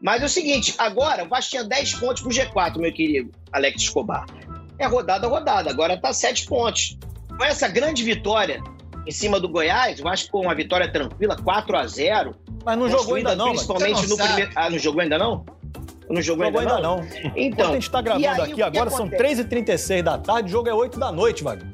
Mas 0.01 0.21
é 0.21 0.25
o 0.25 0.29
seguinte, 0.29 0.75
agora 0.77 1.23
o 1.23 1.29
Vasco 1.29 1.51
tinha 1.51 1.63
10 1.63 1.95
pontos 1.95 2.21
pro 2.21 2.31
G4, 2.31 2.77
meu 2.77 2.91
querido 2.91 3.31
Alex 3.51 3.83
Escobar. 3.83 4.25
É 4.77 4.85
rodada 4.85 5.25
a 5.25 5.29
rodada, 5.29 5.69
agora 5.69 5.97
tá 5.97 6.11
7 6.11 6.45
pontos. 6.45 6.97
Com 7.37 7.43
essa 7.43 7.67
grande 7.67 8.03
vitória 8.03 8.61
em 9.05 9.11
cima 9.11 9.39
do 9.39 9.47
Goiás, 9.47 9.99
o 9.99 10.03
Vasco 10.03 10.31
com 10.31 10.41
uma 10.41 10.55
vitória 10.55 10.91
tranquila, 10.91 11.35
4 11.35 11.77
a 11.77 11.85
0 11.87 12.35
Mas 12.63 12.77
não 12.77 12.89
jogou 12.89 13.15
ainda 13.15 13.35
não, 13.35 13.49
principalmente 13.49 14.07
não 14.07 14.17
no 14.17 14.23
primeiro... 14.23 14.51
Ah, 14.55 14.69
não 14.69 14.79
jogou 14.79 15.01
ainda 15.01 15.17
não? 15.17 15.45
Não 16.09 16.21
jogou, 16.21 16.45
jogou 16.45 16.59
ainda 16.61 16.79
não. 16.79 17.03
Então, 17.03 17.31
Enquanto 17.35 17.69
a 17.69 17.73
gente 17.73 17.89
tá 17.89 17.99
e 17.99 18.03
gravando 18.03 18.27
aí, 18.27 18.39
o 18.39 18.43
aqui, 18.43 18.53
que 18.53 18.61
agora 18.61 18.89
são 18.89 19.05
acontece? 19.05 19.43
3h36 19.43 20.01
da 20.01 20.17
tarde, 20.17 20.49
o 20.49 20.51
jogo 20.51 20.69
é 20.69 20.73
8 20.73 20.99
da 20.99 21.11
noite, 21.11 21.43
Vaguinho. 21.43 21.71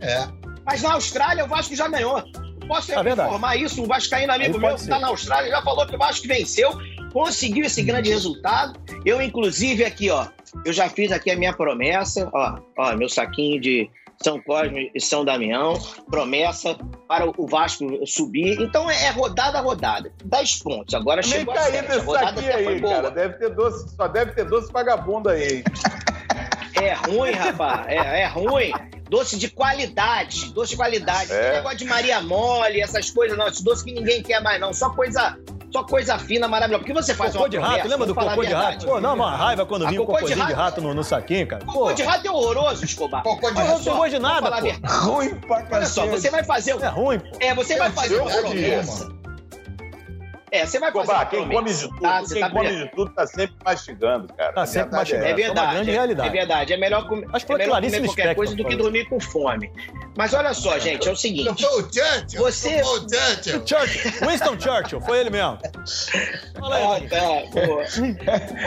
É. 0.00 0.28
Mas 0.64 0.82
na 0.82 0.92
Austrália 0.94 1.44
o 1.44 1.48
Vasco 1.48 1.74
já 1.74 1.88
ganhou. 1.88 2.22
Posso 2.66 2.92
É 2.92 3.02
verdade. 3.02 3.28
informar 3.28 3.56
isso? 3.56 3.82
Um 3.82 3.86
vascaíno 3.86 4.32
amigo 4.32 4.54
Aí 4.54 4.60
meu 4.60 4.74
que 4.76 4.80
está 4.82 4.98
na 5.00 5.08
Austrália 5.08 5.50
já 5.50 5.60
falou 5.60 5.84
que 5.86 5.96
o 5.96 5.98
Vasco 5.98 6.28
venceu, 6.28 6.70
conseguiu 7.12 7.64
esse 7.64 7.82
grande 7.82 8.10
resultado. 8.10 8.78
Eu, 9.04 9.20
inclusive, 9.20 9.84
aqui, 9.84 10.10
ó, 10.10 10.26
eu 10.64 10.72
já 10.72 10.88
fiz 10.88 11.12
aqui 11.12 11.30
a 11.30 11.36
minha 11.36 11.52
promessa, 11.52 12.28
ó, 12.32 12.58
ó, 12.76 12.96
meu 12.96 13.08
saquinho 13.08 13.60
de 13.60 13.90
São 14.22 14.40
Cosme 14.40 14.90
e 14.94 15.00
São 15.00 15.24
Damião, 15.24 15.74
promessa 16.10 16.76
para 17.08 17.26
o 17.28 17.46
Vasco 17.46 17.84
subir. 18.06 18.60
Então 18.60 18.90
é 18.90 19.10
rodada 19.10 19.58
a 19.58 19.60
rodada. 19.60 20.12
10 20.24 20.62
pontos. 20.62 20.94
Agora 20.94 21.20
Nem 21.22 21.30
chegou 21.30 21.54
a 21.54 21.56
cair 21.56 21.72
sete. 21.72 21.84
A 21.84 21.88
desse 21.88 22.04
rodada 22.04 22.40
até 22.40 22.52
foi 22.52 22.66
aí, 22.66 22.80
boa. 22.80 22.94
cara. 22.94 23.10
Deve 23.10 23.34
ter 23.34 23.50
doce, 23.54 23.96
só 23.96 24.08
deve 24.08 24.32
ter 24.32 24.44
doce 24.44 24.72
vagabundo 24.72 25.28
aí. 25.28 25.62
É 26.80 26.94
ruim, 26.94 27.32
rapaz. 27.32 27.86
É, 27.88 28.22
é 28.22 28.26
ruim. 28.26 28.72
Doce 29.08 29.36
de 29.36 29.48
qualidade. 29.50 30.52
Doce 30.52 30.70
de 30.70 30.76
qualidade. 30.76 31.32
É. 31.32 31.42
Tem 31.42 31.52
negócio 31.54 31.78
de 31.78 31.84
Maria 31.84 32.20
Mole, 32.20 32.80
essas 32.80 33.10
coisas, 33.10 33.36
não. 33.36 33.48
Esse 33.48 33.62
doce 33.62 33.84
que 33.84 33.92
ninguém 33.92 34.22
quer 34.22 34.40
mais, 34.40 34.60
não. 34.60 34.72
Só 34.72 34.90
coisa, 34.90 35.36
só 35.72 35.84
coisa 35.84 36.18
fina, 36.18 36.48
maravilhosa. 36.48 36.80
Porque 36.84 36.92
você 36.92 37.14
faz 37.14 37.32
Cocô 37.32 37.44
uma 37.44 37.48
de 37.50 37.56
rato, 37.58 37.68
promessa, 37.70 37.88
lembra 37.88 38.06
do 38.06 38.14
cocô 38.14 38.28
de 38.28 38.52
rato? 38.52 38.64
verdade. 38.68 38.86
Pô, 38.86 39.00
dá 39.00 39.12
uma 39.12 39.36
raiva 39.36 39.66
quando 39.66 39.86
vinha 39.88 40.00
cocô 40.00 40.12
de 40.12 40.18
cocôzinho 40.22 40.46
de 40.46 40.52
rato- 40.52 40.56
rato 40.56 40.80
no, 40.80 40.94
no 40.94 41.04
saquinho, 41.04 41.46
cara. 41.46 41.64
Pô, 41.64 41.72
Cocô 41.72 41.92
de 41.92 42.02
rato 42.02 42.26
é 42.26 42.30
horroroso, 42.30 42.84
Escobar. 42.84 43.22
Cocô 43.22 43.48
de 43.50 43.54
não 43.56 43.66
rato. 43.66 43.78
só, 43.78 43.90
tem 43.90 43.98
gosto 43.98 44.10
de 44.10 44.18
nada, 44.18 44.50
pô. 44.50 44.62
verdade. 44.62 44.80
Ruim 45.04 45.34
pra 45.40 45.56
Olha 45.56 45.86
só, 45.86 46.02
cacete. 46.02 46.08
você 46.08 46.30
vai 46.30 46.44
fazer... 46.44 46.70
é 46.82 46.86
ruim, 46.88 47.18
pô. 47.18 47.26
É, 47.40 47.54
você 47.54 47.76
vai 47.76 47.90
fazer 47.92 48.14
Eu 48.14 48.22
uma 48.24 48.30
promessa. 48.40 49.20
É, 50.52 50.66
você 50.66 50.80
vai 50.80 50.90
fazer 50.90 51.12
Escobar, 51.12 51.24
quem 51.26 51.48
come 51.48 51.72
de 51.72 51.80
tudo, 51.88 52.00
tá? 52.00 52.20
Você 52.22 52.34
quem 52.34 52.42
tá 52.42 52.50
come 52.50 52.76
de 52.76 52.90
tudo 52.90 53.12
tá 53.14 53.24
sempre 53.24 53.54
mastigando, 53.64 54.34
cara. 54.34 54.52
Tá 54.52 54.66
sempre 54.66 54.90
verdade 54.90 54.96
mastigando. 54.98 55.24
É 55.24 55.28
essa. 55.30 55.36
verdade. 55.36 55.60
É 55.60 55.62
uma 55.68 55.74
grande 55.74 55.90
realidade. 55.92 56.28
É 56.28 56.32
verdade. 56.32 56.72
É 56.72 56.76
melhor, 56.76 57.06
comer, 57.06 57.26
Acho 57.32 57.46
que 57.46 57.52
foi 57.52 57.60
é 57.62 57.66
melhor 57.66 57.80
comer 57.80 58.04
qualquer 58.04 58.34
coisa 58.34 58.56
do 58.56 58.64
que 58.64 58.74
dormir 58.74 59.08
com 59.08 59.20
fome. 59.20 59.70
Mas 60.16 60.34
olha 60.34 60.52
só, 60.52 60.78
gente, 60.78 61.02
é 61.06 61.10
o 61.10 61.12
Não 61.12 61.16
seguinte. 61.16 61.64
foi 61.64 61.82
o 61.82 61.88
Churchill? 61.92 62.40
Você- 62.40 62.76
Não 62.76 62.84
foi 62.84 62.98
o 62.98 63.08
Churchill? 63.08 63.62
Churchill, 63.66 64.28
Winston 64.28 64.60
Churchill, 64.60 65.00
foi 65.00 65.20
ele 65.20 65.30
mesmo. 65.30 65.58
Fala 66.58 66.76
aí, 66.76 67.06
Ah, 67.06 67.08
tá. 67.08 67.60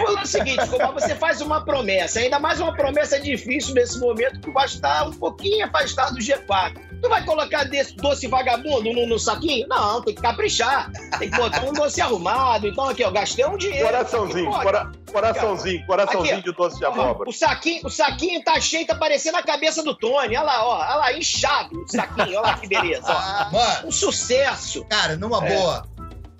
É 0.10 0.22
o 0.22 0.26
seguinte, 0.26 0.64
Escobar, 0.64 0.92
você 0.94 1.16
faz 1.16 1.42
uma 1.42 1.64
promessa, 1.64 2.20
ainda 2.20 2.40
mais 2.40 2.60
uma 2.60 2.74
promessa 2.74 3.20
difícil 3.20 3.74
nesse 3.76 4.00
momento 4.00 4.40
que 4.40 4.50
o 4.50 4.54
Vasco 4.54 4.76
está 4.78 5.04
um 5.06 5.12
pouquinho 5.14 5.66
afastado 5.66 6.16
do 6.16 6.22
G4. 6.22 6.74
Tu 7.02 7.10
vai 7.10 7.24
colocar 7.26 7.66
desse 7.66 7.96
doce 7.98 8.28
vagabundo 8.28 8.94
no, 8.94 9.06
no 9.06 9.20
saquinho? 9.20 9.68
Não, 9.68 10.02
tem 10.02 10.16
que 10.16 10.22
caprichar. 10.22 10.90
Tem 11.20 11.30
que 11.30 11.38
botar 11.38 11.62
um 11.66 11.74
doce 11.74 12.00
arrumado. 12.02 12.66
Então, 12.68 12.88
aqui, 12.88 13.04
ó, 13.04 13.12
gastei 13.12 13.46
um 13.46 13.58
dinheiro. 13.58 13.86
Coraçãozinho, 13.86 14.50
Pô, 14.50 14.60
cora- 14.62 14.90
coraçãozinho, 15.14 15.86
coraçãozinho 15.86 16.34
Aqui, 16.40 16.44
de 16.50 16.56
doce 16.56 16.78
de 16.78 16.86
abóbora. 16.86 17.30
O 17.30 17.34
saquinho, 17.34 17.86
o 17.86 17.90
saquinho 17.90 18.44
tá 18.44 18.60
cheio, 18.60 18.86
tá 18.86 18.96
parecendo 18.96 19.38
a 19.38 19.44
cabeça 19.44 19.82
do 19.84 19.96
Tony. 19.96 20.36
Olha 20.36 20.42
lá, 20.42 20.66
ó. 20.66 20.76
Olha 20.80 20.96
lá, 20.96 21.14
inchado 21.14 21.82
o 21.82 21.88
saquinho. 21.88 22.28
Olha 22.30 22.42
lá 22.42 22.58
que 22.58 22.68
beleza. 22.68 23.06
ó. 23.08 23.52
Mano, 23.52 23.88
Um 23.88 23.92
sucesso. 23.92 24.84
cara, 24.86 25.16
numa 25.16 25.46
É. 25.46 25.56
boa. 25.56 25.86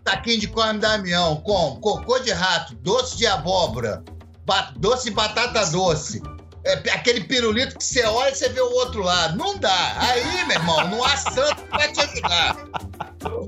Taquinho 0.04 0.40
de 0.40 0.48
corne 0.48 0.80
Damião 0.80 1.38
com 1.38 1.80
cocô 1.80 2.20
de 2.20 2.32
rato, 2.32 2.76
doce 2.76 3.16
de 3.16 3.26
abóbora, 3.26 4.04
ba- 4.46 4.74
doce 4.76 5.06
de 5.06 5.12
batata 5.12 5.66
doce. 5.68 6.22
É, 6.66 6.74
aquele 6.92 7.22
pirulito 7.26 7.78
que 7.78 7.84
você 7.84 8.06
olha 8.06 8.30
e 8.32 8.36
você 8.36 8.48
vê 8.50 8.62
o 8.62 8.72
outro 8.72 9.02
lado. 9.04 9.38
Não 9.38 9.58
dá. 9.58 9.96
Aí, 9.98 10.46
meu 10.46 10.56
irmão, 10.58 10.88
não 10.90 11.04
há 11.04 11.16
santo 11.18 11.56
que 11.62 11.70
vai 11.70 11.92
te 11.92 12.00
ajudar. 12.02 12.58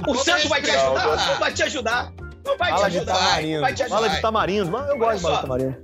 O 0.07 0.15
santo 0.15 0.49
vai 0.49 0.61
te 0.61 0.69
ajudar? 0.71 1.05
não. 1.05 1.15
Não 1.15 1.39
vai 1.39 1.53
te 1.53 1.63
ajudar. 1.63 2.11
Não 2.45 2.57
vai 2.57 2.71
te 2.71 2.75
Fala 2.75 2.89
de 2.89 2.97
ajudar. 2.97 3.13
tamarindo. 3.13 3.61
Vai 3.61 3.73
te 3.73 3.83
ajudar. 3.83 3.97
Fala 3.97 4.09
de 4.09 4.21
tamarindo. 4.21 4.71
Mas 4.71 4.89
eu 4.89 4.97
gosto 4.97 5.17
de 5.17 5.23
bala 5.23 5.35
de 5.35 5.41
tamarindo. 5.41 5.83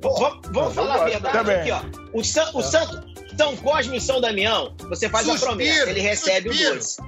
Vamos, 0.52 0.74
falar 0.76 0.96
a 0.96 1.06
verdade 1.06 1.38
também. 1.38 1.56
aqui, 1.58 1.72
ó. 1.72 1.82
O, 2.14 2.24
San, 2.24 2.52
o 2.54 2.62
Santo, 2.62 3.04
São 3.38 3.56
Cosme 3.58 3.98
e 3.98 4.02
São 4.02 4.22
Damião, 4.22 4.74
você 4.90 5.10
faz 5.10 5.28
a 5.28 5.32
Suspiro, 5.32 5.56
promessa, 5.58 5.90
ele 5.90 6.00
recebe 6.02 6.50
suspiro. 6.50 6.72
o 6.72 6.76
doce. 6.76 7.02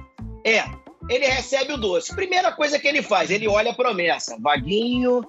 É, 0.44 0.64
ele 1.08 1.26
recebe 1.26 1.72
o 1.72 1.76
doce. 1.76 2.14
Primeira 2.14 2.50
coisa 2.52 2.78
que 2.78 2.88
ele 2.88 3.02
faz, 3.02 3.30
ele 3.30 3.46
olha 3.46 3.70
a 3.70 3.74
promessa. 3.74 4.36
Vaguinho, 4.40 5.22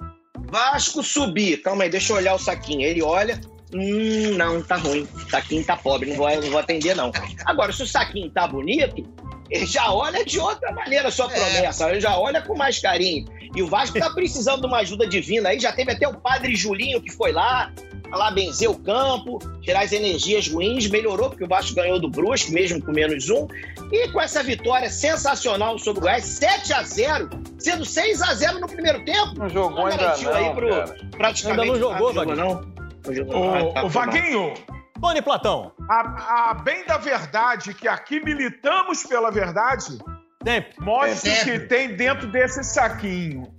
Vasco 0.51 1.03
subir. 1.03 1.61
Calma 1.61 1.83
aí, 1.83 1.89
deixa 1.89 2.13
eu 2.13 2.17
olhar 2.17 2.33
o 2.35 2.39
saquinho. 2.39 2.81
Ele 2.81 3.01
olha. 3.01 3.39
Hum, 3.73 4.35
não, 4.37 4.61
tá 4.61 4.75
ruim. 4.77 5.07
O 5.13 5.29
saquinho 5.29 5.65
tá 5.65 5.75
pobre, 5.75 6.09
não 6.09 6.15
vou, 6.17 6.29
não 6.29 6.49
vou 6.49 6.59
atender, 6.59 6.95
não. 6.95 7.11
Agora, 7.45 7.71
se 7.73 7.83
o 7.83 7.87
saquinho 7.87 8.29
tá 8.29 8.47
bonito, 8.47 9.03
ele 9.49 9.65
já 9.65 9.91
olha 9.91 10.23
de 10.25 10.39
outra 10.39 10.71
maneira 10.71 11.07
a 11.07 11.11
sua 11.11 11.25
É. 11.25 11.35
promessa. 11.35 11.89
Ele 11.91 12.01
já 12.01 12.17
olha 12.17 12.41
com 12.41 12.55
mais 12.57 12.79
carinho. 12.79 13.25
E 13.55 13.61
o 13.61 13.67
Vasco 13.67 13.97
tá 13.99 14.09
precisando 14.09 14.61
de 14.61 14.67
uma 14.67 14.79
ajuda 14.79 15.07
divina 15.07 15.49
aí. 15.49 15.59
Já 15.59 15.71
teve 15.71 15.91
até 15.91 16.07
o 16.07 16.13
padre 16.15 16.55
Julinho 16.55 17.01
que 17.01 17.09
foi 17.11 17.31
lá, 17.31 17.71
lá 18.11 18.29
benzer 18.31 18.69
o 18.69 18.75
campo, 18.77 19.39
tirar 19.61 19.83
as 19.83 19.91
energias 19.93 20.47
ruins, 20.49 20.87
melhorou, 20.87 21.29
porque 21.29 21.43
o 21.45 21.47
Vasco 21.47 21.73
ganhou 21.75 21.99
do 21.99 22.09
Brusque, 22.09 22.51
mesmo 22.51 22.81
com 22.83 22.91
menos 22.91 23.29
um. 23.29 23.47
E 23.91 24.09
com 24.09 24.19
essa 24.19 24.41
vitória 24.43 24.89
sensacional 24.89 25.77
sobre 25.79 25.99
o 25.99 26.01
Goiás, 26.03 26.23
7 26.25 26.73
a 26.73 26.83
0 26.83 27.29
sendo 27.57 27.85
6 27.85 28.21
a 28.23 28.33
0 28.33 28.59
no 28.59 28.67
primeiro 28.67 29.03
tempo. 29.05 29.33
Não 29.37 29.47
jogou 29.49 29.71
Não 29.77 29.85
ainda 29.85 30.03
garantiu 30.03 30.33
aí 30.33 30.43
não, 30.45 30.55
pro- 30.55 30.69
cara. 30.69 30.95
Praticamente. 31.17 31.61
Ainda 31.61 31.73
não 31.73 31.79
jogou, 31.79 32.13
Vaguinho. 32.13 32.35
não? 32.35 32.75
Não 33.05 33.13
jogou. 33.13 33.53
Ah, 33.53 33.63
tá, 33.73 33.81
mal. 33.81 33.89
Vaguinho, 33.89 34.53
Tony 35.01 35.21
Platão, 35.21 35.71
a, 35.89 36.49
a 36.49 36.53
bem 36.53 36.85
da 36.85 36.97
verdade, 36.97 37.73
que 37.73 37.87
aqui 37.87 38.19
militamos 38.23 39.03
pela 39.03 39.29
verdade, 39.29 39.97
sempre. 40.43 40.73
mostra 40.79 41.13
o 41.31 41.35
Sempre. 41.35 41.59
que 41.59 41.67
tem 41.67 41.95
dentro 41.95 42.27
desse 42.31 42.63
saquinho. 42.63 43.53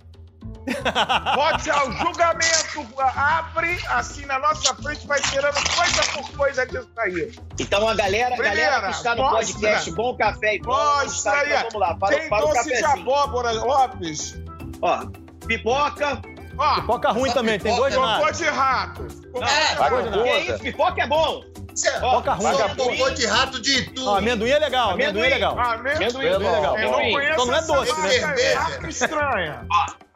Pode 1.35 1.69
ao 1.69 1.89
julgamento, 1.93 2.85
abre 3.15 3.79
assim 3.89 4.25
na 4.25 4.37
nossa 4.39 4.75
frente, 4.75 5.07
vai 5.07 5.19
tirando 5.21 5.53
coisa 5.75 6.03
por 6.13 6.37
coisa 6.37 6.65
disso 6.65 6.89
aí. 6.97 7.31
Então 7.57 7.87
a 7.87 7.93
galera, 7.95 8.35
a 8.35 8.37
galera 8.37 8.53
Primeira, 8.53 8.81
que 8.81 8.91
está 8.91 9.15
no 9.15 9.21
mostra. 9.23 9.55
podcast 9.55 9.91
Bom 9.91 10.17
Café 10.17 10.55
e 10.55 10.59
Bola, 10.61 11.03
Mostra 11.05 11.31
aí. 11.31 11.47
então 11.47 11.57
vamos 11.71 11.73
lá, 11.87 11.95
para, 11.95 12.17
Tem 12.17 12.29
para 12.29 12.43
o 12.45 12.47
doce 12.49 12.63
de 12.63 12.81
cafezinho. 12.81 13.01
abóbora, 13.01 13.51
Lopes. 13.51 14.41
Ó, 14.81 15.05
pipoca. 15.47 16.21
Ó, 16.57 16.75
Pipoca 16.75 17.11
ruim 17.11 17.31
também, 17.31 17.59
tem 17.59 17.75
dois 17.75 17.93
de 17.93 17.99
cocô 17.99 18.09
nada. 18.11 18.31
de 18.31 18.43
rato. 18.45 19.07
Não, 19.33 19.41
Vagabunda. 19.77 20.23
que 20.23 20.29
isso? 20.39 20.59
Pipoca 20.59 21.01
é 21.03 21.07
bom. 21.07 21.43
Pipoca 21.67 22.33
ruim. 22.33 22.47
Amendoim. 22.47 22.97
cocô 22.97 23.09
de 23.11 23.25
rato 23.27 23.61
de 23.61 23.89
tu. 23.91 24.07
Ó, 24.09 24.15
amendoim 24.17 24.49
é 24.49 24.57
legal, 24.59 24.89
amendoim, 24.91 25.03
é 25.03 25.09
Amendoim. 25.09 25.29
legal. 25.29 25.55
Ah? 25.59 25.73
Amendoim. 25.73 25.95
Amendoim 26.07 26.25
é 26.25 26.37
legal. 26.37 26.77
Eu 26.77 26.91
não 26.91 26.93
Amendoim. 26.97 27.11
conheço 27.13 27.33
Então 27.33 27.45
não 27.45 27.53
é 27.55 27.61
doce, 27.61 28.01
né? 28.01 28.07
é 28.07 28.19
Cerveja. 28.19 28.59
marca 28.61 28.89
estranha. 28.89 29.65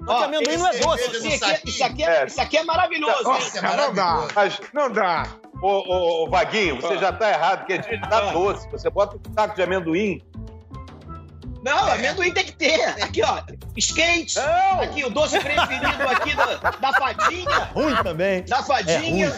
Só 0.04 0.18
que 0.18 0.24
amendoim 0.24 0.58
não 0.58 0.68
é 0.68 0.78
doce. 0.80 1.28
Isso 1.28 1.46
aqui, 1.46 1.70
isso, 1.70 1.84
aqui 1.84 2.04
é, 2.04 2.08
É. 2.22 2.26
isso 2.26 2.42
aqui 2.42 2.58
é 2.58 2.64
maravilhoso. 2.64 3.32
É 3.58 3.78
não 3.78 3.94
dá. 3.94 4.28
Não 4.74 4.92
dá. 4.92 5.28
ô, 5.62 5.68
ô, 5.68 6.24
ô, 6.24 6.30
Vaguinho, 6.32 6.82
você 6.82 6.98
já 6.98 7.14
tá 7.14 7.30
errado, 7.30 7.60
porque 7.60 7.74
a 7.74 7.82
gente 7.84 8.02
dá 8.10 8.32
doce. 8.32 8.68
Você 8.72 8.90
bota 8.90 9.16
um 9.18 9.20
taco 9.34 9.54
de 9.56 9.62
amendoim. 9.62 10.20
Não, 11.64 11.92
amendoim 11.92 12.32
tem 12.32 12.44
que 12.46 12.54
ter. 12.54 12.84
Aqui, 13.04 13.22
ó, 13.24 13.42
skate. 13.78 14.36
Não! 14.40 14.82
Aqui, 14.82 15.04
o 15.04 15.10
doce 15.10 15.40
preferido 15.40 15.86
aqui 16.10 16.36
da, 16.36 16.56
da 16.72 16.94
fadinha. 16.94 17.70
Ruim 17.74 17.96
também. 18.04 18.44
Da 18.46 18.64
fadinha. 18.64 19.32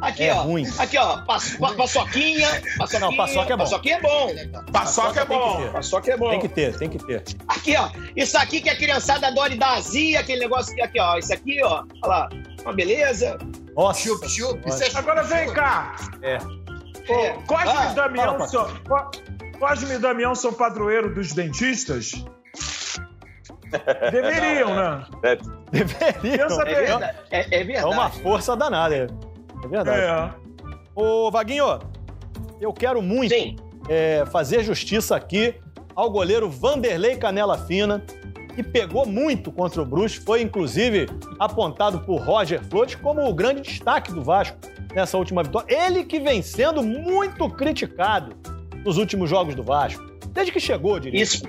Aqui, 0.00 0.24
É 0.24 0.34
ó. 0.34 0.42
ruim. 0.42 0.64
Aqui, 0.78 0.98
ó. 0.98 1.18
Pa- 1.22 1.38
paçoquinha. 1.76 2.48
Paçoquinha. 2.78 3.00
Não, 3.00 3.16
paçoca 3.16 3.52
é 3.52 3.56
bom. 3.56 3.64
Paçoquinha 3.64 3.96
é 3.96 4.00
bom. 4.00 4.30
Paçoca 4.72 5.20
é 5.20 5.24
bom. 5.24 5.68
Paçoca 5.72 6.12
é 6.12 6.16
bom. 6.18 6.30
Tem 6.30 6.40
que 6.40 6.48
ter, 6.48 6.78
tem 6.78 6.88
que 6.90 6.98
ter. 6.98 7.22
Aqui, 7.48 7.74
ó. 7.76 7.88
Isso 8.14 8.36
aqui 8.36 8.60
que 8.60 8.68
a 8.68 8.76
criançada 8.76 9.26
adora 9.28 9.54
e 9.54 9.58
dá 9.58 9.70
azia, 9.74 10.20
aquele 10.20 10.40
negócio 10.40 10.72
aqui, 10.72 10.82
aqui, 10.82 11.00
ó. 11.00 11.16
Isso 11.16 11.32
aqui, 11.32 11.62
ó. 11.62 11.82
Olha 12.02 12.06
lá. 12.06 12.28
Uma 12.62 12.72
beleza. 12.74 13.38
Nossa. 13.74 14.00
Chup, 14.00 14.28
chup. 14.28 14.60
É 14.70 14.98
Agora 14.98 15.22
vem 15.22 15.50
cá. 15.52 15.96
É. 16.22 16.34
É. 16.34 17.32
Ô, 17.32 17.42
Cosme 17.46 17.68
Ah, 17.74 17.88
e 17.90 17.94
Damião. 17.94 18.36
Co- 18.36 19.10
Cosme 19.58 19.94
e 19.94 19.98
Damião 19.98 20.34
são 20.34 20.52
padroeiro 20.52 21.14
dos 21.14 21.32
dentistas? 21.32 22.24
Deveriam, 24.12 24.74
né? 24.74 25.04
É, 25.22 25.38
Deveriam. 25.70 26.48
Pensa 26.48 26.62
É 26.62 26.74
verdade. 26.74 27.18
É, 27.30 27.40
é 27.40 27.60
É 27.60 27.64
verdade. 27.64 27.86
uma 27.86 28.10
força 28.10 28.56
danada, 28.56 28.94
é. 28.94 29.06
É 29.64 29.68
verdade. 29.68 30.00
É. 30.00 30.30
Ô, 30.94 31.30
Vaguinho, 31.30 31.78
eu 32.60 32.72
quero 32.72 33.02
muito 33.02 33.34
é, 33.88 34.24
fazer 34.26 34.62
justiça 34.62 35.16
aqui 35.16 35.54
ao 35.94 36.10
goleiro 36.10 36.48
Vanderlei 36.48 37.16
Canela 37.16 37.58
Fina, 37.58 38.02
que 38.54 38.62
pegou 38.62 39.04
muito 39.04 39.50
contra 39.52 39.82
o 39.82 39.84
Brusque, 39.84 40.24
foi 40.24 40.40
inclusive 40.42 41.06
apontado 41.38 42.00
por 42.00 42.20
Roger 42.22 42.62
Flores 42.64 42.94
como 42.94 43.28
o 43.28 43.34
grande 43.34 43.60
destaque 43.62 44.12
do 44.12 44.22
Vasco 44.22 44.56
nessa 44.94 45.18
última 45.18 45.42
vitória. 45.42 45.86
Ele 45.86 46.04
que 46.04 46.18
vem 46.18 46.40
sendo 46.40 46.82
muito 46.82 47.48
criticado 47.50 48.34
nos 48.86 48.96
últimos 48.96 49.28
jogos 49.28 49.54
do 49.54 49.62
Vasco, 49.62 50.02
desde 50.30 50.52
que 50.52 50.60
chegou, 50.60 50.98
diria. 51.00 51.20
Isso. 51.22 51.42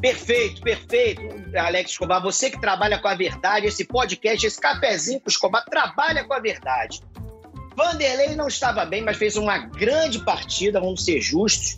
Perfeito, 0.00 0.62
perfeito. 0.62 1.20
Alex 1.56 1.90
Escobar, 1.90 2.22
você 2.22 2.50
que 2.50 2.58
trabalha 2.60 2.98
com 2.98 3.06
a 3.08 3.14
verdade, 3.14 3.66
esse 3.66 3.84
podcast, 3.84 4.46
esse 4.46 4.58
cafezinho 4.58 5.20
com 5.20 5.26
o 5.26 5.30
Escobar, 5.30 5.64
trabalha 5.66 6.24
com 6.24 6.32
a 6.32 6.38
verdade. 6.40 7.02
Vanderlei 7.76 8.34
não 8.34 8.48
estava 8.48 8.84
bem, 8.86 9.02
mas 9.02 9.16
fez 9.18 9.36
uma 9.36 9.58
grande 9.58 10.24
partida, 10.24 10.80
vamos 10.80 11.04
ser 11.04 11.20
justos. 11.20 11.76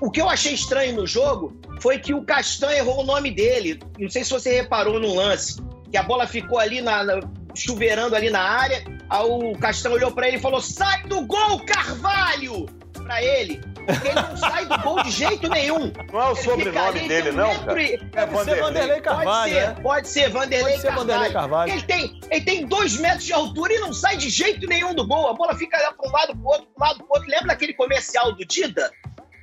O 0.00 0.10
que 0.10 0.20
eu 0.20 0.28
achei 0.28 0.54
estranho 0.54 0.96
no 0.96 1.06
jogo 1.06 1.54
foi 1.80 1.98
que 1.98 2.12
o 2.14 2.22
Castan 2.22 2.72
errou 2.72 3.00
o 3.00 3.04
nome 3.04 3.30
dele. 3.30 3.78
Não 3.98 4.08
sei 4.10 4.24
se 4.24 4.30
você 4.30 4.54
reparou 4.62 4.98
no 4.98 5.14
lance, 5.14 5.60
que 5.90 5.96
a 5.96 6.02
bola 6.02 6.26
ficou 6.26 6.58
ali 6.58 6.80
na, 6.80 7.04
na- 7.04 7.20
chuveirando 7.54 8.16
ali 8.16 8.30
na 8.30 8.40
área. 8.42 8.82
Aí 9.08 9.24
o 9.24 9.52
Castan 9.58 9.90
olhou 9.90 10.10
para 10.10 10.26
ele 10.26 10.38
e 10.38 10.40
falou: 10.40 10.60
"Sai 10.60 11.02
do 11.04 11.22
gol, 11.26 11.60
Carvalho!" 11.66 12.66
Para 12.94 13.22
ele, 13.22 13.60
porque 13.86 14.08
ele 14.08 14.14
não 14.20 14.36
sai 14.36 14.66
do 14.66 14.78
gol 14.80 15.02
de 15.02 15.10
jeito 15.10 15.48
nenhum. 15.48 15.92
Não 16.12 16.20
é 16.20 16.24
o 16.26 16.30
Ele 16.32 16.42
sobrenome 16.42 16.98
ali, 17.00 17.08
dele, 17.08 17.30
um 17.30 17.34
não, 17.34 17.52
e- 17.78 17.94
É 17.94 17.96
Deve 17.98 18.04
ser 18.08 18.26
Vanderlei. 18.26 18.60
Vanderlei 18.62 19.00
Carvalho, 19.00 19.32
pode 19.32 19.52
ser, 19.52 19.66
né? 19.66 19.82
pode 19.82 20.08
ser 20.08 20.28
Vanderlei 20.30 20.62
Pode 20.72 20.76
ser 20.80 20.86
Carvalho. 20.88 21.06
Vanderlei 21.08 21.32
Carvalho. 21.32 21.72
Ele 21.72 21.82
tem, 21.82 22.20
ele 22.30 22.44
tem 22.44 22.66
dois 22.66 22.96
metros 22.98 23.24
de 23.24 23.32
altura 23.32 23.72
e 23.74 23.78
não 23.78 23.92
sai 23.92 24.16
de 24.16 24.28
jeito 24.28 24.66
nenhum 24.66 24.94
do 24.94 25.06
gol. 25.06 25.28
A 25.28 25.34
bola 25.34 25.54
fica 25.56 25.76
lá 25.78 25.92
para 25.92 26.08
um 26.08 26.12
lado, 26.12 26.36
pro 26.36 26.46
outro, 26.48 26.66
pro 26.74 26.84
lado, 26.84 26.96
pro 26.98 27.06
outro. 27.10 27.28
Lembra 27.28 27.52
aquele 27.52 27.74
comercial 27.74 28.32
do 28.32 28.44
Dida? 28.44 28.90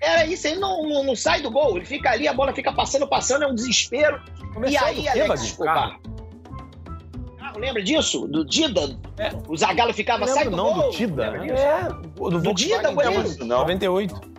Era 0.02 0.26
isso, 0.26 0.48
ele 0.48 0.60
não, 0.60 0.88
não, 0.88 1.04
não 1.04 1.16
sai 1.16 1.42
do 1.42 1.52
gol. 1.52 1.76
Ele 1.76 1.86
fica 1.86 2.10
ali, 2.12 2.28
a 2.28 2.34
bola 2.34 2.54
fica 2.54 2.72
passando, 2.72 3.08
passando, 3.08 3.44
é 3.44 3.48
um 3.48 3.54
desespero. 3.56 4.22
e 4.50 4.54
Comercial 4.54 4.86
aí, 4.86 4.96
do 4.96 5.02
quê, 5.04 5.10
Alex? 5.10 5.44
Escobar? 5.44 6.00
Lembra 7.60 7.84
disso? 7.84 8.28
Do 8.28 8.46
Dida? 8.46 8.98
É. 9.18 9.32
O 9.48 9.56
Zagallo 9.58 9.94
ficava, 9.94 10.20
Não 10.26 10.28
sai 10.28 10.46
lembro 10.46 10.52
do 10.52 10.58
não, 10.64 10.74
gol. 10.74 10.84
do 10.92 10.96
Tida. 10.98 11.30
Lembra 11.30 11.48
disso? 11.48 11.64
É, 11.64 11.88
O 12.20 12.30
Do 12.30 12.54
Dida, 12.54 12.92
goleiro. 12.92 13.46
não. 13.46 13.60
98. 13.60 14.30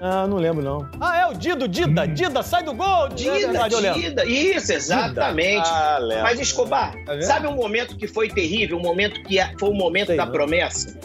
Ah, 0.00 0.26
não 0.26 0.36
lembro 0.36 0.62
não. 0.62 0.86
Ah, 1.00 1.16
é 1.20 1.26
o 1.26 1.32
Dido, 1.32 1.66
Dida, 1.66 2.06
Dida, 2.06 2.42
sai 2.42 2.62
do 2.62 2.74
gol! 2.74 3.06
É 3.06 3.08
Dida, 3.14 3.32
verdade, 3.32 3.74
eu 3.74 3.80
lembro. 3.80 4.00
Dida. 4.02 4.24
Isso, 4.26 4.72
exatamente. 4.72 5.66
Ah, 5.72 5.96
lembro. 5.98 6.22
Mas, 6.24 6.38
Escobar, 6.38 6.94
Tá 7.06 7.22
sabe 7.22 7.46
um 7.46 7.54
momento 7.54 7.96
que 7.96 8.06
foi 8.06 8.28
terrível, 8.28 8.76
um 8.76 8.82
momento 8.82 9.22
que 9.22 9.38
é- 9.38 9.54
foi 9.58 9.70
o 9.70 9.74
momento 9.74 10.08
Sei, 10.08 10.16
da 10.18 10.26
né? 10.26 10.32
promessa? 10.32 10.98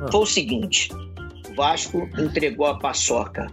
Ah. 0.00 0.08
Foi 0.12 0.20
o 0.20 0.26
seguinte: 0.26 0.90
o 1.50 1.54
Vasco 1.54 2.06
entregou 2.18 2.66
a 2.66 2.78
paçoca 2.78 3.46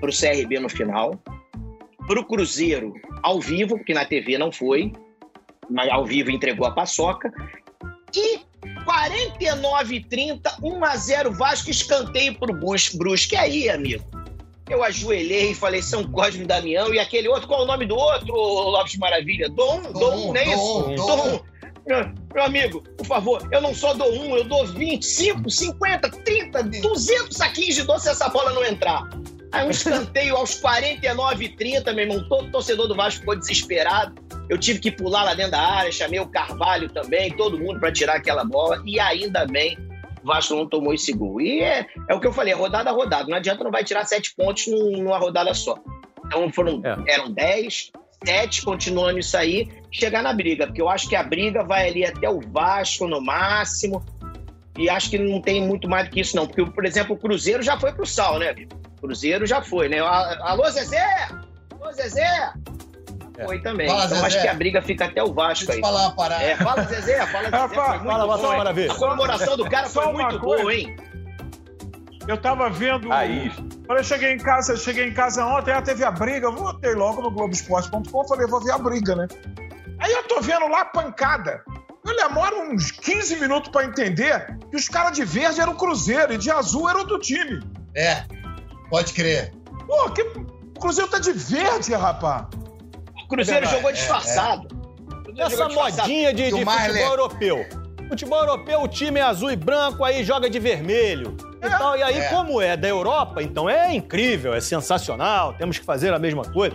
pro 0.00 0.12
CRB 0.12 0.60
no 0.60 0.68
final. 0.68 1.14
pro 2.06 2.24
Cruzeiro 2.26 2.92
ao 3.22 3.40
vivo, 3.40 3.76
porque 3.76 3.94
na 3.94 4.04
TV 4.04 4.36
não 4.36 4.50
foi, 4.50 4.92
ao 5.90 6.04
vivo 6.04 6.30
entregou 6.30 6.66
a 6.66 6.70
paçoca. 6.72 7.32
E 8.14 8.40
49,30, 8.84 10.40
1x0 10.62 11.30
Vasco, 11.36 11.70
escanteio 11.70 12.38
pro 12.38 12.52
Brus- 12.52 12.94
Brusque. 12.94 13.34
E 13.34 13.38
aí, 13.38 13.70
amigo? 13.70 14.04
Eu 14.68 14.84
ajoelhei 14.84 15.50
e 15.50 15.54
falei 15.54 15.82
São 15.82 16.04
Cosme 16.04 16.44
e 16.44 16.46
Damião 16.46 16.94
e 16.94 16.98
aquele 16.98 17.28
outro, 17.28 17.48
qual 17.48 17.62
é 17.62 17.64
o 17.64 17.66
nome 17.66 17.86
do 17.86 17.96
outro, 17.96 18.32
Lopes 18.32 18.96
Maravilha? 18.98 19.48
Dom, 19.48 19.82
Dom, 19.82 19.92
Dom, 19.92 20.28
não 20.28 20.36
é 20.36 20.44
isso? 20.44 20.56
Dom, 20.56 20.94
Dom. 20.94 21.16
Dom. 21.16 21.50
Meu, 21.86 22.12
meu 22.34 22.44
amigo, 22.44 22.82
por 22.96 23.06
favor, 23.06 23.48
eu 23.50 23.60
não 23.60 23.74
só 23.74 23.94
dou 23.94 24.12
um, 24.12 24.36
eu 24.36 24.44
dou 24.44 24.64
25, 24.66 25.50
50, 25.50 26.08
30, 26.10 26.62
200 26.62 27.36
saquinhos 27.36 27.74
de 27.74 27.82
doce 27.82 28.04
se 28.04 28.10
essa 28.10 28.28
bola 28.28 28.52
não 28.52 28.64
entrar. 28.64 29.08
Aí 29.50 29.66
um 29.66 29.70
escanteio 29.72 30.36
aos 30.36 30.54
49 30.60 31.44
e 31.46 31.48
30, 31.56 31.92
meu 31.92 32.04
irmão, 32.04 32.28
todo 32.28 32.50
torcedor 32.52 32.86
do 32.86 32.94
Vasco 32.94 33.20
ficou 33.20 33.34
desesperado. 33.36 34.14
Eu 34.50 34.58
tive 34.58 34.80
que 34.80 34.90
pular 34.90 35.22
lá 35.22 35.32
dentro 35.34 35.52
da 35.52 35.60
área, 35.62 35.92
chamei 35.92 36.18
o 36.20 36.26
Carvalho 36.26 36.90
também, 36.90 37.30
todo 37.36 37.58
mundo 37.58 37.78
para 37.78 37.92
tirar 37.92 38.16
aquela 38.16 38.44
bola 38.44 38.82
e 38.84 38.98
ainda 38.98 39.46
bem 39.46 39.78
o 40.22 40.26
Vasco 40.26 40.54
não 40.56 40.66
tomou 40.68 40.92
esse 40.92 41.12
gol. 41.12 41.40
E 41.40 41.60
é, 41.62 41.86
é 42.08 42.14
o 42.14 42.20
que 42.20 42.26
eu 42.26 42.32
falei, 42.32 42.52
é 42.52 42.56
rodada 42.56 42.90
a 42.90 42.92
rodada. 42.92 43.28
Não 43.28 43.36
adianta, 43.36 43.62
não 43.64 43.70
vai 43.70 43.84
tirar 43.84 44.04
sete 44.04 44.34
pontos 44.34 44.66
num- 44.66 45.02
numa 45.02 45.18
rodada 45.18 45.54
só. 45.54 45.78
Então 46.26 46.52
foram, 46.52 46.82
É. 46.84 47.14
eram 47.14 47.32
dez, 47.32 47.90
sete, 48.24 48.62
continuando 48.62 49.18
isso 49.20 49.36
aí, 49.36 49.68
chegar 49.90 50.22
na 50.22 50.32
briga, 50.32 50.66
porque 50.66 50.82
eu 50.82 50.88
acho 50.90 51.08
que 51.08 51.16
a 51.16 51.22
briga 51.22 51.62
vai 51.64 51.88
ali 51.88 52.04
até 52.04 52.28
o 52.28 52.40
Vasco 52.40 53.06
no 53.06 53.20
máximo. 53.20 54.04
E 54.76 54.90
acho 54.90 55.10
que 55.10 55.18
não 55.18 55.40
tem 55.40 55.62
muito 55.66 55.88
mais 55.88 56.06
do 56.08 56.10
que 56.12 56.20
isso, 56.20 56.34
não. 56.36 56.46
Porque, 56.46 56.64
por 56.66 56.84
exemplo, 56.84 57.14
o 57.14 57.18
Cruzeiro 57.18 57.62
já 57.62 57.78
foi 57.78 57.92
pro 57.92 58.04
sal, 58.06 58.38
né, 58.38 58.54
Cruzeiro 59.00 59.46
já 59.46 59.62
foi, 59.62 59.88
né? 59.88 60.00
Alô, 60.00 60.68
Zezé! 60.70 61.28
Alô, 61.80 61.92
Zezé! 61.92 62.52
É. 63.40 63.44
Foi 63.46 63.58
também. 63.60 63.88
Fala, 63.88 64.04
então 64.04 64.16
Zezé. 64.18 64.26
acho 64.26 64.42
que 64.42 64.48
a 64.48 64.54
briga 64.54 64.82
fica 64.82 65.06
até 65.06 65.22
o 65.22 65.32
Vasco 65.32 65.66
Deixa 65.66 65.72
aí. 65.72 65.80
falar 65.80 66.08
uma 66.08 66.14
parada. 66.14 66.42
É, 66.44 66.56
fala, 66.56 66.84
Zezé, 66.84 67.26
fala, 67.26 67.44
Zezé. 67.44 67.56
Rapaz, 67.56 67.72
foi 67.72 67.98
muito 67.98 68.06
fala, 68.06 68.36
bom? 68.36 68.56
Maravilha. 68.56 68.92
A 68.92 68.94
comemoração 68.94 69.56
do 69.56 69.70
cara 69.70 69.88
foi 69.88 70.12
muito 70.12 70.38
coisa. 70.38 70.62
boa, 70.62 70.74
hein? 70.74 70.96
Eu 72.28 72.36
tava 72.36 72.68
vendo. 72.68 73.08
Raiz. 73.08 73.54
Quando 73.86 73.98
eu 73.98 74.04
cheguei 74.04 74.32
em 74.32 74.38
casa, 74.38 74.76
cheguei 74.76 75.08
em 75.08 75.14
casa 75.14 75.44
ontem, 75.44 75.72
aí 75.72 75.82
teve 75.82 76.04
a 76.04 76.10
briga, 76.10 76.46
eu 76.46 76.54
voltei 76.54 76.94
logo 76.94 77.22
no 77.22 77.30
Globoesporte.com, 77.30 78.28
falei, 78.28 78.46
vou 78.46 78.60
ver 78.62 78.72
a 78.72 78.78
briga, 78.78 79.16
né? 79.16 79.26
Aí 79.98 80.12
eu 80.12 80.22
tô 80.24 80.40
vendo 80.40 80.68
lá 80.68 80.82
a 80.82 80.84
pancada. 80.84 81.64
Eu 82.06 82.16
demoro 82.16 82.72
uns 82.72 82.90
15 82.90 83.36
minutos 83.36 83.70
pra 83.70 83.84
entender 83.84 84.56
que 84.70 84.76
os 84.76 84.88
caras 84.88 85.12
de 85.12 85.24
verde 85.24 85.60
eram 85.60 85.72
o 85.72 85.76
Cruzeiro 85.76 86.32
e 86.32 86.38
de 86.38 86.50
azul 86.50 86.88
era 86.88 86.98
outro 86.98 87.18
time. 87.18 87.60
É, 87.96 88.22
pode 88.88 89.12
crer. 89.12 89.52
Pô, 89.86 90.10
que... 90.10 90.22
o 90.22 90.80
Cruzeiro 90.80 91.10
tá 91.10 91.18
de 91.18 91.32
verde, 91.32 91.92
rapaz. 91.94 92.46
O 93.30 93.34
Cruzeiro 93.34 93.64
É, 93.66 93.68
jogou 93.68 93.90
é, 93.90 93.92
disfarçado. 93.92 94.68
Cruzeiro 95.22 95.40
Essa 95.40 95.50
jogou 95.56 95.68
disfarçado. 95.68 96.08
modinha 96.08 96.34
de, 96.34 96.42
E 96.48 96.52
o 96.52 96.56
de 96.58 96.64
mais 96.64 96.80
futebol 96.86 97.02
le- 97.06 97.12
europeu. 97.12 97.66
Futebol 98.08 98.38
europeu, 98.40 98.82
o 98.82 98.88
time 98.88 99.20
é 99.20 99.22
azul 99.22 99.52
e 99.52 99.56
branco, 99.56 100.02
aí 100.02 100.24
joga 100.24 100.50
de 100.50 100.58
vermelho. 100.58 101.36
E, 101.62 101.70
tal. 101.70 101.96
e 101.96 102.02
aí, 102.02 102.18
É. 102.18 102.28
como 102.28 102.60
é 102.60 102.76
da 102.76 102.88
Europa, 102.88 103.40
então 103.40 103.70
é 103.70 103.94
incrível, 103.94 104.52
é 104.52 104.60
sensacional, 104.60 105.52
temos 105.54 105.78
que 105.78 105.84
fazer 105.84 106.12
a 106.12 106.18
mesma 106.18 106.42
coisa. 106.44 106.74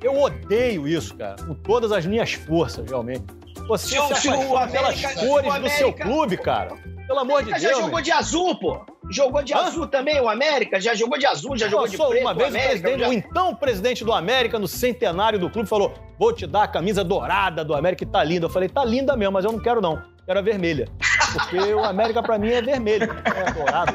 Eu 0.00 0.20
odeio 0.20 0.86
isso, 0.86 1.16
cara, 1.16 1.34
com 1.44 1.54
todas 1.54 1.90
as 1.90 2.06
minhas 2.06 2.34
forças, 2.34 2.88
realmente. 2.88 3.24
Você 3.66 3.88
Se 3.88 4.14
se 4.14 4.14
se 4.14 4.20
se 4.20 5.26
cores 5.26 5.52
o 5.54 5.58
do 5.58 5.68
seu 5.70 5.92
clube, 5.92 6.36
cara. 6.36 6.72
Pelo 7.06 7.20
amor 7.20 7.44
de 7.44 7.50
Deus. 7.50 7.62
já 7.62 7.72
jogou 7.74 8.00
de 8.00 8.10
azul, 8.10 8.54
pô. 8.58 8.84
Jogou 9.10 9.42
de 9.42 9.54
Hã? 9.54 9.58
azul 9.58 9.86
também, 9.86 10.20
o 10.20 10.28
América 10.28 10.80
já 10.80 10.92
jogou 10.94 11.16
de 11.18 11.24
azul, 11.26 11.56
já 11.56 11.68
jogou 11.68 11.86
de 11.86 11.96
preto. 11.96 12.20
uma 12.22 12.34
vez 12.34 12.48
o 12.52 12.52
o, 12.52 12.56
América, 12.58 12.68
presidente, 12.82 13.00
já- 13.00 13.08
o 13.08 13.12
então 13.12 13.54
presidente 13.54 14.04
do 14.04 14.12
América, 14.12 14.58
no 14.58 14.66
centenário 14.66 15.38
do 15.38 15.48
clube, 15.48 15.68
falou: 15.68 15.94
vou 16.18 16.32
te 16.32 16.46
dar 16.46 16.64
a 16.64 16.68
camisa 16.68 17.04
dourada 17.04 17.64
do 17.64 17.74
América 17.74 18.04
que 18.04 18.10
tá 18.10 18.24
linda. 18.24 18.46
Eu 18.46 18.50
falei, 18.50 18.68
tá 18.68 18.84
linda 18.84 19.16
mesmo, 19.16 19.32
mas 19.32 19.44
eu 19.44 19.52
não 19.52 19.60
quero, 19.60 19.80
não. 19.80 20.02
Quero 20.26 20.38
a 20.40 20.42
vermelha. 20.42 20.88
Porque 21.32 21.56
o 21.74 21.84
América, 21.84 22.20
pra 22.22 22.36
mim, 22.38 22.50
é 22.50 22.60
vermelho, 22.60 23.06
não 23.06 23.46
é 23.46 23.52
dourado. 23.52 23.92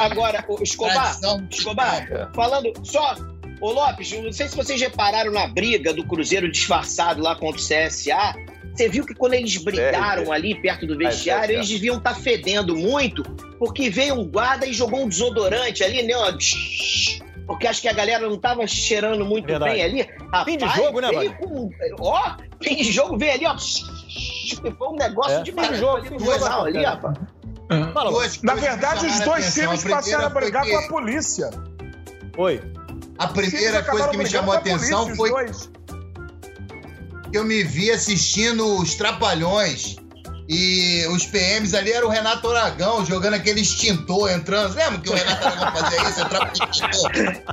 Agora, 0.00 0.44
o 0.48 0.62
Escobar. 0.62 1.16
Escobar, 1.50 2.30
falando 2.34 2.72
só. 2.84 3.16
Ô 3.60 3.72
Lopes, 3.72 4.12
não 4.22 4.30
sei 4.32 4.46
se 4.48 4.56
vocês 4.56 4.80
repararam 4.80 5.32
na 5.32 5.48
briga 5.48 5.92
do 5.92 6.04
Cruzeiro 6.06 6.48
disfarçado 6.50 7.20
lá 7.20 7.34
contra 7.34 7.60
o 7.60 7.64
CSA. 7.64 8.34
Você 8.78 8.88
viu 8.88 9.04
que 9.04 9.12
quando 9.12 9.34
eles 9.34 9.56
brigaram 9.56 10.18
Sério? 10.18 10.32
ali 10.32 10.54
perto 10.62 10.86
do 10.86 10.94
é 10.94 11.08
vestiário, 11.08 11.46
certo. 11.46 11.58
eles 11.58 11.68
deviam 11.68 11.96
estar 11.96 12.14
fedendo 12.14 12.76
muito, 12.76 13.24
porque 13.58 13.90
veio 13.90 14.14
um 14.14 14.24
guarda 14.24 14.64
e 14.66 14.72
jogou 14.72 15.00
um 15.02 15.08
desodorante 15.08 15.82
ali, 15.82 16.04
né? 16.04 16.14
ó, 16.16 16.32
Porque 17.44 17.66
acho 17.66 17.82
que 17.82 17.88
a 17.88 17.92
galera 17.92 18.28
não 18.28 18.38
tava 18.38 18.64
cheirando 18.68 19.24
muito 19.24 19.46
Verdade. 19.46 19.72
bem 19.72 19.82
ali. 19.82 20.08
Fim 20.44 20.56
de 20.58 20.64
Rapaz, 20.64 20.84
jogo, 20.84 21.00
né, 21.00 21.08
veio 21.08 21.30
Wagner? 21.32 21.38
com- 21.38 21.70
Ó, 21.98 22.36
fim 22.62 22.76
de 22.76 22.84
jogo, 22.92 23.18
veio 23.18 23.32
ali, 23.32 23.46
ó. 23.46 23.56
Foi 23.58 24.88
um 24.88 24.94
negócio 24.96 25.38
É, 25.38 25.42
de 25.42 25.50
fim 25.52 25.60
de 25.72 25.74
jogo, 25.74 25.96
ali 25.96 26.08
fim 26.08 26.16
de 26.16 26.24
jogo 26.24 26.44
ali, 26.46 26.84
rapaz. 26.84 27.18
Fala, 27.92 28.10
Duas 28.12 28.42
Na 28.42 28.54
verdade, 28.54 29.06
os 29.06 29.20
dois 29.20 29.54
times 29.54 29.82
passaram 29.82 30.26
a 30.26 30.28
brigar 30.28 30.62
que- 30.64 30.70
com 30.70 30.78
a 30.78 30.88
polícia. 30.88 31.50
Oi. 32.36 32.60
A 33.18 33.26
primeira 33.26 33.82
coisa 33.82 34.08
que 34.08 34.16
me 34.18 34.26
chamou 34.26 34.54
a 34.54 34.58
atenção 34.58 35.10
os 35.10 35.16
foi 35.16 35.32
eu 37.32 37.44
me 37.44 37.62
vi 37.62 37.90
assistindo 37.90 38.80
os 38.80 38.94
Trapalhões 38.94 39.96
e 40.48 41.06
os 41.10 41.26
PMs 41.26 41.74
ali 41.74 41.92
era 41.92 42.06
o 42.06 42.10
Renato 42.10 42.48
Aragão 42.50 43.04
jogando 43.04 43.34
aquele 43.34 43.60
extintor, 43.60 44.30
entrando. 44.30 44.74
Lembra 44.74 44.98
que 45.00 45.10
o 45.10 45.14
Renato 45.14 45.46
Aragão 45.46 45.72
fazia 45.82 46.08
isso? 46.08 46.20
Entrava 46.22 46.46
com 46.46 46.64
extintor. 46.64 47.12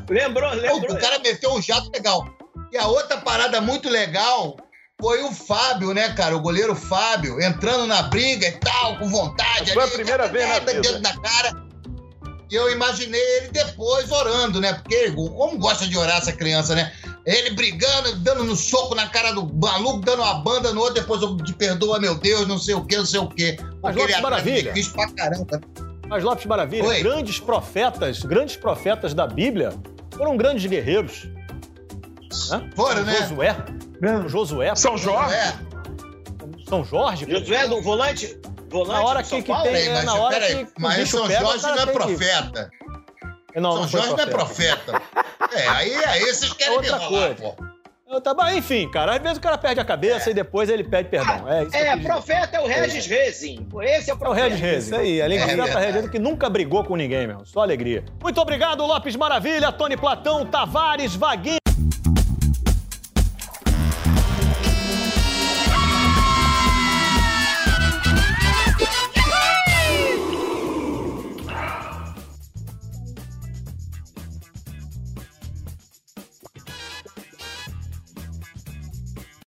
Lembrou, 0.09 0.49
Pô, 0.51 0.55
lembrou. 0.55 0.95
o 0.95 0.99
cara 0.99 1.19
meteu 1.19 1.53
um 1.53 1.61
jato 1.61 1.91
legal. 1.93 2.25
E 2.71 2.77
a 2.77 2.87
outra 2.87 3.17
parada 3.17 3.59
muito 3.59 3.89
legal 3.89 4.55
foi 4.99 5.21
o 5.23 5.31
Fábio, 5.31 5.93
né, 5.93 6.13
cara? 6.13 6.37
O 6.37 6.39
goleiro 6.39 6.73
Fábio, 6.73 7.41
entrando 7.41 7.85
na 7.85 8.03
briga 8.03 8.47
e 8.47 8.51
tal, 8.53 8.97
com 8.97 9.09
vontade. 9.09 9.73
Foi 9.73 9.83
a 9.83 9.85
ali, 9.85 9.95
primeira 9.95 10.27
vez 10.27 10.47
na 10.47 10.59
vida. 10.59 10.81
dedo 10.81 11.01
na 11.01 11.19
cara. 11.19 11.65
E 12.49 12.55
eu 12.55 12.71
imaginei 12.71 13.21
ele 13.37 13.49
depois 13.49 14.09
orando, 14.11 14.61
né? 14.61 14.73
Porque 14.73 15.11
como 15.11 15.57
gosta 15.57 15.85
de 15.85 15.97
orar 15.97 16.17
essa 16.17 16.31
criança, 16.31 16.75
né? 16.75 16.93
Ele 17.25 17.49
brigando, 17.51 18.15
dando 18.19 18.43
no 18.43 18.55
soco 18.55 18.93
na 18.93 19.07
cara 19.09 19.31
do 19.31 19.51
maluco, 19.55 19.99
dando 20.01 20.21
uma 20.21 20.35
banda 20.35 20.71
no 20.71 20.79
outro, 20.81 20.95
depois 20.95 21.21
eu 21.23 21.35
te 21.37 21.53
perdoa, 21.53 21.99
meu 21.99 22.13
Deus, 22.15 22.47
não 22.47 22.57
sei 22.59 22.75
o 22.75 22.85
que, 22.85 22.95
não 22.97 23.05
sei 23.05 23.19
o 23.19 23.27
que. 23.27 23.57
Mas, 23.81 23.95
Lopes, 23.95 24.15
é 24.15 24.21
maravilha. 24.21 24.73
pra 24.93 25.11
caramba. 25.11 25.61
Mas 26.07 26.23
Lopes 26.23 26.45
Maravilha, 26.45 26.87
Oi. 26.87 27.01
grandes 27.01 27.39
profetas, 27.39 28.19
grandes 28.21 28.55
profetas 28.55 29.15
da 29.15 29.25
Bíblia 29.25 29.73
foram 30.15 30.37
grandes 30.37 30.63
guerreiros. 30.67 31.27
Né? 32.51 32.69
Foram, 32.75 33.03
né? 33.03 33.15
Josué. 33.21 33.55
São 33.99 34.29
Josué. 34.29 34.75
São 34.75 34.97
Jorge? 34.97 35.33
É. 35.35 35.53
São 36.69 36.83
Jorge. 36.85 37.25
Josué 37.27 37.67
do 37.67 37.81
volante. 37.81 38.37
volante 38.69 38.91
Na 38.91 39.01
hora 39.03 39.23
que- 39.23 39.41
que 39.41 39.47
Paulo? 39.47 39.63
tem- 39.63 39.71
Peraí, 39.71 39.87
É, 39.87 39.93
mas, 39.93 40.05
na 40.05 40.13
hora 40.15 40.35
peraí, 40.39 40.65
que 40.65 40.71
mas 40.79 41.09
São 41.09 41.27
pega, 41.27 41.39
Jorge 41.39 41.63
não 41.63 41.69
é 41.73 41.75
tem 41.77 41.85
que- 41.85 41.91
profeta. 41.93 42.69
Não, 43.55 43.71
São 43.71 43.81
não 43.81 43.87
Jorge 43.87 44.09
não 44.09 44.19
é 44.19 44.25
profeta. 44.25 45.01
É, 45.53 45.67
aí, 45.67 45.95
aí 46.05 46.21
vocês 46.33 46.51
querem 46.53 46.73
É 46.73 46.77
outra 46.77 46.97
me 46.97 47.03
enrolar, 47.05 47.35
coisa. 47.35 47.53
pô. 47.55 47.75
Eu 48.07 48.21
tá 48.21 48.35
bom, 48.35 48.47
enfim, 48.49 48.87
cara, 48.91 49.15
às 49.15 49.21
vezes 49.21 49.37
o 49.39 49.41
cara 49.41 49.57
perde 49.57 49.79
a 49.79 49.83
cabeça 49.85 50.29
e 50.29 50.33
depois 50.33 50.69
ele 50.69 50.83
pede 50.83 51.09
perdão. 51.09 51.49
É, 51.51 51.63
isso 51.63 51.75
É, 51.75 51.97
profeta 51.97 52.55
é 52.57 52.59
o 52.61 52.67
Regis 52.67 53.07
Rezin. 53.07 53.67
Esse 53.81 54.11
é 54.11 54.13
o 54.13 54.15
É 54.15 54.15
o 54.15 54.19
profeta. 54.19 54.47
Regis 54.47 54.59
Reis, 54.61 54.83
isso 54.85 54.95
aí. 54.95 55.21
Além 55.21 55.39
de 55.39 55.49
É 55.49 55.55
profeta. 55.55 55.79
Regis 55.79 56.09
que 56.11 56.19
nunca 56.19 56.47
brigou 56.47 56.83
com 56.83 56.95
ninguém, 56.95 57.25
meu. 57.25 57.43
Só 57.45 57.61
alegria. 57.61 58.05
Muito 58.21 58.39
obrigado, 58.39 58.85
Lopes 58.85 59.15
Maravilha, 59.15 59.71
Tony 59.71 59.97
Platão, 59.97 60.45
Tavares, 60.45 61.15
Vaguinho. 61.15 61.57